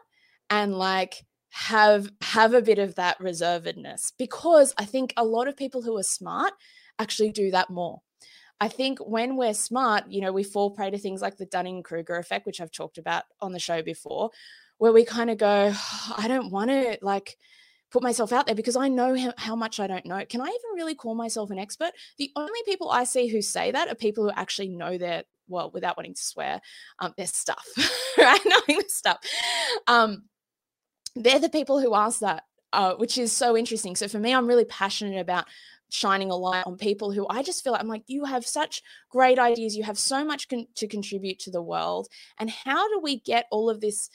and 0.49 0.75
like 0.75 1.25
have 1.51 2.11
have 2.21 2.53
a 2.53 2.61
bit 2.61 2.79
of 2.79 2.95
that 2.95 3.19
reservedness 3.19 4.13
because 4.17 4.73
I 4.77 4.85
think 4.85 5.13
a 5.17 5.25
lot 5.25 5.47
of 5.47 5.57
people 5.57 5.81
who 5.81 5.97
are 5.97 6.03
smart 6.03 6.53
actually 6.99 7.31
do 7.31 7.51
that 7.51 7.69
more. 7.69 8.01
I 8.61 8.67
think 8.67 8.99
when 8.99 9.37
we're 9.37 9.53
smart, 9.53 10.09
you 10.09 10.19
know, 10.19 10.33
we 10.33 10.43
fall 10.43 10.71
prey 10.71 10.91
to 10.91 10.97
things 10.97 11.21
like 11.21 11.37
the 11.37 11.45
Dunning 11.45 11.81
Kruger 11.81 12.17
effect, 12.17 12.45
which 12.45 12.59
I've 12.59 12.71
talked 12.71 12.97
about 12.97 13.23
on 13.39 13.53
the 13.53 13.59
show 13.59 13.81
before, 13.81 14.31
where 14.77 14.91
we 14.91 15.05
kind 15.05 15.29
of 15.29 15.37
go, 15.37 15.71
oh, 15.73 16.15
I 16.17 16.27
don't 16.27 16.51
want 16.51 16.69
to 16.69 16.97
like 17.01 17.37
put 17.91 18.03
myself 18.03 18.31
out 18.31 18.45
there 18.45 18.55
because 18.55 18.75
I 18.75 18.87
know 18.87 19.17
how, 19.17 19.33
how, 19.37 19.55
much 19.55 19.79
I 19.79 19.87
don't 19.87 20.05
know. 20.05 20.23
Can 20.25 20.41
I 20.41 20.45
even 20.45 20.75
really 20.75 20.95
call 20.95 21.15
myself 21.15 21.49
an 21.49 21.59
expert? 21.59 21.91
The 22.17 22.31
only 22.35 22.59
people 22.65 22.89
I 22.89 23.03
see 23.03 23.27
who 23.27 23.41
say 23.41 23.71
that 23.71 23.87
are 23.87 23.95
people 23.95 24.23
who 24.23 24.31
actually 24.31 24.69
know 24.69 24.97
their, 24.97 25.23
well, 25.47 25.71
without 25.71 25.97
wanting 25.97 26.13
to 26.13 26.23
swear, 26.23 26.61
um, 26.99 27.13
their 27.17 27.27
stuff, 27.27 27.65
right? 28.17 28.39
Knowing 28.45 28.81
the 28.81 28.89
stuff. 28.89 29.17
Um, 29.87 30.23
they're 31.15 31.39
the 31.39 31.49
people 31.49 31.79
who 31.79 31.95
ask 31.95 32.19
that, 32.19 32.43
uh, 32.73 32.93
which 32.95 33.17
is 33.17 33.31
so 33.31 33.57
interesting. 33.57 33.95
So 33.95 34.07
for 34.07 34.19
me, 34.19 34.33
I'm 34.33 34.47
really 34.47 34.65
passionate 34.65 35.19
about 35.19 35.45
shining 35.91 36.29
a 36.29 36.35
light 36.35 36.65
on 36.67 36.77
people 36.77 37.11
who 37.11 37.27
I 37.29 37.41
just 37.41 37.63
feel 37.63 37.73
like 37.73 37.81
I'm 37.81 37.87
like, 37.87 38.03
you 38.07 38.25
have 38.25 38.45
such 38.45 38.83
great 39.09 39.39
ideas. 39.39 39.75
You 39.75 39.83
have 39.83 39.97
so 39.97 40.23
much 40.23 40.47
con- 40.47 40.67
to 40.75 40.87
contribute 40.87 41.39
to 41.39 41.51
the 41.51 41.61
world. 41.61 42.07
And 42.39 42.49
how 42.49 42.87
do 42.89 42.99
we 42.99 43.19
get 43.19 43.47
all 43.51 43.69
of 43.69 43.81
this 43.81 44.09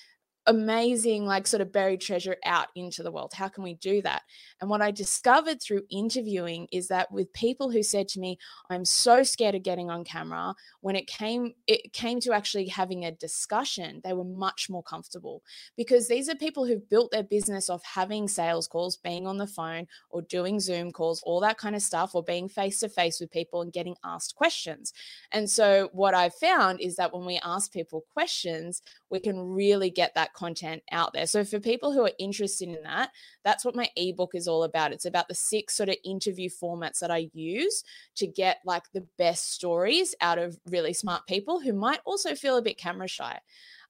amazing 0.47 1.25
like 1.25 1.47
sort 1.47 1.61
of 1.61 1.73
buried 1.73 2.01
treasure 2.01 2.37
out 2.45 2.69
into 2.75 3.03
the 3.03 3.11
world. 3.11 3.33
How 3.35 3.49
can 3.49 3.65
we 3.65 3.75
do 3.75 4.03
that? 4.03 4.23
And 4.61 4.71
what 4.71 4.83
i 4.83 4.91
discovered 4.91 5.63
through 5.63 5.83
interviewing 5.91 6.69
is 6.73 6.89
that 6.89 7.11
with 7.11 7.33
people 7.33 7.71
who 7.71 7.83
said 7.83 8.09
to 8.09 8.21
me 8.21 8.39
i'm 8.71 8.85
so 8.85 9.23
scared 9.23 9.55
of 9.55 9.63
getting 9.63 9.91
on 9.91 10.05
camera 10.05 10.55
when 10.81 10.97
it 10.97 11.07
came 11.07 11.55
it 11.67 11.93
came 11.93 12.21
to 12.21 12.33
actually 12.33 12.67
having 12.67 13.05
a 13.05 13.13
discussion 13.13 14.01
they 14.05 14.13
were 14.13 14.25
much 14.25 14.69
more 14.71 14.83
comfortable. 14.83 15.43
Because 15.77 16.09
these 16.09 16.29
are 16.29 16.35
people 16.35 16.67
who've 16.67 16.89
built 16.89 17.11
their 17.11 17.23
business 17.23 17.71
off 17.71 17.83
having 17.85 18.29
sales 18.29 18.67
calls 18.67 18.97
being 18.97 19.27
on 19.27 19.39
the 19.39 19.47
phone 19.47 19.87
or 20.11 20.23
doing 20.23 20.61
zoom 20.61 20.93
calls 20.93 21.23
all 21.23 21.41
that 21.41 21.59
kind 21.59 21.75
of 21.75 21.83
stuff 21.83 22.15
or 22.15 22.23
being 22.23 22.49
face 22.49 22.81
to 22.81 22.89
face 22.89 23.21
with 23.21 23.31
people 23.31 23.63
and 23.63 23.73
getting 23.73 23.97
asked 24.05 24.35
questions. 24.35 24.93
And 25.33 25.49
so 25.49 25.91
what 25.93 26.15
i've 26.15 26.35
found 26.35 26.81
is 26.81 26.97
that 26.97 27.13
when 27.15 27.25
we 27.25 27.41
ask 27.45 27.73
people 27.73 28.05
questions 28.13 28.83
we 29.15 29.21
can 29.21 29.39
really 29.39 29.91
get 29.91 30.13
that 30.17 30.35
content 30.35 30.83
out 30.91 31.13
there. 31.13 31.29
So 31.29 31.45
for 31.45 31.61
people 31.61 31.93
who 31.93 32.03
are 32.03 32.11
interested 32.19 32.69
in 32.69 32.83
that, 32.83 33.11
that's 33.45 33.65
what 33.65 33.77
my 33.77 33.89
ebook 33.95 34.35
is 34.35 34.49
all 34.49 34.65
about. 34.65 34.93
It's 34.93 35.05
about 35.05 35.29
the 35.29 35.37
six 35.37 35.77
sort 35.77 35.89
of 35.89 35.95
interview 36.05 36.51
formats 36.51 36.99
that 36.99 37.13
I 37.13 37.31
use 37.33 37.85
to 38.17 38.27
get 38.27 38.59
like 38.65 38.83
the 38.93 39.07
best 39.17 39.53
stories 39.53 40.17
out 40.21 40.39
of 40.39 40.59
really 40.69 40.93
smart 40.93 41.29
people 41.29 41.61
who 41.61 41.73
might 41.73 42.01
also 42.05 42.35
feel 42.35 42.57
a 42.57 42.63
bit 42.63 42.77
camera 42.77 43.07
shy. 43.07 43.39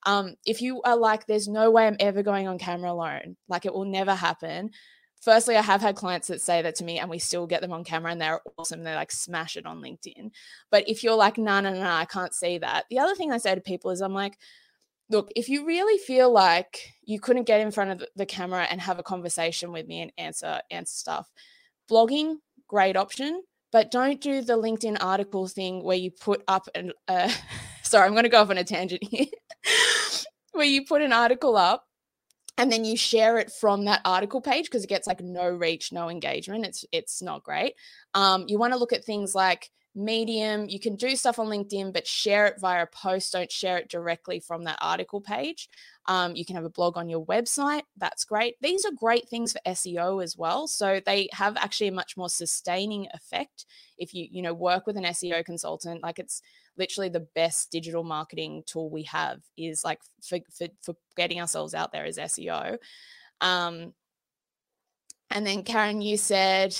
Um, 0.05 0.35
if 0.45 0.61
you 0.61 0.83
are 0.83 0.97
like, 0.97 1.27
there's 1.27 1.49
no 1.49 1.71
way 1.71 1.87
I'm 1.87 1.97
ever 2.01 2.23
going 2.23 2.47
on 2.47 2.59
camera 2.59 2.93
alone, 2.93 3.37
like 3.49 3.65
it 3.65 3.73
will 3.73 3.87
never 3.87 4.15
happen. 4.15 4.73
Firstly, 5.23 5.57
I 5.57 5.63
have 5.63 5.81
had 5.81 5.97
clients 5.97 6.29
that 6.29 6.43
say 6.43 6.61
that 6.61 6.75
to 6.75 6.85
me, 6.85 6.99
and 6.99 7.09
we 7.09 7.19
still 7.19 7.47
get 7.47 7.63
them 7.63 7.73
on 7.73 7.83
camera, 7.83 8.13
and 8.13 8.21
they're 8.21 8.43
awesome. 8.59 8.85
They 8.85 8.95
like 8.95 9.11
smash 9.11 9.57
it 9.57 9.65
on 9.65 9.81
LinkedIn. 9.81 10.33
But 10.71 10.87
if 10.87 11.03
you're 11.03 11.15
like, 11.15 11.39
no, 11.39 11.61
no, 11.61 11.73
no, 11.73 11.81
I 11.81 12.05
can't 12.05 12.35
see 12.35 12.59
that. 12.59 12.85
The 12.91 12.99
other 12.99 13.15
thing 13.15 13.33
I 13.33 13.39
say 13.39 13.55
to 13.55 13.63
people 13.63 13.91
is, 13.91 14.03
I'm 14.03 14.13
like, 14.13 14.37
look, 15.15 15.31
if 15.37 15.49
you 15.49 15.65
really 15.65 15.99
feel 15.99 16.31
like 16.31 16.93
you 17.05 17.21
couldn't 17.21 17.45
get 17.45 17.61
in 17.61 17.71
front 17.71 17.91
of 17.91 18.09
the 18.17 18.27
camera 18.27 18.67
and 18.71 18.81
have 18.81 18.99
a 18.99 19.03
conversation 19.03 19.73
with 19.73 19.87
me 19.87 20.03
and 20.03 20.13
answer 20.19 20.61
answer 20.71 20.95
stuff, 20.95 21.31
blogging 21.91 22.37
great 22.69 22.97
option, 22.97 23.43
but 23.73 23.91
don't 23.91 24.21
do 24.21 24.43
the 24.43 24.59
LinkedIn 24.59 24.99
article 25.01 25.47
thing 25.47 25.83
where 25.83 25.97
you 25.97 26.11
put 26.11 26.43
up 26.49 26.69
an 26.75 26.93
uh, 27.09 27.33
sorry, 27.83 28.07
I'm 28.07 28.13
going 28.13 28.25
to 28.25 28.29
go 28.29 28.43
off 28.43 28.51
on 28.51 28.59
a 28.59 28.65
tangent 28.65 29.03
here. 29.05 29.27
where 30.53 30.67
you 30.67 30.85
put 30.85 31.03
an 31.03 31.13
article 31.13 31.57
up 31.57 31.87
and 32.57 32.71
then 32.71 32.85
you 32.85 32.97
share 32.97 33.39
it 33.39 33.51
from 33.51 33.85
that 33.85 34.01
article 34.05 34.41
page 34.41 34.67
because 34.67 34.85
it 34.85 34.89
gets 34.89 35.07
like 35.07 35.21
no 35.21 35.49
reach 35.49 35.93
no 35.93 36.09
engagement 36.09 36.65
it's 36.65 36.85
it's 36.93 37.21
not 37.21 37.43
great 37.43 37.75
um, 38.15 38.45
you 38.47 38.57
want 38.57 38.73
to 38.73 38.79
look 38.79 38.93
at 38.93 39.05
things 39.05 39.35
like 39.35 39.71
medium. 39.95 40.69
You 40.69 40.81
can 40.81 40.97
do 40.97 41.15
stuff 41.17 41.39
on 41.39 41.47
linkedin 41.47 41.93
but 41.93 42.07
share 42.07 42.47
it 42.47 42.61
via 42.61 42.83
a 42.83 42.87
post. 42.87 43.33
Don't 43.33 43.51
share 43.51 43.79
it 43.79 43.89
directly 43.89 44.41
from 44.41 44.65
that 44.65 44.79
article 44.81 45.21
page. 45.21 45.69
Um, 46.07 46.37
you 46.37 46.45
can 46.45 46.57
have 46.57 46.65
a 46.65 46.71
blog 46.71 46.97
on 46.97 47.09
your 47.09 47.25
website. 47.25 47.83
That's 47.97 48.25
great. 48.25 48.57
These 48.61 48.85
are 48.85 48.93
great 48.93 49.29
things 49.29 49.53
for 49.53 49.61
seo 49.67 50.23
as 50.23 50.37
well. 50.37 50.67
So 50.67 51.01
they 51.05 51.29
have 51.33 51.57
actually 51.57 51.89
a 51.89 51.93
much 51.93 52.17
more 52.17 52.29
sustaining 52.29 53.07
effect 53.15 53.67
if 53.97 54.13
you 54.13 54.27
you 54.31 54.43
know 54.43 54.55
work 54.55 54.87
with 54.87 54.97
an 54.97 55.05
seo 55.05 55.45
consultant. 55.45 56.03
Like 56.03 56.19
it's 56.19 56.43
literally 56.77 57.09
the 57.09 57.27
best 57.35 57.71
digital 57.71 58.03
marketing 58.03 58.63
tool 58.67 58.91
we 58.91 59.05
have 59.05 59.41
is 59.57 59.85
like 59.85 60.01
for, 60.23 60.39
for, 60.51 60.67
for 60.83 60.97
getting 61.17 61.41
ourselves 61.41 61.75
out 61.75 61.93
there 61.93 62.05
as 62.05 62.19
SEO. 62.19 62.79
Um, 63.41 63.93
and 65.31 65.47
then 65.47 65.63
Karen, 65.63 66.01
you 66.01 66.17
said, 66.17 66.77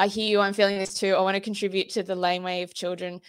I 0.00 0.06
hear 0.06 0.26
you, 0.26 0.40
I'm 0.40 0.54
feeling 0.54 0.78
this 0.78 0.94
too. 0.94 1.14
I 1.14 1.20
want 1.20 1.34
to 1.34 1.42
contribute 1.42 1.90
to 1.90 2.02
the 2.02 2.14
laneway 2.14 2.62
of 2.62 2.72
children. 2.72 3.20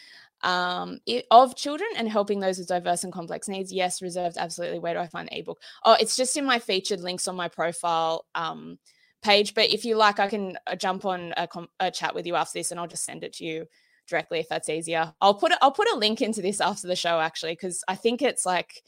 Um, 0.41 0.99
it, 1.05 1.25
of 1.29 1.57
children 1.57 1.89
and 1.97 2.07
helping 2.07 2.39
those 2.39 2.59
with 2.59 2.69
diverse 2.69 3.03
and 3.03 3.11
complex 3.11 3.49
needs. 3.49 3.73
Yes, 3.73 4.01
reserved, 4.01 4.37
absolutely. 4.37 4.79
Where 4.79 4.93
do 4.93 5.01
I 5.01 5.07
find 5.07 5.27
the 5.27 5.37
ebook? 5.37 5.59
Oh, 5.83 5.97
it's 5.99 6.15
just 6.15 6.37
in 6.37 6.45
my 6.45 6.59
featured 6.59 7.01
links 7.01 7.27
on 7.27 7.35
my 7.35 7.49
profile 7.49 8.25
um, 8.35 8.79
page. 9.21 9.53
But 9.53 9.69
if 9.69 9.83
you 9.83 9.97
like, 9.97 10.21
I 10.21 10.29
can 10.29 10.57
uh, 10.65 10.77
jump 10.77 11.03
on 11.03 11.33
a, 11.35 11.49
a, 11.81 11.91
chat 11.91 12.15
with 12.15 12.25
you 12.25 12.35
after 12.35 12.57
this, 12.57 12.71
and 12.71 12.79
I'll 12.79 12.87
just 12.87 13.03
send 13.03 13.25
it 13.25 13.33
to 13.33 13.43
you 13.43 13.65
directly 14.07 14.39
if 14.39 14.47
that's 14.47 14.69
easier. 14.69 15.13
I'll 15.19 15.33
put 15.33 15.51
I'll 15.61 15.73
put 15.73 15.91
a 15.91 15.97
link 15.97 16.21
into 16.21 16.41
this 16.41 16.61
after 16.61 16.87
the 16.87 16.95
show 16.95 17.19
actually 17.19 17.51
because 17.51 17.83
I 17.89 17.95
think 17.95 18.21
it's 18.21 18.45
like 18.45 18.81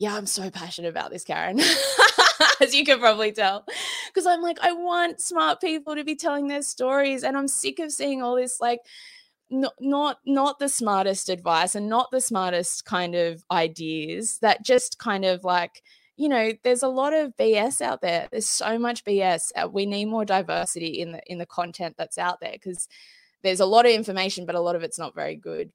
yeah, 0.00 0.16
I'm 0.16 0.26
so 0.26 0.50
passionate 0.50 0.88
about 0.88 1.12
this, 1.12 1.22
Karen. 1.22 1.60
As 2.62 2.74
you 2.74 2.84
can 2.84 2.98
probably 2.98 3.32
tell. 3.32 3.64
Because 4.06 4.26
I'm 4.26 4.42
like, 4.42 4.58
I 4.62 4.72
want 4.72 5.20
smart 5.20 5.60
people 5.60 5.94
to 5.96 6.04
be 6.04 6.16
telling 6.16 6.48
their 6.48 6.62
stories. 6.62 7.22
And 7.22 7.36
I'm 7.36 7.48
sick 7.48 7.78
of 7.78 7.92
seeing 7.92 8.22
all 8.22 8.36
this 8.36 8.60
like 8.60 8.80
not 9.50 9.74
not 9.80 10.18
not 10.24 10.58
the 10.58 10.68
smartest 10.68 11.28
advice 11.28 11.74
and 11.74 11.88
not 11.88 12.10
the 12.10 12.20
smartest 12.20 12.84
kind 12.84 13.14
of 13.14 13.44
ideas 13.50 14.38
that 14.40 14.64
just 14.64 14.98
kind 14.98 15.26
of 15.26 15.44
like 15.44 15.82
you 16.16 16.26
know 16.26 16.52
there's 16.64 16.82
a 16.82 16.88
lot 16.88 17.12
of 17.12 17.36
bs 17.36 17.82
out 17.82 18.00
there 18.00 18.28
there's 18.30 18.48
so 18.48 18.78
much 18.78 19.04
bs 19.04 19.50
uh, 19.56 19.68
we 19.68 19.84
need 19.84 20.06
more 20.06 20.24
diversity 20.24 21.00
in 21.00 21.12
the 21.12 21.20
in 21.26 21.36
the 21.36 21.44
content 21.44 21.94
that's 21.98 22.16
out 22.16 22.40
there 22.40 22.52
because 22.52 22.88
there's 23.42 23.60
a 23.60 23.66
lot 23.66 23.86
of 23.86 23.92
information, 23.92 24.46
but 24.46 24.54
a 24.54 24.60
lot 24.60 24.76
of 24.76 24.82
it's 24.82 24.98
not 24.98 25.14
very 25.14 25.36
good. 25.36 25.70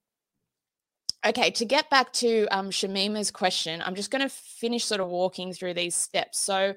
Okay, 1.25 1.49
to 1.51 1.65
get 1.65 1.89
back 1.89 2.13
to 2.13 2.45
um, 2.51 2.69
Shamima's 2.69 3.31
question, 3.31 3.81
I'm 3.83 3.95
just 3.95 4.11
going 4.11 4.21
to 4.21 4.29
finish 4.29 4.85
sort 4.85 5.01
of 5.01 5.09
walking 5.09 5.51
through 5.51 5.73
these 5.73 5.95
steps. 5.95 6.39
So, 6.39 6.73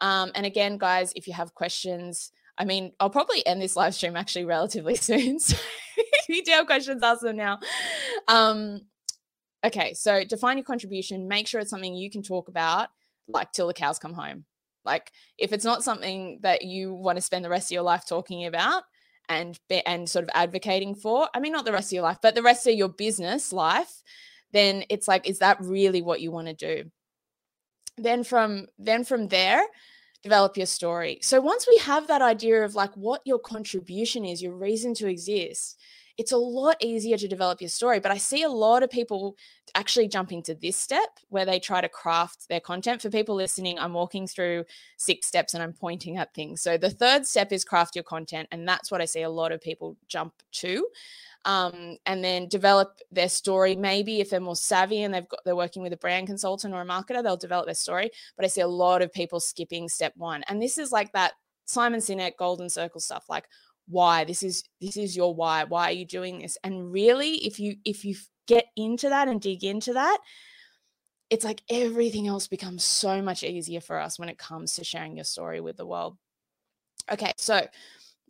um, 0.00 0.30
and 0.34 0.46
again, 0.46 0.78
guys, 0.78 1.12
if 1.16 1.26
you 1.26 1.34
have 1.34 1.54
questions, 1.54 2.30
I 2.56 2.64
mean, 2.64 2.92
I'll 3.00 3.10
probably 3.10 3.44
end 3.46 3.60
this 3.60 3.76
live 3.76 3.94
stream 3.94 4.16
actually 4.16 4.44
relatively 4.44 4.94
soon. 4.96 5.38
So 5.40 5.56
if 5.96 6.28
you 6.28 6.44
do 6.44 6.52
have 6.52 6.66
questions, 6.66 7.02
ask 7.02 7.20
them 7.22 7.36
now. 7.36 7.58
Um, 8.28 8.82
okay, 9.64 9.92
so 9.94 10.24
define 10.24 10.56
your 10.56 10.64
contribution. 10.64 11.26
Make 11.26 11.48
sure 11.48 11.60
it's 11.60 11.70
something 11.70 11.94
you 11.94 12.10
can 12.10 12.22
talk 12.22 12.48
about, 12.48 12.88
like 13.28 13.52
till 13.52 13.66
the 13.66 13.74
cows 13.74 13.98
come 13.98 14.14
home. 14.14 14.44
Like 14.84 15.10
if 15.36 15.52
it's 15.52 15.64
not 15.64 15.84
something 15.84 16.38
that 16.42 16.62
you 16.62 16.94
want 16.94 17.16
to 17.16 17.22
spend 17.22 17.44
the 17.44 17.50
rest 17.50 17.70
of 17.70 17.74
your 17.74 17.82
life 17.82 18.06
talking 18.06 18.46
about, 18.46 18.84
and 19.30 19.58
and 19.86 20.10
sort 20.10 20.24
of 20.24 20.30
advocating 20.34 20.94
for 20.94 21.26
i 21.32 21.40
mean 21.40 21.52
not 21.52 21.64
the 21.64 21.72
rest 21.72 21.88
of 21.88 21.92
your 21.92 22.02
life 22.02 22.18
but 22.20 22.34
the 22.34 22.42
rest 22.42 22.66
of 22.66 22.74
your 22.74 22.88
business 22.88 23.52
life 23.52 24.02
then 24.52 24.84
it's 24.88 25.08
like 25.08 25.28
is 25.28 25.38
that 25.38 25.60
really 25.60 26.02
what 26.02 26.20
you 26.20 26.30
want 26.30 26.48
to 26.48 26.54
do? 26.54 26.90
Then 27.96 28.24
from 28.24 28.66
then 28.78 29.04
from 29.04 29.28
there 29.28 29.62
develop 30.22 30.56
your 30.56 30.66
story. 30.66 31.18
So 31.22 31.40
once 31.40 31.66
we 31.68 31.78
have 31.78 32.08
that 32.08 32.22
idea 32.22 32.62
of 32.64 32.74
like 32.74 32.94
what 32.94 33.22
your 33.24 33.38
contribution 33.38 34.24
is 34.24 34.42
your 34.42 34.54
reason 34.54 34.92
to 34.94 35.08
exist 35.08 35.78
it's 36.20 36.32
a 36.32 36.36
lot 36.36 36.76
easier 36.80 37.16
to 37.16 37.26
develop 37.26 37.62
your 37.62 37.70
story. 37.70 37.98
But 37.98 38.12
I 38.12 38.18
see 38.18 38.42
a 38.42 38.48
lot 38.50 38.82
of 38.82 38.90
people 38.90 39.36
actually 39.74 40.06
jumping 40.06 40.42
to 40.42 40.54
this 40.54 40.76
step 40.76 41.08
where 41.30 41.46
they 41.46 41.58
try 41.58 41.80
to 41.80 41.88
craft 41.88 42.46
their 42.50 42.60
content. 42.60 43.00
For 43.00 43.08
people 43.08 43.34
listening, 43.34 43.78
I'm 43.78 43.94
walking 43.94 44.26
through 44.26 44.66
six 44.98 45.26
steps 45.26 45.54
and 45.54 45.62
I'm 45.62 45.72
pointing 45.72 46.18
at 46.18 46.34
things. 46.34 46.60
So 46.60 46.76
the 46.76 46.90
third 46.90 47.26
step 47.26 47.52
is 47.52 47.64
craft 47.64 47.96
your 47.96 48.04
content. 48.04 48.48
And 48.52 48.68
that's 48.68 48.90
what 48.90 49.00
I 49.00 49.06
see 49.06 49.22
a 49.22 49.30
lot 49.30 49.50
of 49.50 49.62
people 49.62 49.96
jump 50.08 50.34
to. 50.52 50.86
Um, 51.46 51.96
and 52.04 52.22
then 52.22 52.48
develop 52.48 52.98
their 53.10 53.30
story. 53.30 53.74
Maybe 53.74 54.20
if 54.20 54.28
they're 54.28 54.40
more 54.40 54.54
savvy 54.54 55.04
and 55.04 55.14
they've 55.14 55.26
got 55.26 55.40
they're 55.46 55.56
working 55.56 55.80
with 55.82 55.94
a 55.94 55.96
brand 55.96 56.26
consultant 56.26 56.74
or 56.74 56.82
a 56.82 56.84
marketer, 56.84 57.22
they'll 57.22 57.38
develop 57.38 57.64
their 57.64 57.74
story. 57.74 58.10
But 58.36 58.44
I 58.44 58.48
see 58.48 58.60
a 58.60 58.68
lot 58.68 59.00
of 59.00 59.10
people 59.10 59.40
skipping 59.40 59.88
step 59.88 60.12
one. 60.18 60.42
And 60.48 60.60
this 60.60 60.76
is 60.76 60.92
like 60.92 61.12
that 61.12 61.32
Simon 61.64 62.00
Sinek 62.00 62.36
golden 62.36 62.68
circle 62.68 63.00
stuff. 63.00 63.24
Like, 63.30 63.48
why 63.90 64.24
this 64.24 64.42
is 64.42 64.64
this 64.80 64.96
is 64.96 65.16
your 65.16 65.34
why 65.34 65.64
why 65.64 65.88
are 65.88 65.92
you 65.92 66.06
doing 66.06 66.38
this? 66.40 66.56
And 66.64 66.92
really 66.92 67.34
if 67.46 67.58
you 67.58 67.76
if 67.84 68.04
you 68.04 68.16
get 68.46 68.66
into 68.76 69.08
that 69.08 69.28
and 69.28 69.40
dig 69.40 69.64
into 69.64 69.92
that 69.94 70.18
it's 71.30 71.44
like 71.44 71.62
everything 71.70 72.26
else 72.26 72.48
becomes 72.48 72.82
so 72.82 73.22
much 73.22 73.44
easier 73.44 73.80
for 73.80 73.98
us 73.98 74.18
when 74.18 74.28
it 74.28 74.36
comes 74.36 74.74
to 74.74 74.84
sharing 74.84 75.14
your 75.16 75.24
story 75.24 75.60
with 75.60 75.76
the 75.76 75.86
world. 75.86 76.16
Okay 77.10 77.32
so 77.36 77.66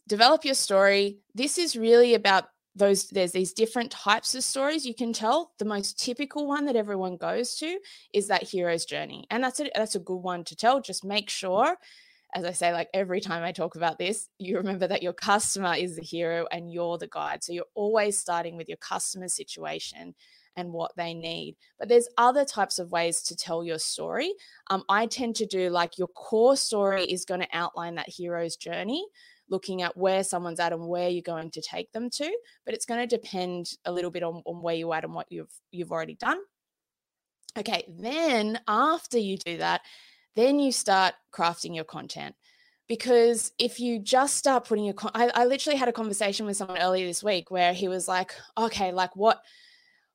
develop 0.08 0.44
your 0.44 0.54
story. 0.54 1.18
This 1.34 1.56
is 1.56 1.76
really 1.76 2.14
about 2.14 2.44
those 2.76 3.08
there's 3.08 3.32
these 3.32 3.52
different 3.52 3.90
types 3.90 4.34
of 4.34 4.44
stories 4.44 4.86
you 4.86 4.94
can 4.94 5.12
tell. 5.12 5.52
The 5.58 5.64
most 5.64 5.98
typical 5.98 6.46
one 6.46 6.66
that 6.66 6.76
everyone 6.76 7.16
goes 7.16 7.56
to 7.56 7.78
is 8.12 8.28
that 8.28 8.42
hero's 8.42 8.84
journey 8.84 9.26
and 9.30 9.42
that's 9.42 9.60
a 9.60 9.70
that's 9.74 9.94
a 9.94 10.00
good 10.00 10.22
one 10.22 10.44
to 10.44 10.56
tell. 10.56 10.80
Just 10.80 11.04
make 11.04 11.30
sure 11.30 11.76
as 12.34 12.44
I 12.44 12.52
say, 12.52 12.72
like 12.72 12.88
every 12.94 13.20
time 13.20 13.42
I 13.42 13.52
talk 13.52 13.76
about 13.76 13.98
this, 13.98 14.28
you 14.38 14.56
remember 14.56 14.86
that 14.86 15.02
your 15.02 15.12
customer 15.12 15.74
is 15.74 15.96
the 15.96 16.02
hero 16.02 16.46
and 16.50 16.72
you're 16.72 16.98
the 16.98 17.08
guide. 17.08 17.42
So 17.42 17.52
you're 17.52 17.64
always 17.74 18.18
starting 18.18 18.56
with 18.56 18.68
your 18.68 18.78
customer 18.78 19.28
situation 19.28 20.14
and 20.56 20.72
what 20.72 20.92
they 20.96 21.14
need. 21.14 21.56
But 21.78 21.88
there's 21.88 22.08
other 22.18 22.44
types 22.44 22.78
of 22.78 22.92
ways 22.92 23.22
to 23.22 23.36
tell 23.36 23.64
your 23.64 23.78
story. 23.78 24.32
Um, 24.68 24.84
I 24.88 25.06
tend 25.06 25.36
to 25.36 25.46
do 25.46 25.70
like 25.70 25.98
your 25.98 26.08
core 26.08 26.56
story 26.56 27.04
is 27.04 27.24
going 27.24 27.40
to 27.40 27.48
outline 27.52 27.94
that 27.96 28.08
hero's 28.08 28.56
journey, 28.56 29.06
looking 29.48 29.82
at 29.82 29.96
where 29.96 30.24
someone's 30.24 30.60
at 30.60 30.72
and 30.72 30.86
where 30.86 31.08
you're 31.08 31.22
going 31.22 31.50
to 31.52 31.62
take 31.62 31.92
them 31.92 32.10
to. 32.10 32.30
But 32.64 32.74
it's 32.74 32.86
going 32.86 33.00
to 33.00 33.16
depend 33.16 33.70
a 33.84 33.92
little 33.92 34.10
bit 34.10 34.22
on, 34.22 34.42
on 34.44 34.62
where 34.62 34.74
you're 34.74 34.94
at 34.94 35.04
and 35.04 35.14
what 35.14 35.26
you've 35.30 35.52
you've 35.70 35.92
already 35.92 36.14
done. 36.14 36.38
Okay, 37.58 37.84
then 37.88 38.60
after 38.68 39.18
you 39.18 39.36
do 39.36 39.58
that, 39.58 39.80
then 40.40 40.58
you 40.58 40.72
start 40.72 41.14
crafting 41.32 41.74
your 41.74 41.84
content. 41.84 42.34
Because 42.88 43.52
if 43.58 43.78
you 43.78 44.00
just 44.00 44.36
start 44.36 44.66
putting 44.66 44.84
your 44.84 44.94
con- 44.94 45.12
I, 45.14 45.30
I 45.32 45.44
literally 45.44 45.78
had 45.78 45.88
a 45.88 45.92
conversation 45.92 46.46
with 46.46 46.56
someone 46.56 46.78
earlier 46.78 47.06
this 47.06 47.22
week 47.22 47.50
where 47.50 47.72
he 47.72 47.86
was 47.86 48.08
like 48.08 48.32
okay 48.58 48.90
like 48.90 49.14
what 49.14 49.40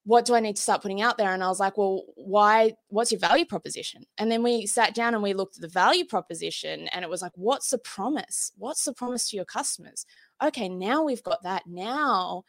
what 0.03 0.25
do 0.25 0.35
i 0.35 0.41
need 0.41 0.57
to 0.57 0.61
start 0.61 0.81
putting 0.81 1.01
out 1.01 1.17
there? 1.17 1.33
And 1.33 1.41
i 1.41 1.47
was 1.47 1.59
like 1.59 1.77
well 1.77 2.03
why 2.15 2.73
what's 2.89 3.13
your 3.13 3.19
value 3.19 3.45
proposition? 3.45 4.03
And 4.17 4.29
then 4.29 4.43
we 4.43 4.65
sat 4.65 4.93
down 4.93 5.13
and 5.13 5.23
we 5.23 5.33
looked 5.33 5.55
at 5.55 5.61
the 5.61 5.69
value 5.69 6.03
proposition 6.03 6.89
and 6.89 7.03
it 7.03 7.09
was 7.09 7.21
like 7.21 7.31
what's 7.35 7.69
the 7.69 7.77
promise? 7.77 8.51
What's 8.57 8.83
the 8.83 8.93
promise 8.93 9.29
to 9.29 9.37
your 9.37 9.45
customers? 9.45 10.05
Okay 10.43 10.67
now 10.67 11.03
we've 11.03 11.23
got 11.23 11.43
that. 11.43 11.63
Now 11.65 12.43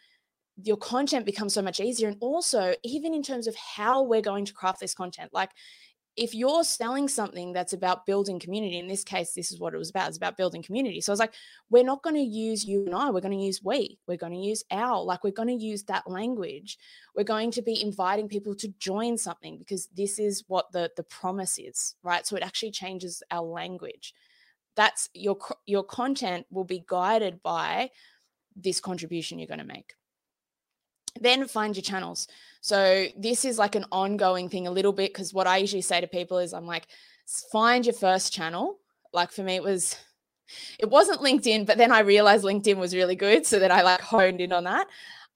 your 0.60 0.78
content 0.78 1.26
becomes 1.26 1.54
so 1.54 1.62
much 1.62 1.78
easier. 1.78 2.08
And 2.08 2.16
also 2.20 2.74
even 2.82 3.14
in 3.14 3.22
terms 3.22 3.46
of 3.46 3.54
how 3.54 4.02
we're 4.02 4.22
going 4.22 4.46
to 4.46 4.54
craft 4.54 4.80
this 4.80 4.94
content 4.94 5.30
like 5.32 5.50
if 6.16 6.35
you're 6.35 6.64
selling 6.64 7.09
something 7.09 7.52
that's 7.52 7.74
about 7.74 8.07
building 8.07 8.38
community, 8.38 8.79
in 8.79 8.88
this 8.88 9.05
case, 9.05 9.33
this 9.33 9.52
is 9.52 9.61
what 9.61 9.74
it 9.74 9.79
was 9.79 9.90
about, 9.90 10.09
it's 10.09 10.16
about 10.16 10.38
building 10.38 10.62
community. 10.62 11.00
So 11.00 11.12
I 11.12 11.14
was 11.14 11.20
like, 11.20 11.35
we're 11.68 11.85
not 11.85 12.02
going 12.02 12.16
to 12.16 12.22
use 12.22 12.64
you 12.64 12.87
and 12.87 12.94
I, 12.94 13.11
we're 13.11 13.20
going 13.20 13.38
to 13.38 13.44
use 13.44 13.62
we, 13.62 13.98
we're 14.07 14.16
going 14.16 14.33
to 14.33 14.38
use 14.38 14.64
our, 14.70 15.02
like 15.02 15.24
we're 15.24 15.31
going 15.31 15.48
to 15.48 15.64
use 15.64 15.83
that 15.85 16.09
language. 16.09 16.79
We're 17.14 17.24
going 17.24 17.50
to 17.52 17.62
be 17.62 17.83
inviting 17.83 18.29
people 18.29 18.55
to 18.57 18.68
join 18.79 19.18
something 19.18 19.59
because 19.59 19.88
this 19.88 20.18
is 20.18 20.44
what 20.48 20.72
the 20.72 20.90
the 20.96 21.02
promise 21.02 21.59
is, 21.59 21.96
right? 22.02 22.26
So 22.26 22.37
it 22.37 22.42
actually 22.42 22.70
changes 22.70 23.22
our 23.31 23.42
language. 23.42 24.14
That's 24.74 25.11
your 25.12 25.37
your 25.66 25.85
content 25.85 26.46
will 26.50 26.64
be 26.64 26.85
guided 26.87 27.42
by 27.42 27.90
this 28.55 28.81
contribution 28.81 29.38
you're 29.38 29.48
going 29.48 29.59
to 29.59 29.64
make. 29.64 29.94
Then 31.20 31.46
find 31.48 31.76
your 31.76 31.83
channels. 31.83 32.29
So 32.61 33.07
this 33.16 33.44
is 33.44 33.59
like 33.59 33.74
an 33.74 33.85
ongoing 33.92 34.48
thing 34.48 34.66
a 34.66 34.70
little 34.70 34.92
bit 34.92 35.12
because 35.12 35.33
what 35.33 35.46
I 35.46 35.59
usually 35.59 35.83
say 35.83 36.00
to 36.00 36.07
people 36.07 36.38
is 36.38 36.52
I'm 36.52 36.66
like, 36.66 36.88
find 37.52 37.85
your 37.85 37.94
first 37.94 38.33
channel. 38.33 38.79
Like 39.12 39.31
for 39.31 39.42
me, 39.42 39.56
it 39.56 39.62
was 39.62 39.96
it 40.79 40.88
wasn't 40.88 41.21
LinkedIn, 41.21 41.67
but 41.67 41.79
then 41.79 41.92
I 41.92 42.00
realized 42.00 42.44
LinkedIn 42.44 42.77
was 42.77 42.94
really 42.94 43.17
good. 43.17 43.46
So 43.46 43.58
then 43.58 43.73
I 43.73 43.83
like 43.83 44.00
honed 44.00 44.40
in 44.40 44.52
on 44.52 44.64
that. 44.64 44.87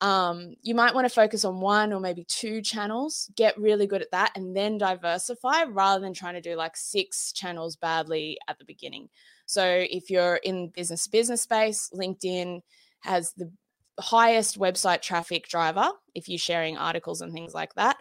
Um, 0.01 0.55
you 0.63 0.75
might 0.75 0.95
want 0.95 1.07
to 1.07 1.15
focus 1.15 1.45
on 1.45 1.61
one 1.61 1.93
or 1.93 2.01
maybe 2.01 2.25
two 2.25 2.63
channels, 2.63 3.31
get 3.37 3.59
really 3.59 3.87
good 3.87 4.01
at 4.01 4.11
that, 4.13 4.33
and 4.35 4.57
then 4.57 4.79
diversify 4.79 5.65
rather 5.65 6.01
than 6.01 6.15
trying 6.15 6.35
to 6.35 6.41
do 6.41 6.57
like 6.57 6.77
six 6.77 7.33
channels 7.33 7.77
badly 7.77 8.39
at 8.49 8.59
the 8.59 8.65
beginning. 8.65 9.11
So 9.45 9.65
if 9.91 10.09
you're 10.09 10.37
in 10.37 10.69
business 10.69 11.07
business 11.07 11.43
space, 11.43 11.91
LinkedIn 11.95 12.63
has 13.01 13.33
the 13.35 13.53
highest 14.01 14.59
website 14.59 15.03
traffic 15.03 15.49
driver 15.49 15.91
if 16.15 16.29
you're 16.29 16.39
sharing 16.39 16.77
articles 16.77 17.21
and 17.21 17.33
things 17.33 17.55
like 17.55 17.75
that. 17.75 17.97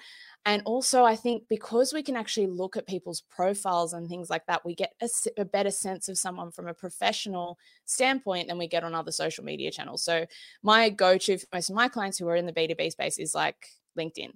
And 0.46 0.62
also, 0.66 1.04
I 1.04 1.16
think 1.16 1.44
because 1.50 1.92
we 1.92 2.02
can 2.02 2.16
actually 2.16 2.48
look 2.48 2.78
at 2.78 2.88
people's 2.88 3.22
profiles 3.30 3.94
and 3.94 4.08
things 4.08 4.30
like 4.30 4.46
that, 4.48 4.66
we 4.66 4.74
get 4.74 4.94
a, 5.02 5.10
a, 5.38 5.46
better 5.46 5.70
sense 5.70 6.08
of 6.08 6.18
someone 6.18 6.52
from 6.52 6.68
a 6.68 6.74
professional 6.74 7.60
standpoint 7.86 8.48
than 8.48 8.58
we 8.58 8.68
get 8.68 8.86
on 8.86 8.96
other 8.96 9.12
social 9.12 9.44
media 9.44 9.70
channels. 9.70 10.02
So, 10.02 10.26
my 10.64 10.90
go 10.90 11.18
to 11.18 11.38
for 11.38 11.46
most 11.54 11.70
of 11.70 11.76
my 11.76 11.90
clients 11.90 12.18
who 12.18 12.28
are 12.30 12.38
in 12.38 12.46
the 12.46 12.54
B2B 12.54 12.92
space 12.92 13.20
is 13.20 13.36
like 13.36 13.68
LinkedIn. 13.98 14.32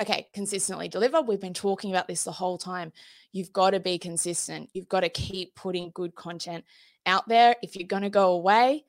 Okay, 0.00 0.28
consistently 0.32 0.88
deliver. 0.88 1.20
We've 1.20 1.38
been 1.38 1.52
talking 1.52 1.90
about 1.90 2.08
this 2.08 2.24
the 2.24 2.32
whole 2.32 2.56
time. 2.56 2.92
You've 3.32 3.52
got 3.52 3.70
to 3.70 3.80
be 3.80 3.98
consistent. 3.98 4.70
You've 4.72 4.88
got 4.88 5.00
to 5.00 5.10
keep 5.10 5.54
putting 5.54 5.90
good 5.94 6.14
content 6.14 6.64
out 7.04 7.28
there. 7.28 7.56
If 7.62 7.76
you're 7.76 7.86
going 7.86 8.04
to 8.04 8.10
go 8.10 8.32
away, 8.32 8.86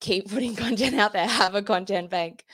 keep 0.00 0.30
putting 0.30 0.54
content 0.64 0.96
out 0.96 1.12
there. 1.12 1.26
Have 1.26 1.54
a 1.54 1.62
content 1.62 2.10
bank. 2.10 2.44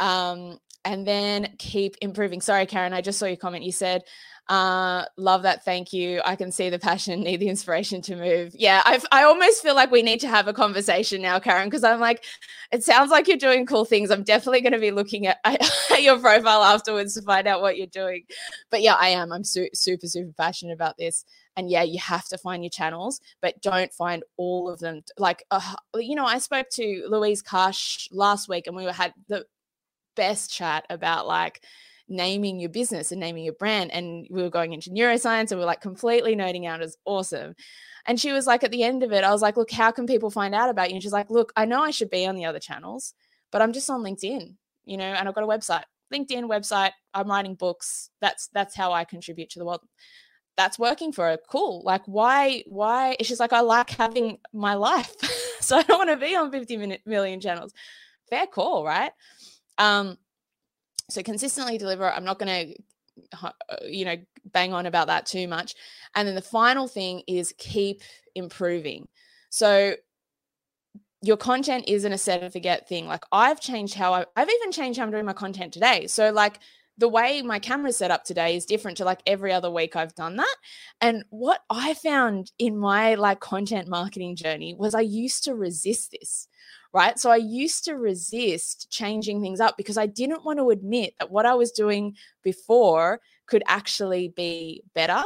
Um, 0.00 0.58
and 0.84 1.06
then 1.06 1.54
keep 1.58 1.96
improving. 2.00 2.40
Sorry, 2.40 2.66
Karen, 2.66 2.92
I 2.92 3.00
just 3.00 3.18
saw 3.18 3.26
your 3.26 3.36
comment. 3.36 3.64
You 3.64 3.72
said, 3.72 4.02
uh, 4.48 5.04
love 5.16 5.42
that. 5.42 5.64
Thank 5.64 5.92
you. 5.92 6.20
I 6.24 6.34
can 6.34 6.50
see 6.50 6.68
the 6.68 6.78
passion, 6.78 7.20
need 7.22 7.38
the 7.38 7.48
inspiration 7.48 8.02
to 8.02 8.16
move. 8.16 8.54
Yeah, 8.58 8.82
i 8.84 9.00
I 9.12 9.22
almost 9.22 9.62
feel 9.62 9.76
like 9.76 9.90
we 9.90 10.02
need 10.02 10.20
to 10.20 10.28
have 10.28 10.48
a 10.48 10.52
conversation 10.52 11.22
now, 11.22 11.38
Karen, 11.38 11.68
because 11.68 11.84
I'm 11.84 12.00
like, 12.00 12.24
it 12.72 12.82
sounds 12.82 13.10
like 13.10 13.28
you're 13.28 13.36
doing 13.36 13.66
cool 13.66 13.84
things. 13.84 14.10
I'm 14.10 14.24
definitely 14.24 14.60
going 14.60 14.72
to 14.72 14.80
be 14.80 14.90
looking 14.90 15.26
at, 15.26 15.38
at, 15.44 16.02
your 16.02 16.18
profile 16.18 16.64
afterwards 16.64 17.14
to 17.14 17.22
find 17.22 17.46
out 17.46 17.60
what 17.60 17.76
you're 17.76 17.86
doing. 17.86 18.24
But 18.70 18.82
yeah, 18.82 18.94
I 18.94 19.08
am. 19.08 19.32
I'm 19.32 19.44
su- 19.44 19.70
super, 19.74 20.08
super 20.08 20.32
passionate 20.36 20.72
about 20.72 20.98
this. 20.98 21.24
And 21.56 21.70
yeah, 21.70 21.82
you 21.82 22.00
have 22.00 22.26
to 22.28 22.38
find 22.38 22.64
your 22.64 22.70
channels, 22.70 23.20
but 23.40 23.60
don't 23.62 23.92
find 23.92 24.24
all 24.36 24.68
of 24.68 24.80
them. 24.80 25.02
Like, 25.18 25.44
uh, 25.50 25.76
you 25.94 26.16
know, 26.16 26.24
I 26.24 26.38
spoke 26.38 26.68
to 26.72 27.06
Louise 27.08 27.42
Karsh 27.42 28.08
last 28.10 28.48
week 28.48 28.66
and 28.66 28.74
we 28.74 28.84
were 28.84 28.92
had 28.92 29.14
the 29.28 29.44
best 30.16 30.52
chat 30.52 30.86
about 30.90 31.26
like 31.26 31.64
naming 32.08 32.60
your 32.60 32.70
business 32.70 33.10
and 33.10 33.20
naming 33.20 33.44
your 33.44 33.54
brand. 33.54 33.90
And 33.90 34.26
we 34.30 34.42
were 34.42 34.50
going 34.50 34.72
into 34.72 34.90
neuroscience 34.90 35.50
and 35.50 35.58
we 35.58 35.62
are 35.62 35.66
like 35.66 35.80
completely 35.80 36.36
nerding 36.36 36.66
out. 36.66 36.82
It 36.82 36.96
awesome. 37.04 37.54
And 38.06 38.20
she 38.20 38.32
was 38.32 38.46
like, 38.46 38.64
at 38.64 38.70
the 38.70 38.82
end 38.82 39.02
of 39.02 39.12
it, 39.12 39.24
I 39.24 39.30
was 39.30 39.42
like, 39.42 39.56
look, 39.56 39.70
how 39.70 39.90
can 39.90 40.06
people 40.06 40.30
find 40.30 40.54
out 40.54 40.68
about 40.68 40.90
you? 40.90 40.94
And 40.94 41.02
she's 41.02 41.12
like, 41.12 41.30
look, 41.30 41.52
I 41.56 41.64
know 41.64 41.82
I 41.82 41.90
should 41.90 42.10
be 42.10 42.26
on 42.26 42.34
the 42.34 42.44
other 42.44 42.58
channels, 42.58 43.14
but 43.50 43.62
I'm 43.62 43.72
just 43.72 43.88
on 43.90 44.02
LinkedIn, 44.02 44.56
you 44.84 44.96
know, 44.96 45.04
and 45.04 45.28
I've 45.28 45.34
got 45.34 45.44
a 45.44 45.46
website, 45.46 45.84
LinkedIn 46.12 46.44
website. 46.44 46.92
I'm 47.14 47.28
writing 47.28 47.54
books. 47.54 48.10
That's 48.20 48.48
that's 48.48 48.74
how 48.74 48.92
I 48.92 49.04
contribute 49.04 49.50
to 49.50 49.58
the 49.58 49.64
world. 49.64 49.80
That's 50.56 50.78
working 50.78 51.12
for 51.12 51.26
her. 51.26 51.38
Cool. 51.48 51.82
Like, 51.84 52.02
why? 52.06 52.64
Why? 52.66 53.16
She's 53.22 53.40
like, 53.40 53.52
I 53.52 53.60
like 53.60 53.90
having 53.90 54.38
my 54.52 54.74
life, 54.74 55.14
so 55.60 55.76
I 55.76 55.82
don't 55.82 55.98
want 55.98 56.10
to 56.10 56.16
be 56.16 56.34
on 56.34 56.50
50 56.50 56.98
million 57.06 57.40
channels. 57.40 57.72
Fair 58.28 58.46
call, 58.46 58.84
right? 58.84 59.12
Um, 59.78 60.18
so 61.10 61.22
consistently 61.22 61.78
deliver. 61.78 62.10
I'm 62.10 62.24
not 62.24 62.38
going 62.38 62.74
to, 62.74 63.46
uh, 63.46 63.50
you 63.84 64.04
know, 64.04 64.16
bang 64.52 64.72
on 64.72 64.86
about 64.86 65.08
that 65.08 65.26
too 65.26 65.46
much. 65.48 65.74
And 66.14 66.26
then 66.26 66.34
the 66.34 66.42
final 66.42 66.88
thing 66.88 67.22
is 67.26 67.54
keep 67.58 68.02
improving. 68.34 69.08
So 69.50 69.94
your 71.22 71.36
content 71.36 71.84
isn't 71.86 72.12
a 72.12 72.18
set 72.18 72.42
and 72.42 72.52
forget 72.52 72.88
thing. 72.88 73.06
Like 73.06 73.24
I've 73.30 73.60
changed 73.60 73.94
how 73.94 74.12
I, 74.14 74.26
I've 74.34 74.50
even 74.50 74.72
changed 74.72 74.98
how 74.98 75.04
I'm 75.04 75.12
doing 75.12 75.24
my 75.24 75.32
content 75.32 75.72
today. 75.72 76.06
So 76.08 76.32
like 76.32 76.58
the 76.98 77.08
way 77.08 77.42
my 77.42 77.58
camera's 77.58 77.96
set 77.96 78.10
up 78.10 78.24
today 78.24 78.56
is 78.56 78.66
different 78.66 78.98
to 78.98 79.04
like 79.04 79.22
every 79.26 79.52
other 79.52 79.70
week 79.70 79.96
I've 79.96 80.14
done 80.14 80.36
that. 80.36 80.56
And 81.00 81.24
what 81.30 81.62
I 81.70 81.94
found 81.94 82.52
in 82.58 82.76
my 82.76 83.14
like 83.14 83.40
content 83.40 83.88
marketing 83.88 84.36
journey 84.36 84.74
was 84.78 84.94
I 84.94 85.00
used 85.00 85.44
to 85.44 85.54
resist 85.54 86.12
this 86.12 86.48
right? 86.92 87.18
So 87.18 87.30
I 87.30 87.36
used 87.36 87.84
to 87.84 87.94
resist 87.94 88.90
changing 88.90 89.40
things 89.40 89.60
up 89.60 89.76
because 89.76 89.96
I 89.96 90.06
didn't 90.06 90.44
want 90.44 90.58
to 90.58 90.70
admit 90.70 91.14
that 91.18 91.30
what 91.30 91.46
I 91.46 91.54
was 91.54 91.72
doing 91.72 92.16
before 92.42 93.20
could 93.46 93.62
actually 93.66 94.28
be 94.28 94.82
better. 94.94 95.22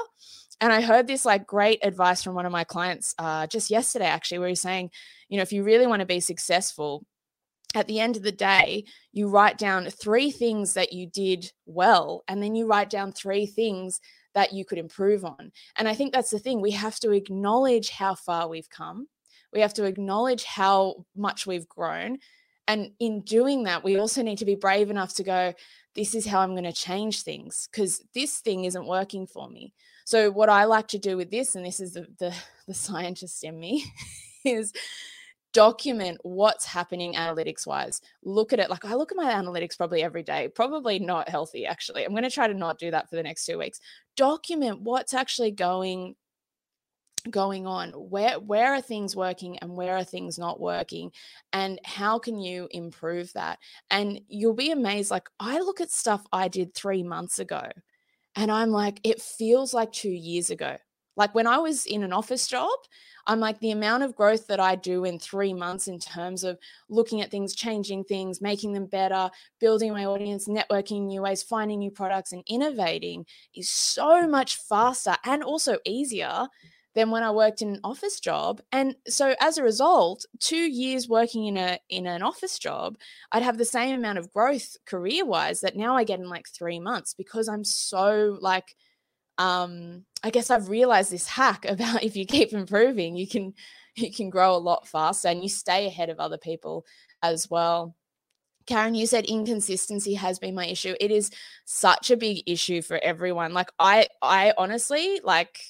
And 0.60 0.72
I 0.72 0.80
heard 0.80 1.06
this 1.06 1.24
like 1.24 1.46
great 1.46 1.80
advice 1.82 2.22
from 2.22 2.34
one 2.34 2.46
of 2.46 2.52
my 2.52 2.64
clients 2.64 3.14
uh, 3.18 3.46
just 3.46 3.70
yesterday, 3.70 4.06
actually, 4.06 4.38
where 4.38 4.48
he's 4.48 4.60
saying, 4.60 4.90
you 5.28 5.36
know, 5.36 5.42
if 5.42 5.52
you 5.52 5.64
really 5.64 5.86
want 5.86 6.00
to 6.00 6.06
be 6.06 6.20
successful, 6.20 7.04
at 7.74 7.88
the 7.88 8.00
end 8.00 8.16
of 8.16 8.22
the 8.22 8.32
day, 8.32 8.84
you 9.12 9.28
write 9.28 9.58
down 9.58 9.90
three 9.90 10.30
things 10.30 10.74
that 10.74 10.92
you 10.92 11.06
did 11.06 11.50
well, 11.66 12.24
and 12.28 12.42
then 12.42 12.54
you 12.54 12.66
write 12.66 12.90
down 12.90 13.12
three 13.12 13.46
things 13.46 14.00
that 14.34 14.52
you 14.52 14.64
could 14.64 14.78
improve 14.78 15.24
on. 15.24 15.52
And 15.76 15.88
I 15.88 15.94
think 15.94 16.12
that's 16.12 16.30
the 16.30 16.38
thing. 16.38 16.60
We 16.60 16.72
have 16.72 17.00
to 17.00 17.12
acknowledge 17.12 17.90
how 17.90 18.14
far 18.14 18.48
we've 18.48 18.70
come 18.70 19.08
we 19.56 19.62
have 19.62 19.74
to 19.74 19.84
acknowledge 19.84 20.44
how 20.44 21.06
much 21.16 21.46
we've 21.46 21.68
grown. 21.68 22.18
And 22.68 22.90
in 22.98 23.22
doing 23.22 23.62
that, 23.64 23.84
we 23.84 23.98
also 23.98 24.22
need 24.22 24.38
to 24.38 24.44
be 24.44 24.54
brave 24.54 24.90
enough 24.90 25.14
to 25.14 25.22
go, 25.22 25.54
this 25.94 26.14
is 26.14 26.26
how 26.26 26.40
I'm 26.40 26.50
going 26.50 26.64
to 26.64 26.72
change 26.72 27.22
things 27.22 27.68
because 27.70 28.02
this 28.14 28.40
thing 28.40 28.64
isn't 28.64 28.86
working 28.86 29.26
for 29.26 29.48
me. 29.48 29.72
So, 30.04 30.30
what 30.30 30.50
I 30.50 30.64
like 30.64 30.88
to 30.88 30.98
do 30.98 31.16
with 31.16 31.30
this, 31.30 31.54
and 31.54 31.64
this 31.64 31.80
is 31.80 31.94
the, 31.94 32.06
the, 32.18 32.34
the 32.68 32.74
scientist 32.74 33.42
in 33.44 33.58
me, 33.58 33.84
is 34.44 34.72
document 35.56 36.18
what's 36.22 36.66
happening 36.66 37.14
analytics 37.14 37.66
wise. 37.66 38.02
Look 38.22 38.52
at 38.52 38.60
it. 38.60 38.68
Like 38.68 38.84
I 38.84 38.94
look 38.94 39.10
at 39.10 39.16
my 39.16 39.32
analytics 39.32 39.74
probably 39.74 40.02
every 40.02 40.22
day, 40.22 40.48
probably 40.54 40.98
not 40.98 41.30
healthy, 41.30 41.64
actually. 41.64 42.04
I'm 42.04 42.10
going 42.10 42.24
to 42.24 42.30
try 42.30 42.46
to 42.46 42.52
not 42.52 42.78
do 42.78 42.90
that 42.90 43.08
for 43.08 43.16
the 43.16 43.22
next 43.22 43.46
two 43.46 43.56
weeks. 43.56 43.80
Document 44.16 44.82
what's 44.82 45.14
actually 45.14 45.52
going 45.52 46.14
going 47.30 47.66
on 47.66 47.90
where 47.90 48.38
where 48.38 48.74
are 48.74 48.82
things 48.82 49.16
working 49.16 49.58
and 49.58 49.74
where 49.74 49.96
are 49.96 50.04
things 50.04 50.38
not 50.38 50.60
working 50.60 51.10
and 51.54 51.80
how 51.84 52.20
can 52.20 52.38
you 52.38 52.68
improve 52.70 53.32
that 53.32 53.58
and 53.90 54.20
you'll 54.28 54.54
be 54.54 54.70
amazed 54.70 55.10
like 55.10 55.28
i 55.40 55.58
look 55.58 55.80
at 55.80 55.90
stuff 55.90 56.24
i 56.32 56.46
did 56.46 56.72
3 56.72 57.02
months 57.02 57.40
ago 57.40 57.62
and 58.36 58.48
i'm 58.52 58.70
like 58.70 59.00
it 59.02 59.20
feels 59.20 59.74
like 59.74 59.90
2 59.90 60.08
years 60.08 60.50
ago 60.50 60.76
like 61.16 61.34
when 61.34 61.46
i 61.46 61.58
was 61.58 61.86
in 61.86 62.02
an 62.02 62.12
office 62.12 62.46
job 62.46 62.70
i'm 63.26 63.40
like 63.40 63.58
the 63.60 63.70
amount 63.70 64.02
of 64.02 64.14
growth 64.14 64.46
that 64.46 64.60
i 64.60 64.74
do 64.74 65.04
in 65.04 65.18
3 65.18 65.52
months 65.54 65.88
in 65.88 65.98
terms 65.98 66.44
of 66.44 66.58
looking 66.88 67.20
at 67.20 67.30
things 67.30 67.54
changing 67.54 68.04
things 68.04 68.40
making 68.40 68.72
them 68.72 68.86
better 68.86 69.30
building 69.60 69.92
my 69.92 70.04
audience 70.04 70.48
networking 70.48 71.06
new 71.06 71.22
ways 71.22 71.42
finding 71.42 71.78
new 71.78 71.90
products 71.90 72.32
and 72.32 72.44
innovating 72.46 73.24
is 73.54 73.68
so 73.68 74.26
much 74.26 74.56
faster 74.56 75.16
and 75.24 75.42
also 75.42 75.78
easier 75.84 76.46
than 76.94 77.10
when 77.10 77.22
I 77.22 77.30
worked 77.30 77.60
in 77.60 77.68
an 77.68 77.80
office 77.84 78.18
job. 78.18 78.62
And 78.72 78.96
so 79.06 79.34
as 79.38 79.58
a 79.58 79.62
result, 79.62 80.24
2 80.40 80.56
years 80.56 81.08
working 81.08 81.44
in 81.44 81.58
a 81.58 81.78
in 81.90 82.06
an 82.06 82.22
office 82.22 82.58
job, 82.58 82.96
I'd 83.30 83.42
have 83.42 83.58
the 83.58 83.66
same 83.66 83.94
amount 83.94 84.18
of 84.18 84.32
growth 84.32 84.78
career-wise 84.86 85.60
that 85.60 85.76
now 85.76 85.94
I 85.94 86.04
get 86.04 86.20
in 86.20 86.28
like 86.30 86.48
3 86.48 86.80
months 86.80 87.12
because 87.12 87.48
I'm 87.48 87.64
so 87.64 88.38
like 88.40 88.74
um 89.38 90.04
I 90.22 90.30
guess 90.30 90.50
I've 90.50 90.68
realized 90.68 91.12
this 91.12 91.28
hack 91.28 91.64
about 91.66 92.02
if 92.02 92.16
you 92.16 92.26
keep 92.26 92.52
improving, 92.52 93.16
you 93.16 93.28
can 93.28 93.54
you 93.94 94.12
can 94.12 94.30
grow 94.30 94.54
a 94.54 94.58
lot 94.58 94.86
faster 94.86 95.28
and 95.28 95.42
you 95.42 95.48
stay 95.48 95.86
ahead 95.86 96.10
of 96.10 96.20
other 96.20 96.38
people 96.38 96.84
as 97.22 97.48
well. 97.50 97.96
Karen, 98.66 98.94
you 98.94 99.06
said 99.06 99.24
inconsistency 99.26 100.14
has 100.14 100.38
been 100.38 100.54
my 100.54 100.66
issue. 100.66 100.94
It 101.00 101.10
is 101.10 101.30
such 101.64 102.10
a 102.10 102.16
big 102.16 102.42
issue 102.46 102.82
for 102.82 102.98
everyone. 103.02 103.54
Like 103.54 103.70
I 103.78 104.08
I 104.20 104.52
honestly 104.58 105.20
like 105.22 105.60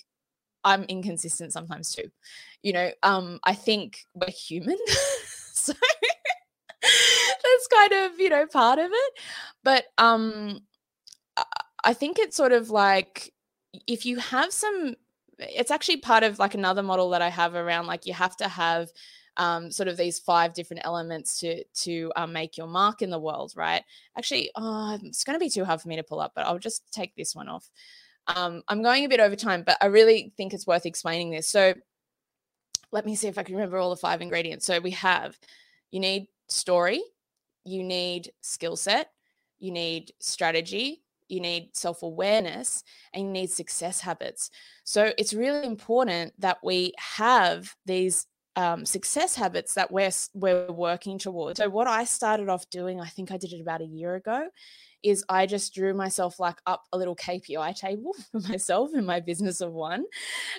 I'm 0.65 0.85
inconsistent 0.85 1.53
sometimes 1.53 1.95
too. 1.95 2.11
You 2.63 2.73
know, 2.73 2.91
um, 3.03 3.39
I 3.45 3.55
think 3.55 4.01
we're 4.15 4.31
human. 4.31 4.79
so 5.53 5.73
that's 6.83 7.67
kind 7.73 7.93
of, 7.93 8.19
you 8.19 8.31
know, 8.31 8.47
part 8.47 8.79
of 8.79 8.91
it. 8.93 9.13
But 9.63 9.85
um 9.99 10.61
I 11.85 11.93
think 11.93 12.19
it's 12.19 12.37
sort 12.37 12.53
of 12.53 12.71
like 12.71 13.33
if 13.87 14.07
you 14.07 14.19
have 14.19 14.53
some 14.53 14.95
it's 15.39 15.71
actually 15.71 15.99
part 15.99 16.23
of 16.23 16.39
like 16.39 16.55
another 16.55 16.83
model 16.83 17.11
that 17.11 17.23
I 17.23 17.29
have 17.29 17.55
around 17.55 17.87
like 17.87 18.07
you 18.07 18.15
have 18.15 18.37
to 18.39 18.49
have 18.49 18.89
um, 19.37 19.71
sort 19.71 19.89
of 19.89 19.97
these 19.97 20.19
five 20.19 20.55
different 20.55 20.85
elements 20.85 21.39
to 21.41 21.63
to 21.65 22.13
um, 22.17 22.33
make 22.33 22.57
your 22.57 22.67
mark 22.67 23.03
in 23.03 23.11
the 23.11 23.19
world, 23.19 23.53
right? 23.55 23.83
Actually, 24.17 24.51
oh, 24.57 24.99
it's 25.03 25.25
going 25.25 25.39
to 25.39 25.45
be 25.45 25.51
too 25.51 25.65
hard 25.65 25.81
for 25.81 25.89
me 25.89 25.97
to 25.97 26.03
pull 26.03 26.21
up, 26.21 26.33
but 26.35 26.47
I'll 26.47 26.59
just 26.59 26.91
take 26.93 27.15
this 27.17 27.35
one 27.35 27.49
off. 27.49 27.71
Um, 28.29 28.63
I'm 28.69 28.83
going 28.83 29.05
a 29.05 29.09
bit 29.09 29.21
over 29.21 29.37
time, 29.37 29.63
but 29.65 29.77
I 29.81 29.87
really 29.87 30.33
think 30.37 30.53
it's 30.53 30.67
worth 30.67 30.87
explaining 30.87 31.31
this. 31.31 31.49
So 31.49 31.75
let 32.93 33.05
me 33.05 33.15
see 33.15 33.29
if 33.29 33.39
I 33.39 33.43
can 33.43 33.55
remember 33.55 33.79
all 33.79 33.91
the 33.91 33.97
five 33.97 34.23
ingredients. 34.23 34.65
So 34.67 34.81
we 34.81 34.93
have 34.93 35.39
you 35.91 36.01
need 36.01 36.29
story, 36.49 37.03
you 37.65 37.83
need 37.83 38.33
skill 38.41 38.77
set, 38.77 39.11
you 39.59 39.71
need 39.71 40.13
strategy, 40.19 41.03
you 41.29 41.41
need 41.41 41.71
self 41.75 42.03
awareness, 42.03 42.83
and 43.13 43.25
you 43.25 43.31
need 43.31 43.51
success 43.51 44.01
habits. 44.01 44.51
So 44.85 45.13
it's 45.19 45.35
really 45.35 45.67
important 45.67 46.33
that 46.39 46.59
we 46.63 46.93
have 46.99 47.75
these 47.85 48.27
um, 48.57 48.87
success 48.87 49.37
habits 49.37 49.75
that 49.75 49.93
we're 49.93 50.11
we're 50.35 50.73
working 50.73 51.19
towards. 51.19 51.59
So 51.59 51.69
what 51.69 51.87
I 51.87 52.05
started 52.05 52.49
off 52.49 52.69
doing, 52.71 53.01
I 53.01 53.07
think 53.07 53.31
I 53.31 53.37
did 53.37 53.53
it 53.53 53.61
about 53.61 53.83
a 53.83 53.87
year 53.87 54.15
ago, 54.15 54.49
is 55.03 55.25
I 55.29 55.47
just 55.47 55.75
drew 55.75 55.93
myself 55.93 56.41
like 56.41 56.57
up 56.67 56.85
a 56.93 56.99
little 56.99 57.15
KPI 57.15 57.77
table 57.77 58.13
for 58.33 58.41
myself 58.41 58.91
in 58.95 59.05
my 59.05 59.21
business 59.21 59.61
of 59.61 59.73
one. 59.73 60.05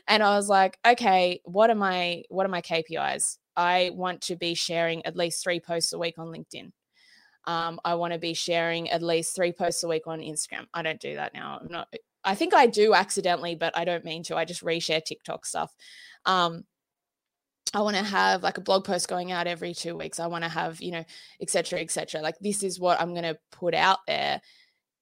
And 0.07 0.21
I 0.21 0.35
was 0.35 0.47
like, 0.47 0.77
okay, 0.85 1.41
what 1.43 1.69
are 1.69 1.75
my 1.75 2.23
what 2.29 2.45
are 2.45 2.49
my 2.49 2.61
KPIs? 2.61 3.37
I 3.55 3.91
want 3.95 4.21
to 4.21 4.35
be 4.35 4.53
sharing 4.53 5.03
at 5.05 5.17
least 5.17 5.43
three 5.43 5.59
posts 5.59 5.91
a 5.91 5.97
week 5.97 6.19
on 6.19 6.27
LinkedIn. 6.27 6.71
Um, 7.47 7.79
I 7.83 7.95
want 7.95 8.13
to 8.13 8.19
be 8.19 8.33
sharing 8.33 8.89
at 8.89 9.01
least 9.01 9.35
three 9.35 9.53
posts 9.53 9.83
a 9.83 9.87
week 9.87 10.05
on 10.05 10.19
Instagram. 10.19 10.67
I 10.73 10.81
don't 10.81 10.99
do 10.99 11.15
that 11.15 11.33
now. 11.33 11.59
I'm 11.61 11.71
not. 11.71 11.91
I 12.23 12.35
think 12.35 12.53
I 12.53 12.67
do 12.67 12.93
accidentally, 12.93 13.55
but 13.55 13.75
I 13.75 13.85
don't 13.85 14.03
mean 14.03 14.21
to. 14.23 14.35
I 14.35 14.43
just 14.43 14.63
reshare 14.63 15.03
TikTok 15.03 15.45
stuff. 15.45 15.73
Um, 16.25 16.65
I 17.73 17.81
want 17.81 17.95
to 17.95 18.03
have 18.03 18.43
like 18.43 18.57
a 18.57 18.61
blog 18.61 18.83
post 18.83 19.07
going 19.07 19.31
out 19.31 19.47
every 19.47 19.73
two 19.73 19.95
weeks. 19.95 20.19
I 20.19 20.27
want 20.27 20.43
to 20.43 20.49
have, 20.49 20.81
you 20.81 20.91
know, 20.91 21.05
etc. 21.41 21.79
etc. 21.79 22.21
Like 22.21 22.37
this 22.39 22.63
is 22.63 22.79
what 22.79 22.99
I'm 22.99 23.13
going 23.13 23.23
to 23.23 23.37
put 23.51 23.73
out 23.73 23.99
there. 24.07 24.41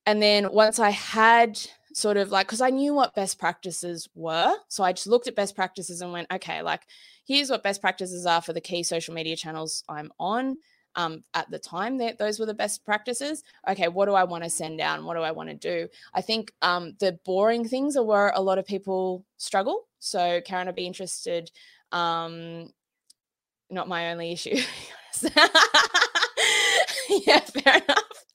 And 0.05 0.21
then 0.21 0.51
once 0.51 0.77
I 0.77 0.91
had 0.91 1.59
sort 1.93 2.17
of 2.17 2.31
like, 2.31 2.47
because 2.47 2.61
I 2.61 2.69
knew 2.69 2.93
what 2.93 3.15
best 3.15 3.39
practices 3.39 4.07
were. 4.13 4.53
So 4.67 4.83
I 4.83 4.93
just 4.93 5.07
looked 5.07 5.27
at 5.27 5.35
best 5.35 5.55
practices 5.55 6.01
and 6.01 6.11
went, 6.11 6.31
okay, 6.31 6.61
like 6.61 6.81
here's 7.25 7.49
what 7.49 7.63
best 7.63 7.81
practices 7.81 8.25
are 8.25 8.41
for 8.41 8.53
the 8.53 8.61
key 8.61 8.83
social 8.83 9.15
media 9.15 9.35
channels 9.35 9.83
I'm 9.89 10.11
on. 10.19 10.57
Um, 10.95 11.23
at 11.33 11.49
the 11.51 11.59
time 11.59 11.97
that 11.97 12.17
those 12.17 12.39
were 12.39 12.45
the 12.45 12.53
best 12.53 12.85
practices. 12.85 13.43
Okay, 13.67 13.87
what 13.87 14.05
do 14.05 14.13
I 14.13 14.23
want 14.23 14.43
to 14.43 14.49
send 14.49 14.77
down? 14.77 15.05
What 15.05 15.15
do 15.15 15.21
I 15.21 15.31
want 15.31 15.49
to 15.49 15.55
do? 15.55 15.87
I 16.13 16.21
think 16.21 16.53
um, 16.61 16.95
the 16.99 17.19
boring 17.25 17.67
things 17.67 17.97
are 17.97 18.03
where 18.03 18.31
a 18.35 18.41
lot 18.41 18.57
of 18.57 18.65
people 18.65 19.25
struggle. 19.37 19.87
So, 19.99 20.41
Karen, 20.45 20.67
I'd 20.67 20.75
be 20.75 20.87
interested. 20.87 21.51
Um, 21.91 22.71
not 23.69 23.87
my 23.87 24.11
only 24.11 24.31
issue. 24.31 24.57
yeah, 27.09 27.39
fair 27.39 27.75
enough 27.75 28.25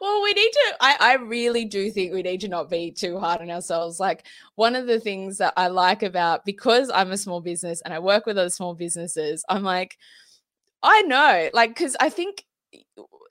well, 0.00 0.22
we 0.22 0.32
need 0.32 0.50
to, 0.50 0.74
I, 0.80 0.96
I 1.00 1.14
really 1.14 1.64
do 1.64 1.90
think 1.90 2.12
we 2.12 2.22
need 2.22 2.40
to 2.42 2.48
not 2.48 2.70
be 2.70 2.90
too 2.90 3.18
hard 3.18 3.40
on 3.40 3.50
ourselves. 3.50 3.98
Like, 3.98 4.26
one 4.54 4.76
of 4.76 4.86
the 4.86 5.00
things 5.00 5.38
that 5.38 5.54
I 5.56 5.68
like 5.68 6.02
about 6.02 6.44
because 6.44 6.90
I'm 6.92 7.10
a 7.12 7.16
small 7.16 7.40
business 7.40 7.80
and 7.82 7.92
I 7.92 7.98
work 7.98 8.26
with 8.26 8.38
other 8.38 8.50
small 8.50 8.74
businesses, 8.74 9.44
I'm 9.48 9.62
like, 9.62 9.98
I 10.82 11.02
know, 11.02 11.50
like, 11.52 11.70
because 11.70 11.96
I 12.00 12.08
think 12.08 12.44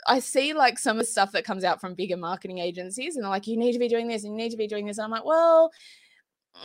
I 0.07 0.19
see 0.19 0.53
like 0.53 0.79
some 0.79 0.97
of 0.97 1.05
the 1.05 1.11
stuff 1.11 1.31
that 1.33 1.45
comes 1.45 1.63
out 1.63 1.81
from 1.81 1.93
bigger 1.93 2.17
marketing 2.17 2.59
agencies, 2.59 3.15
and 3.15 3.23
they're 3.23 3.29
like, 3.29 3.47
you 3.47 3.57
need 3.57 3.73
to 3.73 3.79
be 3.79 3.87
doing 3.87 4.07
this 4.07 4.23
and 4.23 4.33
you 4.33 4.37
need 4.37 4.51
to 4.51 4.57
be 4.57 4.67
doing 4.67 4.85
this. 4.85 4.97
And 4.97 5.05
I'm 5.05 5.11
like, 5.11 5.25
well, 5.25 5.71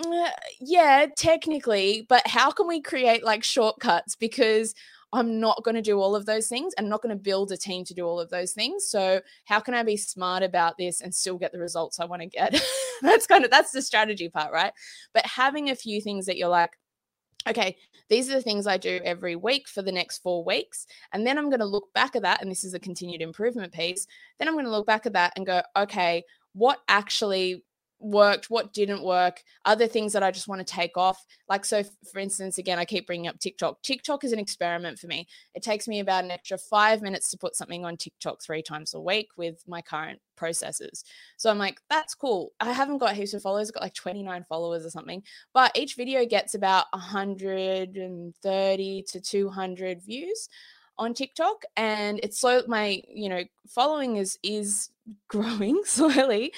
mm, 0.00 0.30
yeah, 0.60 1.06
technically, 1.16 2.06
but 2.08 2.26
how 2.26 2.50
can 2.50 2.66
we 2.68 2.80
create 2.80 3.24
like 3.24 3.44
shortcuts? 3.44 4.16
Because 4.16 4.74
I'm 5.12 5.40
not 5.40 5.62
going 5.62 5.74
to 5.74 5.82
do 5.82 6.00
all 6.00 6.16
of 6.16 6.24
those 6.24 6.48
things 6.48 6.72
and 6.78 6.88
not 6.88 7.02
going 7.02 7.14
to 7.16 7.22
build 7.22 7.52
a 7.52 7.56
team 7.56 7.84
to 7.84 7.94
do 7.94 8.06
all 8.06 8.18
of 8.18 8.30
those 8.30 8.52
things. 8.52 8.86
So, 8.88 9.20
how 9.44 9.60
can 9.60 9.74
I 9.74 9.82
be 9.82 9.96
smart 9.96 10.42
about 10.42 10.78
this 10.78 11.00
and 11.00 11.14
still 11.14 11.36
get 11.36 11.52
the 11.52 11.58
results 11.58 12.00
I 12.00 12.06
want 12.06 12.22
to 12.22 12.28
get? 12.28 12.60
that's 13.02 13.26
kind 13.26 13.44
of 13.44 13.50
that's 13.50 13.72
the 13.72 13.82
strategy 13.82 14.28
part, 14.28 14.52
right? 14.52 14.72
But 15.12 15.26
having 15.26 15.70
a 15.70 15.76
few 15.76 16.00
things 16.00 16.26
that 16.26 16.38
you're 16.38 16.48
like, 16.48 16.70
okay, 17.48 17.76
these 18.08 18.28
are 18.30 18.34
the 18.34 18.42
things 18.42 18.66
I 18.66 18.76
do 18.76 19.00
every 19.04 19.36
week 19.36 19.68
for 19.68 19.82
the 19.82 19.92
next 19.92 20.18
four 20.18 20.44
weeks. 20.44 20.86
And 21.12 21.26
then 21.26 21.38
I'm 21.38 21.50
going 21.50 21.60
to 21.60 21.66
look 21.66 21.92
back 21.94 22.16
at 22.16 22.22
that. 22.22 22.42
And 22.42 22.50
this 22.50 22.64
is 22.64 22.74
a 22.74 22.80
continued 22.80 23.22
improvement 23.22 23.72
piece. 23.72 24.06
Then 24.38 24.48
I'm 24.48 24.54
going 24.54 24.66
to 24.66 24.70
look 24.70 24.86
back 24.86 25.06
at 25.06 25.14
that 25.14 25.32
and 25.36 25.46
go, 25.46 25.62
okay, 25.76 26.24
what 26.52 26.80
actually 26.88 27.64
worked, 28.02 28.50
what 28.50 28.72
didn't 28.72 29.02
work, 29.02 29.42
other 29.64 29.86
things 29.86 30.12
that 30.12 30.22
I 30.22 30.30
just 30.30 30.48
want 30.48 30.66
to 30.66 30.74
take 30.74 30.96
off. 30.96 31.24
Like, 31.48 31.64
so 31.64 31.82
for 32.12 32.18
instance, 32.18 32.58
again, 32.58 32.78
I 32.78 32.84
keep 32.84 33.06
bringing 33.06 33.28
up 33.28 33.38
TikTok. 33.38 33.82
TikTok 33.82 34.24
is 34.24 34.32
an 34.32 34.38
experiment 34.38 34.98
for 34.98 35.06
me. 35.06 35.26
It 35.54 35.62
takes 35.62 35.88
me 35.88 36.00
about 36.00 36.24
an 36.24 36.30
extra 36.30 36.58
five 36.58 37.02
minutes 37.02 37.30
to 37.30 37.38
put 37.38 37.56
something 37.56 37.84
on 37.84 37.96
TikTok 37.96 38.42
three 38.42 38.62
times 38.62 38.94
a 38.94 39.00
week 39.00 39.28
with 39.36 39.62
my 39.66 39.82
current 39.82 40.20
processes. 40.36 41.04
So 41.36 41.50
I'm 41.50 41.58
like, 41.58 41.80
that's 41.88 42.14
cool. 42.14 42.52
I 42.60 42.72
haven't 42.72 42.98
got 42.98 43.14
heaps 43.14 43.34
of 43.34 43.42
followers, 43.42 43.70
I've 43.70 43.74
got 43.74 43.82
like 43.84 43.94
29 43.94 44.44
followers 44.48 44.84
or 44.84 44.90
something, 44.90 45.22
but 45.54 45.70
each 45.76 45.94
video 45.94 46.26
gets 46.26 46.54
about 46.54 46.86
130 46.92 49.02
to 49.02 49.20
200 49.20 50.02
views 50.02 50.48
on 50.98 51.14
TikTok 51.14 51.62
and 51.76 52.20
it's 52.22 52.40
slow 52.40 52.62
my 52.68 53.02
you 53.08 53.28
know 53.28 53.42
following 53.68 54.16
is 54.16 54.38
is 54.42 54.90
growing 55.28 55.80
slowly 55.84 56.52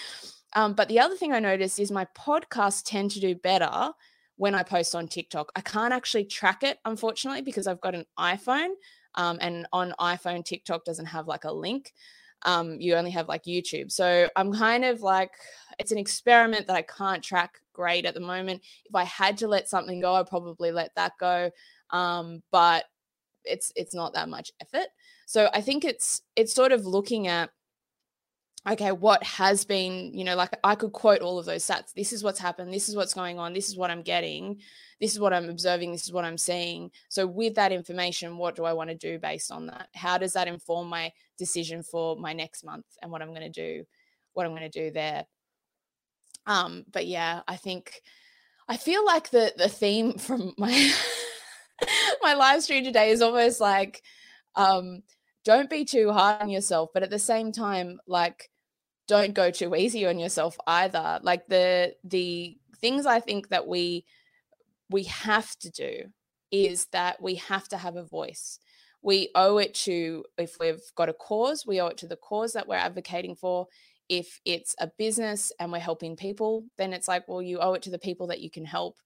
um, 0.55 0.75
but 0.75 0.89
the 0.89 1.01
other 1.01 1.17
thing 1.17 1.33
I 1.33 1.41
noticed 1.41 1.79
is 1.79 1.91
my 1.91 2.07
podcasts 2.17 2.83
tend 2.85 3.11
to 3.13 3.21
do 3.21 3.35
better 3.35 3.93
when 4.37 4.55
I 4.55 4.63
post 4.63 4.95
on 4.95 5.09
TikTok. 5.09 5.53
I 5.55 5.61
can't 5.61 5.93
actually 5.93 6.25
track 6.25 6.63
it, 6.63 6.79
unfortunately, 6.85 7.43
because 7.43 7.67
I've 7.67 7.81
got 7.81 7.95
an 7.95 8.05
iPhone. 8.19 8.71
Um, 9.15 9.39
and 9.41 9.67
on 9.73 9.95
iPhone, 10.01 10.45
TikTok 10.45 10.85
doesn't 10.85 11.07
have 11.07 11.29
like 11.29 11.45
a 11.45 11.53
link. 11.53 11.93
Um, 12.43 12.81
you 12.81 12.95
only 12.95 13.13
have 13.13 13.29
like 13.29 13.45
YouTube. 13.45 13.91
So 13.93 14.29
I'm 14.37 14.53
kind 14.53 14.85
of 14.85 15.01
like, 15.03 15.33
it's 15.79 15.93
an 15.93 15.99
experiment 15.99 16.67
that 16.67 16.77
I 16.77 16.83
can't 16.83 17.23
track 17.23 17.61
great 17.73 18.07
at 18.07 18.15
the 18.15 18.21
moment. 18.21 18.63
If 18.85 18.95
I 18.95 19.05
had 19.05 19.39
to 19.39 19.49
let 19.49 19.69
something 19.69 20.01
go, 20.01 20.15
I'd 20.15 20.27
probably 20.27 20.73
let 20.73 20.95
that 20.97 21.13
go. 21.19 21.51
Um, 21.91 22.43
but 22.51 22.85
it's 23.45 23.73
it's 23.77 23.95
not 23.95 24.15
that 24.15 24.29
much 24.29 24.51
effort. 24.61 24.89
So 25.27 25.49
I 25.53 25.61
think 25.61 25.85
it's 25.85 26.23
it's 26.37 26.55
sort 26.55 26.73
of 26.73 26.87
looking 26.87 27.29
at 27.29 27.51
okay, 28.67 28.93
what 28.93 29.23
has 29.23 29.65
been, 29.65 30.13
you 30.15 30.25
know, 30.25 30.37
like 30.37 30.57
I 30.65 30.75
could 30.75 30.93
quote 30.93 31.21
all 31.21 31.39
of 31.39 31.45
those 31.45 31.65
stats. 31.65 31.93
This 31.93 32.13
is 32.13 32.25
what's 32.25 32.39
happened. 32.39 32.73
This 32.73 32.89
is 32.89 32.97
what's 32.97 33.13
going 33.13 33.39
on. 33.39 33.53
This 33.53 33.69
is 33.69 33.77
what 33.77 33.91
I'm 33.91 34.03
getting. 34.03 34.61
This 35.01 35.13
is 35.13 35.21
what 35.21 35.35
I'm 35.35 35.51
observing. 35.51 35.93
This 35.93 36.05
is 36.05 36.13
what 36.13 36.25
I'm 36.25 36.39
seeing. 36.39 36.91
So, 37.09 37.27
with 37.27 37.55
that 37.57 37.73
information, 37.73 38.39
what 38.39 38.57
do 38.57 38.65
I 38.65 38.73
want 38.73 38.89
to 38.89 38.97
do 38.97 39.19
based 39.19 39.53
on 39.53 39.67
that? 39.67 39.89
How 39.95 40.17
does 40.17 40.33
that 40.33 40.49
inform 40.49 40.89
my 40.89 41.13
decision 41.37 41.83
for 41.83 42.17
my 42.17 42.33
next 42.33 42.65
month 42.65 42.87
and 43.03 43.11
what 43.11 43.21
I'm 43.21 43.35
going 43.35 43.43
to 43.43 43.49
do, 43.51 43.85
what 44.33 44.47
I'm 44.47 44.53
going 44.53 44.71
to 44.71 44.85
do 44.85 44.91
there? 44.91 45.27
Um, 46.47 46.85
but 46.91 47.07
yeah, 47.07 47.43
I 47.47 47.57
think 47.57 48.01
I 48.67 48.79
feel 48.79 49.05
like 49.05 49.31
the 49.31 49.53
the 49.57 49.69
theme 49.69 50.15
from 50.19 50.55
my 50.57 50.93
my 52.23 52.35
live 52.35 52.63
stream 52.63 52.85
today 52.85 53.11
is 53.11 53.21
almost 53.21 53.61
like 53.61 54.03
um 54.57 55.03
don't 55.45 55.69
be 55.69 55.85
too 55.85 56.11
hard 56.11 56.41
on 56.41 56.49
yourself, 56.49 56.89
but 56.95 57.03
at 57.03 57.11
the 57.11 57.19
same 57.19 57.53
time, 57.53 58.01
like 58.07 58.51
don't 59.07 59.35
go 59.35 59.51
too 59.51 59.75
easy 59.75 60.07
on 60.07 60.19
yourself 60.19 60.57
either. 60.67 61.21
Like 61.23 61.47
the 61.47 61.95
the 62.05 62.57
things 62.81 63.07
i 63.07 63.21
think 63.21 63.49
that 63.49 63.67
we 63.67 64.05
we 64.91 65.05
have 65.05 65.57
to 65.57 65.71
do 65.71 66.03
is 66.51 66.87
that 66.93 67.21
we 67.23 67.37
have 67.37 67.67
to 67.69 67.77
have 67.77 67.97
a 67.97 68.05
voice. 68.05 68.59
We 69.03 69.31
owe 69.35 69.59
it 69.59 69.75
to 69.87 70.25
if 70.39 70.57
we've 70.61 70.83
got 70.95 71.09
a 71.09 71.15
cause 71.15 71.65
we 71.67 71.81
owe 71.81 71.89
it 71.89 71.99
to 71.99 72.07
the 72.09 72.17
cause 72.17 72.53
that 72.53 72.69
we're 72.69 72.77
advocating 72.77 73.35
for. 73.35 73.67
If 74.09 74.41
it's 74.45 74.75
a 74.79 74.91
business 74.99 75.51
and 75.59 75.73
we're 75.73 75.79
helping 75.79 76.17
people 76.17 76.65
then 76.77 76.93
it's 76.93 77.09
like 77.09 77.27
well 77.29 77.43
you 77.43 77.59
owe 77.59 77.75
it 77.75 77.83
to 77.83 77.91
the 77.91 77.99
people 77.99 78.27
that 78.29 78.41
you 78.41 78.51
can 78.51 78.65
help 78.65 78.97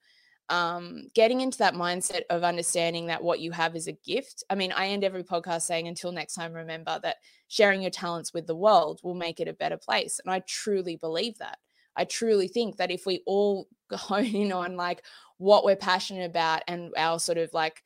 um, 0.49 1.09
getting 1.15 1.41
into 1.41 1.59
that 1.59 1.75
mindset 1.75 2.23
of 2.31 2.43
understanding 2.43 3.07
that 3.07 3.23
what 3.23 3.41
you 3.41 3.53
have 3.53 3.77
is 3.77 3.87
a 3.87 3.93
gift. 3.93 4.43
I 4.49 4.55
mean, 4.55 4.73
I 4.73 4.89
end 4.89 5.05
every 5.05 5.23
podcast 5.23 5.63
saying, 5.63 5.89
until 5.89 6.13
next 6.13 6.35
time, 6.35 6.53
remember 6.53 6.99
that 7.03 7.17
sharing 7.49 7.83
your 7.83 7.91
talents 7.91 8.33
with 8.33 8.47
the 8.47 8.57
world 8.57 9.01
will 9.03 9.15
make 9.15 9.41
it 9.41 9.49
a 9.49 9.53
better 9.53 9.77
place. 9.77 10.21
And 10.25 10.33
I 10.33 10.41
truly 10.41 10.97
believe 10.97 11.39
that. 11.39 11.59
I 11.97 12.05
truly 12.05 12.49
think 12.49 12.77
that 12.77 12.91
if 12.91 13.05
we 13.05 13.23
all 13.27 13.69
hone 13.93 14.25
in 14.25 14.53
on 14.53 14.77
like 14.77 15.03
what 15.37 15.65
we're 15.65 15.77
passionate 15.77 16.25
about 16.25 16.63
and 16.67 16.93
our 16.97 17.19
sort 17.19 17.39
of 17.39 17.53
like, 17.53 17.83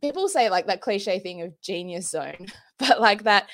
people 0.00 0.28
say 0.28 0.50
like 0.50 0.66
that 0.66 0.80
cliche 0.80 1.18
thing 1.18 1.42
of 1.42 1.60
genius 1.60 2.10
zone, 2.10 2.46
but 2.78 3.00
like 3.00 3.24
that 3.24 3.48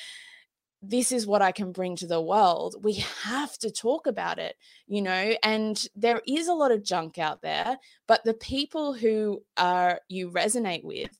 this 0.82 1.12
is 1.12 1.26
what 1.26 1.42
I 1.42 1.52
can 1.52 1.72
bring 1.72 1.96
to 1.96 2.06
the 2.06 2.20
world. 2.20 2.76
We 2.82 2.94
have 3.24 3.56
to 3.58 3.70
talk 3.70 4.06
about 4.06 4.38
it, 4.38 4.56
you 4.86 5.02
know, 5.02 5.34
and 5.42 5.82
there 5.94 6.22
is 6.26 6.48
a 6.48 6.54
lot 6.54 6.72
of 6.72 6.82
junk 6.82 7.18
out 7.18 7.42
there, 7.42 7.78
but 8.06 8.24
the 8.24 8.34
people 8.34 8.94
who 8.94 9.42
are 9.56 10.00
you 10.08 10.30
resonate 10.30 10.84
with 10.84 11.10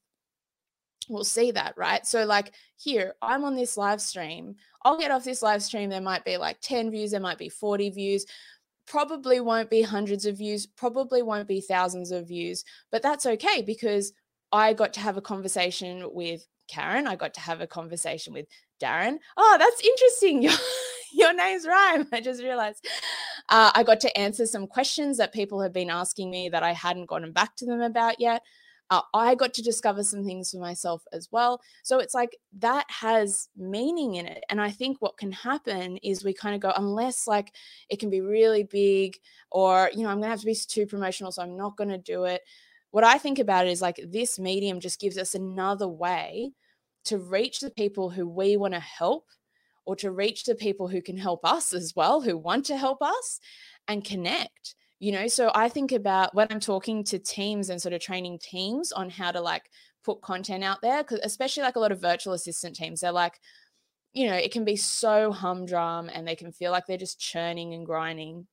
will 1.11 1.25
see 1.25 1.51
that, 1.51 1.75
right? 1.77 2.07
So 2.07 2.25
like 2.25 2.53
here, 2.77 3.15
I'm 3.21 3.45
on 3.45 3.55
this 3.55 3.77
live 3.77 4.01
stream. 4.01 4.55
I'll 4.83 4.99
get 4.99 5.11
off 5.11 5.25
this 5.25 5.43
live 5.43 5.63
stream 5.63 5.91
there 5.91 6.01
might 6.01 6.25
be 6.25 6.39
like 6.39 6.61
10 6.63 6.91
views, 6.91 7.11
there 7.11 7.21
might 7.21 7.39
be 7.39 7.51
40 7.51 7.91
views, 7.91 8.25
probably 8.87 9.41
won't 9.41 9.69
be 9.69 9.83
hundreds 9.83 10.25
of 10.25 10.39
views, 10.39 10.67
probably 10.67 11.23
won't 11.23 11.49
be 11.49 11.61
thousands 11.61 12.13
of 12.13 12.29
views, 12.29 12.65
but 12.91 13.03
that's 13.03 13.27
okay 13.27 13.61
because 13.61 14.13
I 14.53 14.73
got 14.73 14.95
to 14.95 15.01
have 15.01 15.17
a 15.17 15.23
conversation 15.23 16.09
with 16.13 16.47
Karen. 16.71 17.07
I 17.07 17.17
got 17.17 17.35
to 17.35 17.41
have 17.41 17.61
a 17.61 17.67
conversation 17.67 18.33
with 18.33 18.47
Darren. 18.81 19.19
Oh, 19.37 19.57
that's 19.59 19.81
interesting. 19.83 20.43
Your, 20.51 20.53
your 21.13 21.35
name's 21.35 21.67
rhyme. 21.67 22.07
I 22.13 22.21
just 22.21 22.43
realized. 22.43 22.87
Uh, 23.49 23.73
I 23.75 23.83
got 23.83 24.01
to 24.01 24.19
answer 24.19 24.47
some 24.47 24.69
questions 24.69 25.19
that 25.19 25.33
people 25.33 25.61
have 25.61 25.73
been 25.73 25.91
asking 25.91 26.31
me 26.31 26.49
that 26.51 26.63
I 26.63 26.73
hadn't 26.73 27.07
gotten 27.07 27.33
back 27.33 27.57
to 27.57 27.67
them 27.67 27.81
about 27.81 28.21
yet. 28.21 28.43
Uh, 28.91 29.03
I 29.15 29.37
got 29.37 29.55
to 29.55 29.63
discover 29.63 30.03
some 30.03 30.25
things 30.25 30.51
for 30.51 30.59
myself 30.59 31.03
as 31.13 31.29
well. 31.31 31.61
So 31.85 31.99
it's 31.99 32.15
like 32.15 32.37
that 32.59 32.87
has 32.89 33.49
meaning 33.57 34.17
in 34.17 34.27
it. 34.27 34.43
And 34.51 34.61
I 34.61 34.71
think 34.71 34.97
what 35.01 35.17
can 35.17 35.31
happen 35.31 35.97
is 35.99 36.25
we 36.25 36.33
kind 36.33 36.57
of 36.57 36.61
go, 36.61 36.73
unless 36.77 37.29
like 37.29 37.55
it 37.89 38.01
can 38.01 38.11
be 38.11 38.21
really 38.21 38.65
big 38.65 39.17
or, 39.51 39.91
you 39.95 40.03
know, 40.03 40.09
I'm 40.09 40.17
going 40.17 40.25
to 40.25 40.31
have 40.31 40.41
to 40.41 40.47
be 40.47 40.55
too 40.55 40.87
promotional, 40.87 41.31
so 41.31 41.43
I'm 41.43 41.57
not 41.57 41.77
going 41.77 41.91
to 41.91 41.99
do 41.99 42.25
it. 42.25 42.43
What 42.91 43.05
I 43.05 43.19
think 43.19 43.39
about 43.39 43.67
it 43.67 43.71
is 43.71 43.83
like 43.83 44.01
this 44.09 44.39
medium 44.39 44.81
just 44.81 45.01
gives 45.01 45.17
us 45.17 45.35
another 45.35 45.89
way 45.89 46.53
to 47.05 47.19
reach 47.19 47.61
the 47.61 47.71
people 47.71 48.11
who 48.11 48.29
we 48.29 48.57
want 48.57 48.75
to 48.75 48.81
help 48.81 49.27
or 49.85 49.97
to 49.97 50.11
reach 50.11 50.45
the 50.45 50.55
people 50.55 50.89
who 50.89 51.01
can 51.01 51.17
help 51.17 51.45
us 51.45 51.73
as 51.73 51.95
well, 51.97 52.21
who 52.21 52.37
want 52.37 52.67
to 52.67 52.77
help 52.77 53.01
us 53.03 53.41
and 53.89 54.05
connect. 54.05 54.75
You 54.99 55.13
know, 55.13 55.29
so 55.29 55.51
I 55.55 55.69
think 55.69 55.93
about 55.93 56.35
when 56.35 56.49
I'm 56.51 56.61
talking 56.61 57.03
to 57.05 57.19
teams 57.19 57.71
and 57.71 57.81
sort 57.81 57.95
of 57.95 58.01
training 58.01 58.39
teams 58.43 58.93
on 58.93 59.09
how 59.09 59.33
to 59.33 59.41
like 59.41 59.71
put 60.05 60.21
content 60.21 60.63
out 60.63 60.83
there, 60.83 61.03
because 61.03 61.21
especially 61.23 61.63
like 61.63 61.77
a 61.77 61.81
lot 61.81 61.93
of 61.93 62.01
virtual 62.01 62.35
assistant 62.35 62.77
teams, 62.77 63.01
they're 63.01 63.13
like, 63.13 63.41
you 64.13 64.27
know, 64.27 64.35
it 64.35 64.53
can 64.53 64.65
be 64.65 64.77
so 64.77 65.33
humdrum 65.33 66.11
and 66.13 66.27
they 66.27 66.37
can 66.37 66.53
feel 66.53 66.71
like 66.71 66.87
they're 66.87 66.99
just 66.99 67.21
churning 67.21 67.73
and 67.73 67.87
grinding. 67.87 68.47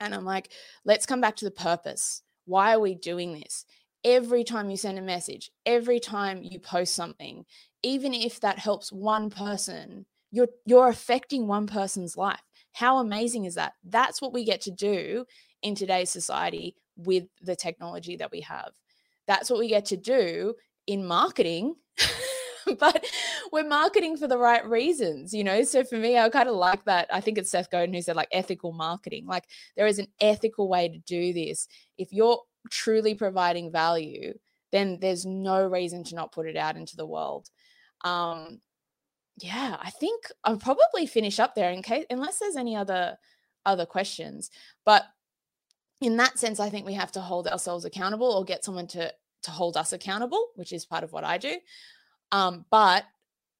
And 0.00 0.14
I'm 0.14 0.24
like, 0.24 0.50
let's 0.84 1.06
come 1.06 1.20
back 1.20 1.36
to 1.36 1.44
the 1.44 1.50
purpose. 1.50 2.22
Why 2.50 2.74
are 2.74 2.80
we 2.80 2.96
doing 2.96 3.32
this? 3.32 3.64
Every 4.02 4.42
time 4.42 4.70
you 4.70 4.76
send 4.76 4.98
a 4.98 5.02
message, 5.02 5.52
every 5.64 6.00
time 6.00 6.42
you 6.42 6.58
post 6.58 6.96
something, 6.96 7.44
even 7.84 8.12
if 8.12 8.40
that 8.40 8.58
helps 8.58 8.90
one 8.90 9.30
person, 9.30 10.04
you're 10.32 10.48
you're 10.66 10.88
affecting 10.88 11.46
one 11.46 11.68
person's 11.68 12.16
life. 12.16 12.42
How 12.72 12.98
amazing 12.98 13.44
is 13.44 13.54
that? 13.54 13.74
That's 13.84 14.20
what 14.20 14.32
we 14.32 14.44
get 14.44 14.62
to 14.62 14.72
do 14.72 15.26
in 15.62 15.76
today's 15.76 16.10
society 16.10 16.74
with 16.96 17.28
the 17.40 17.54
technology 17.54 18.16
that 18.16 18.32
we 18.32 18.40
have. 18.40 18.72
That's 19.28 19.48
what 19.48 19.60
we 19.60 19.68
get 19.68 19.84
to 19.86 19.96
do 19.96 20.54
in 20.88 21.06
marketing 21.06 21.76
but 22.78 23.04
we're 23.52 23.66
marketing 23.66 24.16
for 24.16 24.26
the 24.26 24.38
right 24.38 24.66
reasons, 24.66 25.32
you 25.32 25.44
know. 25.44 25.62
So 25.62 25.84
for 25.84 25.96
me, 25.96 26.18
I 26.18 26.28
kind 26.28 26.48
of 26.48 26.54
like 26.54 26.84
that. 26.84 27.08
I 27.12 27.20
think 27.20 27.38
it's 27.38 27.50
Seth 27.50 27.70
Godin 27.70 27.94
who 27.94 28.02
said 28.02 28.16
like 28.16 28.28
ethical 28.32 28.72
marketing. 28.72 29.26
Like 29.26 29.44
there 29.76 29.86
is 29.86 29.98
an 29.98 30.08
ethical 30.20 30.68
way 30.68 30.88
to 30.88 30.98
do 30.98 31.32
this. 31.32 31.68
If 31.98 32.12
you're 32.12 32.40
truly 32.70 33.14
providing 33.14 33.72
value, 33.72 34.34
then 34.72 34.98
there's 35.00 35.26
no 35.26 35.66
reason 35.66 36.04
to 36.04 36.14
not 36.14 36.32
put 36.32 36.46
it 36.46 36.56
out 36.56 36.76
into 36.76 36.96
the 36.96 37.06
world. 37.06 37.48
Um, 38.02 38.60
yeah, 39.38 39.76
I 39.80 39.90
think 39.90 40.24
I'll 40.44 40.58
probably 40.58 41.06
finish 41.06 41.38
up 41.38 41.54
there 41.54 41.70
in 41.70 41.82
case 41.82 42.04
unless 42.10 42.38
there's 42.38 42.56
any 42.56 42.76
other 42.76 43.16
other 43.66 43.86
questions. 43.86 44.50
But 44.84 45.04
in 46.00 46.16
that 46.16 46.38
sense, 46.38 46.60
I 46.60 46.70
think 46.70 46.86
we 46.86 46.94
have 46.94 47.12
to 47.12 47.20
hold 47.20 47.46
ourselves 47.46 47.84
accountable 47.84 48.30
or 48.30 48.44
get 48.44 48.64
someone 48.64 48.86
to 48.88 49.12
to 49.42 49.50
hold 49.50 49.76
us 49.76 49.92
accountable, 49.92 50.48
which 50.54 50.72
is 50.72 50.84
part 50.84 51.04
of 51.04 51.12
what 51.12 51.24
I 51.24 51.38
do. 51.38 51.56
Um, 52.32 52.64
but 52.70 53.04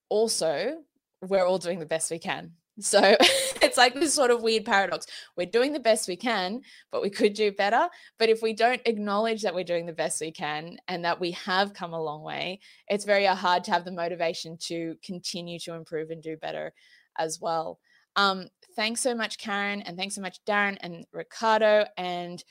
also, 0.09 0.79
we're 1.23 1.45
all 1.45 1.59
doing 1.59 1.79
the 1.79 1.87
best 1.87 2.11
we 2.11 2.19
can. 2.19 2.53
So 2.79 3.17
it's 3.63 3.77
like 3.77 3.95
this 3.95 4.15
sort 4.15 4.31
of 4.31 4.43
weird 4.43 4.65
paradox. 4.65 5.07
We're 5.37 5.47
doing 5.47 5.73
the 5.73 5.81
best 5.81 6.09
we 6.09 6.17
can, 6.17 6.63
but 6.91 7.03
we 7.03 7.11
could 7.11 7.35
do 7.35 7.53
better. 7.53 7.89
But 8.19 8.29
if 8.29 8.43
we 8.43 8.53
don't 8.53 8.81
acknowledge 8.87 9.43
that 9.43 9.55
we're 9.55 9.65
doing 9.65 9.87
the 9.87 9.93
best 9.93 10.21
we 10.21 10.33
can 10.33 10.79
and 10.89 11.05
that 11.05 11.21
we 11.21 11.33
have 11.33 11.75
come 11.75 11.93
a 11.93 12.03
long 12.03 12.23
way, 12.23 12.61
it's 12.89 13.05
very 13.05 13.27
hard 13.27 13.65
to 13.65 13.73
have 13.73 13.85
the 13.85 13.93
motivation 13.93 14.57
to 14.63 14.97
continue 15.05 15.59
to 15.61 15.75
improve 15.75 16.11
and 16.11 16.23
do 16.23 16.37
better 16.37 16.73
as 17.19 17.39
well. 17.41 17.79
Um, 18.17 18.49
thanks 18.77 19.01
so 19.01 19.15
much, 19.15 19.39
Karen, 19.39 19.83
and 19.83 19.97
thanks 19.97 20.15
so 20.15 20.21
much, 20.21 20.39
Darren 20.45 20.79
and 20.81 21.07
Ricardo, 21.13 21.87
and 21.97 22.43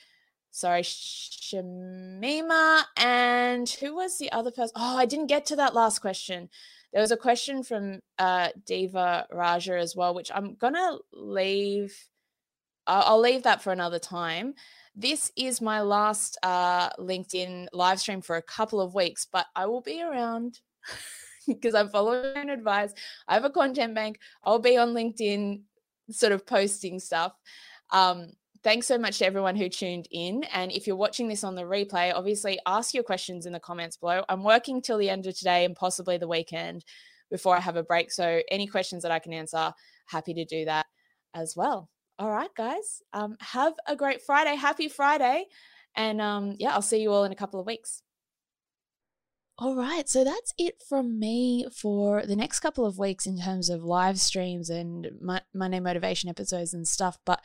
sorry, 0.50 0.82
Shamima. 0.82 2.82
And 2.96 3.68
who 3.68 3.94
was 3.94 4.18
the 4.18 4.32
other 4.32 4.50
person? 4.50 4.72
Oh, 4.76 4.96
I 4.96 5.06
didn't 5.06 5.28
get 5.28 5.46
to 5.46 5.56
that 5.56 5.74
last 5.74 6.00
question. 6.00 6.48
There 6.92 7.00
was 7.00 7.12
a 7.12 7.16
question 7.16 7.62
from 7.62 8.00
uh, 8.18 8.48
Diva 8.66 9.26
Raja 9.30 9.78
as 9.78 9.94
well, 9.94 10.14
which 10.14 10.30
I'm 10.34 10.54
going 10.54 10.74
to 10.74 10.98
leave. 11.12 11.96
I'll, 12.86 13.14
I'll 13.14 13.20
leave 13.20 13.44
that 13.44 13.62
for 13.62 13.72
another 13.72 13.98
time. 13.98 14.54
This 14.96 15.30
is 15.36 15.60
my 15.60 15.82
last 15.82 16.36
uh, 16.42 16.90
LinkedIn 16.98 17.68
live 17.72 18.00
stream 18.00 18.22
for 18.22 18.36
a 18.36 18.42
couple 18.42 18.80
of 18.80 18.94
weeks, 18.94 19.26
but 19.30 19.46
I 19.54 19.66
will 19.66 19.80
be 19.80 20.02
around 20.02 20.58
because 21.46 21.74
I'm 21.74 21.88
following 21.88 22.50
advice. 22.50 22.92
I 23.28 23.34
have 23.34 23.44
a 23.44 23.50
content 23.50 23.94
bank. 23.94 24.18
I'll 24.42 24.58
be 24.58 24.76
on 24.76 24.92
LinkedIn, 24.92 25.60
sort 26.10 26.32
of 26.32 26.44
posting 26.44 26.98
stuff. 26.98 27.32
Um, 27.92 28.32
thanks 28.62 28.86
so 28.86 28.98
much 28.98 29.18
to 29.18 29.26
everyone 29.26 29.56
who 29.56 29.68
tuned 29.68 30.06
in. 30.10 30.44
And 30.52 30.70
if 30.72 30.86
you're 30.86 30.96
watching 30.96 31.28
this 31.28 31.44
on 31.44 31.54
the 31.54 31.62
replay, 31.62 32.12
obviously 32.14 32.58
ask 32.66 32.94
your 32.94 33.02
questions 33.02 33.46
in 33.46 33.52
the 33.52 33.60
comments 33.60 33.96
below. 33.96 34.24
I'm 34.28 34.42
working 34.42 34.82
till 34.82 34.98
the 34.98 35.10
end 35.10 35.26
of 35.26 35.36
today 35.36 35.64
and 35.64 35.74
possibly 35.74 36.18
the 36.18 36.28
weekend 36.28 36.84
before 37.30 37.56
I 37.56 37.60
have 37.60 37.76
a 37.76 37.82
break. 37.82 38.10
So 38.12 38.42
any 38.50 38.66
questions 38.66 39.02
that 39.02 39.12
I 39.12 39.18
can 39.18 39.32
answer, 39.32 39.72
happy 40.06 40.34
to 40.34 40.44
do 40.44 40.64
that 40.66 40.86
as 41.34 41.54
well. 41.56 41.88
All 42.18 42.30
right, 42.30 42.50
guys. 42.54 43.02
Um, 43.12 43.36
have 43.40 43.72
a 43.86 43.96
great 43.96 44.22
Friday. 44.22 44.54
Happy 44.54 44.88
Friday. 44.88 45.46
And 45.96 46.20
um, 46.20 46.54
yeah, 46.58 46.74
I'll 46.74 46.82
see 46.82 47.00
you 47.00 47.12
all 47.12 47.24
in 47.24 47.32
a 47.32 47.36
couple 47.36 47.60
of 47.60 47.66
weeks. 47.66 48.02
All 49.62 49.76
right, 49.76 50.08
so 50.08 50.24
that's 50.24 50.54
it 50.56 50.82
from 50.88 51.18
me 51.18 51.66
for 51.70 52.24
the 52.24 52.34
next 52.34 52.60
couple 52.60 52.86
of 52.86 52.98
weeks 52.98 53.26
in 53.26 53.38
terms 53.38 53.68
of 53.68 53.84
live 53.84 54.18
streams 54.18 54.70
and 54.70 55.06
Monday 55.52 55.80
motivation 55.80 56.30
episodes 56.30 56.72
and 56.72 56.88
stuff. 56.88 57.18
But 57.26 57.42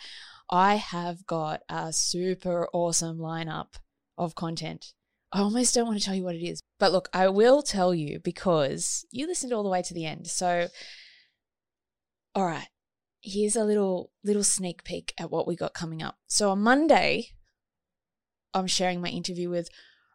I 0.49 0.75
have 0.75 1.25
got 1.25 1.63
a 1.67 1.91
super 1.91 2.69
awesome 2.71 3.17
lineup 3.17 3.73
of 4.17 4.33
content. 4.33 4.93
I 5.33 5.39
almost 5.39 5.75
don't 5.75 5.87
want 5.87 5.99
to 5.99 6.05
tell 6.05 6.15
you 6.15 6.23
what 6.23 6.35
it 6.35 6.47
is, 6.47 6.61
but 6.79 6.93
look, 6.93 7.09
I 7.11 7.27
will 7.27 7.61
tell 7.61 7.93
you 7.93 8.21
because 8.23 9.05
you 9.11 9.27
listened 9.27 9.51
all 9.51 9.63
the 9.63 9.69
way 9.69 9.81
to 9.81 9.93
the 9.93 10.05
end. 10.05 10.27
So, 10.27 10.69
all 12.33 12.45
right, 12.45 12.69
here's 13.21 13.57
a 13.57 13.65
little 13.65 14.11
little 14.23 14.45
sneak 14.45 14.85
peek 14.85 15.13
at 15.19 15.31
what 15.31 15.47
we 15.47 15.57
got 15.57 15.73
coming 15.73 16.01
up. 16.01 16.15
So 16.27 16.51
on 16.51 16.61
Monday, 16.61 17.31
I'm 18.53 18.67
sharing 18.67 19.01
my 19.01 19.09
interview 19.09 19.49
with 19.49 19.67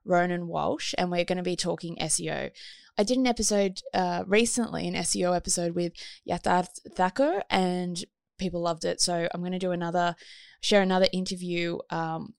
Ronan 0.04 0.46
Walsh, 0.48 0.94
and 0.98 1.10
we're 1.10 1.24
going 1.24 1.38
to 1.38 1.42
be 1.42 1.56
talking 1.56 1.96
SEO. 1.96 2.50
I 2.98 3.02
did 3.02 3.18
an 3.18 3.26
episode 3.26 3.80
uh, 3.94 4.24
recently, 4.26 4.86
an 4.86 4.94
SEO 4.94 5.34
episode 5.34 5.74
with 5.74 5.92
Yatharth 6.28 6.80
Thakur, 6.94 7.42
and 7.48 8.04
people 8.38 8.60
loved 8.60 8.84
it. 8.84 9.00
So 9.00 9.28
I'm 9.32 9.40
going 9.40 9.52
to 9.52 9.58
do 9.58 9.72
another, 9.72 10.16
share 10.60 10.82
another 10.82 11.06
interview. 11.12 11.78
Um, 11.90 12.34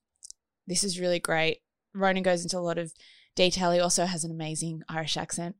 this 0.66 0.84
is 0.84 1.00
really 1.00 1.18
great. 1.18 1.58
Ronan 1.94 2.22
goes 2.22 2.42
into 2.42 2.58
a 2.58 2.60
lot 2.60 2.78
of 2.78 2.92
detail. 3.34 3.72
He 3.72 3.80
also 3.80 4.04
has 4.04 4.24
an 4.24 4.30
amazing 4.30 4.82
Irish 4.88 5.16
accent. 5.16 5.56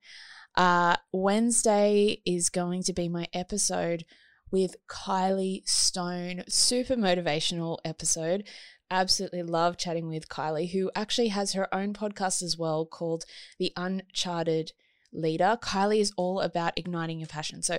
Uh, 0.57 0.97
Wednesday 1.13 2.21
is 2.27 2.51
going 2.51 2.83
to 2.85 2.93
be 2.93 3.09
my 3.09 3.27
episode 3.33 4.05
with 4.51 4.77
Kylie 4.89 5.67
Stone. 5.67 6.45
Super 6.49 6.95
motivational 6.95 7.79
episode. 7.85 8.45
Absolutely 8.93 9.43
love 9.43 9.79
chatting 9.79 10.07
with 10.07 10.29
Kylie, 10.29 10.71
who 10.71 10.91
actually 10.95 11.29
has 11.29 11.55
her 11.55 11.75
own 11.75 11.95
podcast 11.95 12.43
as 12.43 12.59
well 12.59 12.85
called 12.85 13.25
The 13.59 13.73
Uncharted 13.75 14.73
leader. 15.15 15.59
Kylie 15.63 16.01
is 16.01 16.13
all 16.19 16.41
about 16.41 16.79
igniting 16.79 17.19
your 17.19 17.27
passion. 17.27 17.63
So 17.63 17.79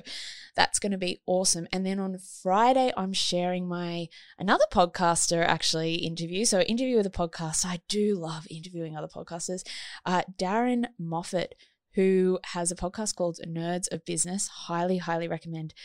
that's 0.56 0.80
going 0.80 0.92
to 0.92 0.98
be 0.98 1.22
awesome. 1.28 1.68
And 1.72 1.86
then 1.86 2.00
on 2.00 2.18
Friday, 2.18 2.92
I'm 2.98 3.14
sharing 3.14 3.68
my 3.68 4.08
another 4.40 4.66
podcaster 4.72 5.46
actually 5.46 5.96
interview. 5.96 6.46
So 6.46 6.62
interview 6.62 6.98
with 6.98 7.06
a 7.06 7.12
podcast. 7.12 7.64
I 7.64 7.82
do 7.88 8.16
love 8.16 8.48
interviewing 8.50 8.98
other 8.98 9.08
podcasters. 9.08 9.64
Uh, 10.08 10.24
Darren 10.36 10.86
Moffat, 11.00 11.54
who 11.94 12.40
has 12.46 12.72
a 12.72 12.76
podcast 12.76 13.16
called 13.16 13.40
Nerds 13.48 13.92
of 13.92 14.04
Business. 14.04 14.48
Highly, 14.48 14.98
highly 14.98 15.28
recommend 15.28 15.76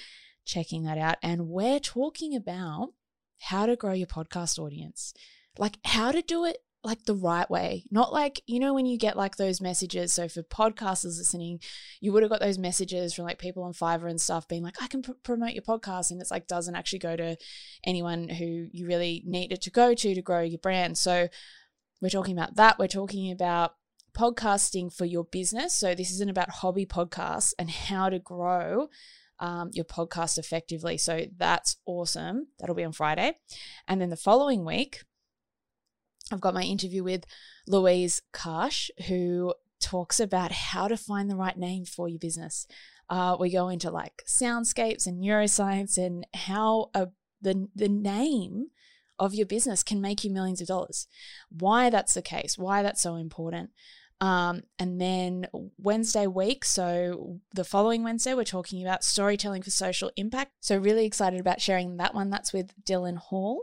checking 0.46 0.84
that 0.84 0.96
out. 0.96 1.16
And 1.22 1.48
we're 1.48 1.80
talking 1.80 2.34
about 2.34 2.94
how 3.38 3.66
to 3.66 3.76
grow 3.76 3.92
your 3.92 4.06
podcast 4.06 4.58
audience, 4.58 5.14
like 5.58 5.78
how 5.84 6.12
to 6.12 6.22
do 6.22 6.44
it 6.44 6.58
like 6.84 7.04
the 7.04 7.14
right 7.14 7.50
way, 7.50 7.84
not 7.90 8.12
like, 8.12 8.40
you 8.46 8.60
know, 8.60 8.72
when 8.72 8.86
you 8.86 8.96
get 8.96 9.16
like 9.16 9.36
those 9.36 9.60
messages. 9.60 10.12
So 10.12 10.28
for 10.28 10.42
podcasters 10.42 11.18
listening, 11.18 11.60
you 12.00 12.12
would 12.12 12.22
have 12.22 12.30
got 12.30 12.40
those 12.40 12.58
messages 12.58 13.12
from 13.12 13.24
like 13.24 13.38
people 13.38 13.64
on 13.64 13.72
Fiverr 13.72 14.08
and 14.08 14.20
stuff 14.20 14.46
being 14.46 14.62
like, 14.62 14.80
I 14.80 14.86
can 14.86 15.02
pr- 15.02 15.12
promote 15.24 15.52
your 15.54 15.62
podcast. 15.62 16.10
And 16.10 16.20
it's 16.20 16.30
like, 16.30 16.46
doesn't 16.46 16.76
actually 16.76 17.00
go 17.00 17.16
to 17.16 17.36
anyone 17.84 18.28
who 18.28 18.68
you 18.70 18.86
really 18.86 19.22
need 19.26 19.52
it 19.52 19.60
to 19.62 19.70
go 19.70 19.92
to 19.92 20.14
to 20.14 20.22
grow 20.22 20.40
your 20.40 20.60
brand. 20.60 20.96
So 20.96 21.28
we're 22.00 22.10
talking 22.10 22.38
about 22.38 22.54
that. 22.56 22.78
We're 22.78 22.86
talking 22.86 23.32
about 23.32 23.74
podcasting 24.16 24.92
for 24.92 25.04
your 25.04 25.24
business. 25.24 25.74
So 25.74 25.94
this 25.94 26.10
isn't 26.12 26.30
about 26.30 26.50
hobby 26.50 26.86
podcasts 26.86 27.54
and 27.58 27.70
how 27.70 28.08
to 28.08 28.18
grow 28.18 28.88
um, 29.40 29.70
your 29.72 29.84
podcast 29.84 30.38
effectively. 30.38 30.98
So 30.98 31.26
that's 31.36 31.76
awesome. 31.86 32.48
That'll 32.58 32.74
be 32.74 32.84
on 32.84 32.92
Friday. 32.92 33.34
And 33.86 34.00
then 34.00 34.10
the 34.10 34.16
following 34.16 34.64
week, 34.64 35.02
I've 36.32 36.40
got 36.40 36.54
my 36.54 36.62
interview 36.62 37.02
with 37.02 37.24
Louise 37.66 38.22
Karsh, 38.32 38.90
who 39.06 39.54
talks 39.80 40.20
about 40.20 40.52
how 40.52 40.88
to 40.88 40.96
find 40.96 41.30
the 41.30 41.36
right 41.36 41.56
name 41.56 41.84
for 41.84 42.08
your 42.08 42.18
business. 42.18 42.66
Uh, 43.08 43.36
we 43.38 43.50
go 43.50 43.68
into 43.68 43.90
like 43.90 44.22
soundscapes 44.26 45.06
and 45.06 45.22
neuroscience 45.22 45.96
and 45.96 46.26
how 46.34 46.90
a, 46.94 47.08
the, 47.40 47.68
the 47.74 47.88
name 47.88 48.66
of 49.18 49.34
your 49.34 49.46
business 49.46 49.82
can 49.82 50.00
make 50.00 50.22
you 50.24 50.30
millions 50.30 50.60
of 50.60 50.66
dollars. 50.66 51.06
Why 51.48 51.90
that's 51.90 52.14
the 52.14 52.22
case, 52.22 52.58
why 52.58 52.82
that's 52.82 53.02
so 53.02 53.16
important. 53.16 53.70
Um, 54.20 54.62
and 54.78 55.00
then 55.00 55.46
Wednesday 55.78 56.26
week, 56.26 56.64
so 56.64 57.40
the 57.54 57.62
following 57.62 58.02
Wednesday, 58.02 58.34
we're 58.34 58.44
talking 58.44 58.82
about 58.82 59.04
storytelling 59.04 59.62
for 59.62 59.70
social 59.70 60.10
impact. 60.16 60.52
So, 60.60 60.76
really 60.76 61.06
excited 61.06 61.38
about 61.38 61.60
sharing 61.60 61.98
that 61.98 62.14
one. 62.14 62.28
That's 62.28 62.52
with 62.52 62.72
Dylan 62.84 63.16
Hall. 63.16 63.62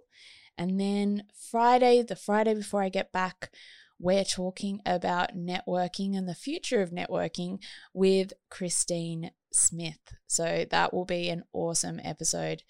And 0.57 0.79
then 0.79 1.23
Friday, 1.51 2.01
the 2.01 2.15
Friday 2.15 2.53
before 2.53 2.81
I 2.81 2.87
get 2.87 3.11
back, 3.11 3.51
we're 3.99 4.23
talking 4.23 4.81
about 4.85 5.35
networking 5.35 6.17
and 6.17 6.27
the 6.27 6.35
future 6.35 6.81
of 6.81 6.91
networking 6.91 7.59
with 7.93 8.33
Christine 8.49 9.31
Smith. 9.51 10.13
So 10.27 10.65
that 10.69 10.93
will 10.93 11.05
be 11.05 11.29
an 11.29 11.43
awesome 11.53 11.99
episode 12.03 12.63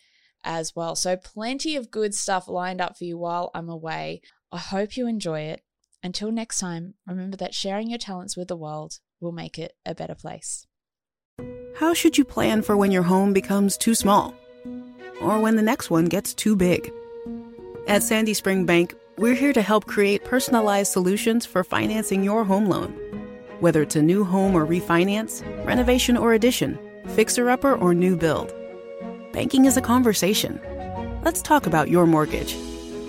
as 0.43 0.75
well. 0.75 0.95
So, 0.95 1.17
plenty 1.17 1.75
of 1.75 1.91
good 1.91 2.13
stuff 2.13 2.47
lined 2.47 2.81
up 2.81 2.97
for 2.97 3.03
you 3.03 3.17
while 3.17 3.51
I'm 3.53 3.69
away. 3.69 4.21
I 4.51 4.57
hope 4.57 4.95
you 4.95 5.07
enjoy 5.07 5.41
it. 5.41 5.64
Until 6.05 6.31
next 6.31 6.59
time, 6.59 6.93
remember 7.07 7.35
that 7.37 7.55
sharing 7.55 7.89
your 7.89 7.97
talents 7.97 8.37
with 8.37 8.47
the 8.47 8.55
world 8.55 8.99
will 9.19 9.31
make 9.31 9.57
it 9.57 9.73
a 9.87 9.95
better 9.95 10.13
place. 10.13 10.67
How 11.77 11.95
should 11.95 12.15
you 12.15 12.23
plan 12.23 12.61
for 12.61 12.77
when 12.77 12.91
your 12.91 13.01
home 13.01 13.33
becomes 13.33 13.75
too 13.75 13.95
small? 13.95 14.35
Or 15.19 15.39
when 15.39 15.55
the 15.55 15.63
next 15.63 15.89
one 15.89 16.05
gets 16.05 16.35
too 16.35 16.55
big? 16.55 16.93
At 17.87 18.03
Sandy 18.03 18.35
Spring 18.35 18.67
Bank, 18.67 18.93
we're 19.17 19.33
here 19.33 19.51
to 19.53 19.63
help 19.63 19.87
create 19.87 20.23
personalized 20.23 20.91
solutions 20.91 21.43
for 21.43 21.63
financing 21.63 22.23
your 22.23 22.43
home 22.43 22.69
loan. 22.69 22.91
Whether 23.59 23.81
it's 23.81 23.95
a 23.95 24.03
new 24.03 24.23
home 24.23 24.53
or 24.53 24.67
refinance, 24.67 25.43
renovation 25.65 26.17
or 26.17 26.33
addition, 26.33 26.77
fixer 27.15 27.49
upper 27.49 27.75
or 27.75 27.95
new 27.95 28.15
build. 28.15 28.53
Banking 29.33 29.65
is 29.65 29.75
a 29.75 29.81
conversation. 29.81 30.61
Let's 31.23 31.41
talk 31.41 31.65
about 31.65 31.89
your 31.89 32.05
mortgage. 32.05 32.53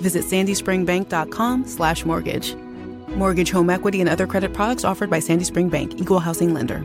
Visit 0.00 0.24
sandyspringbank.com/mortgage. 0.24 2.65
Mortgage, 3.08 3.50
home 3.50 3.70
equity, 3.70 4.00
and 4.00 4.08
other 4.08 4.26
credit 4.26 4.52
products 4.52 4.84
offered 4.84 5.10
by 5.10 5.20
Sandy 5.20 5.44
Spring 5.44 5.68
Bank, 5.68 6.00
Equal 6.00 6.20
Housing 6.20 6.52
Lender. 6.52 6.84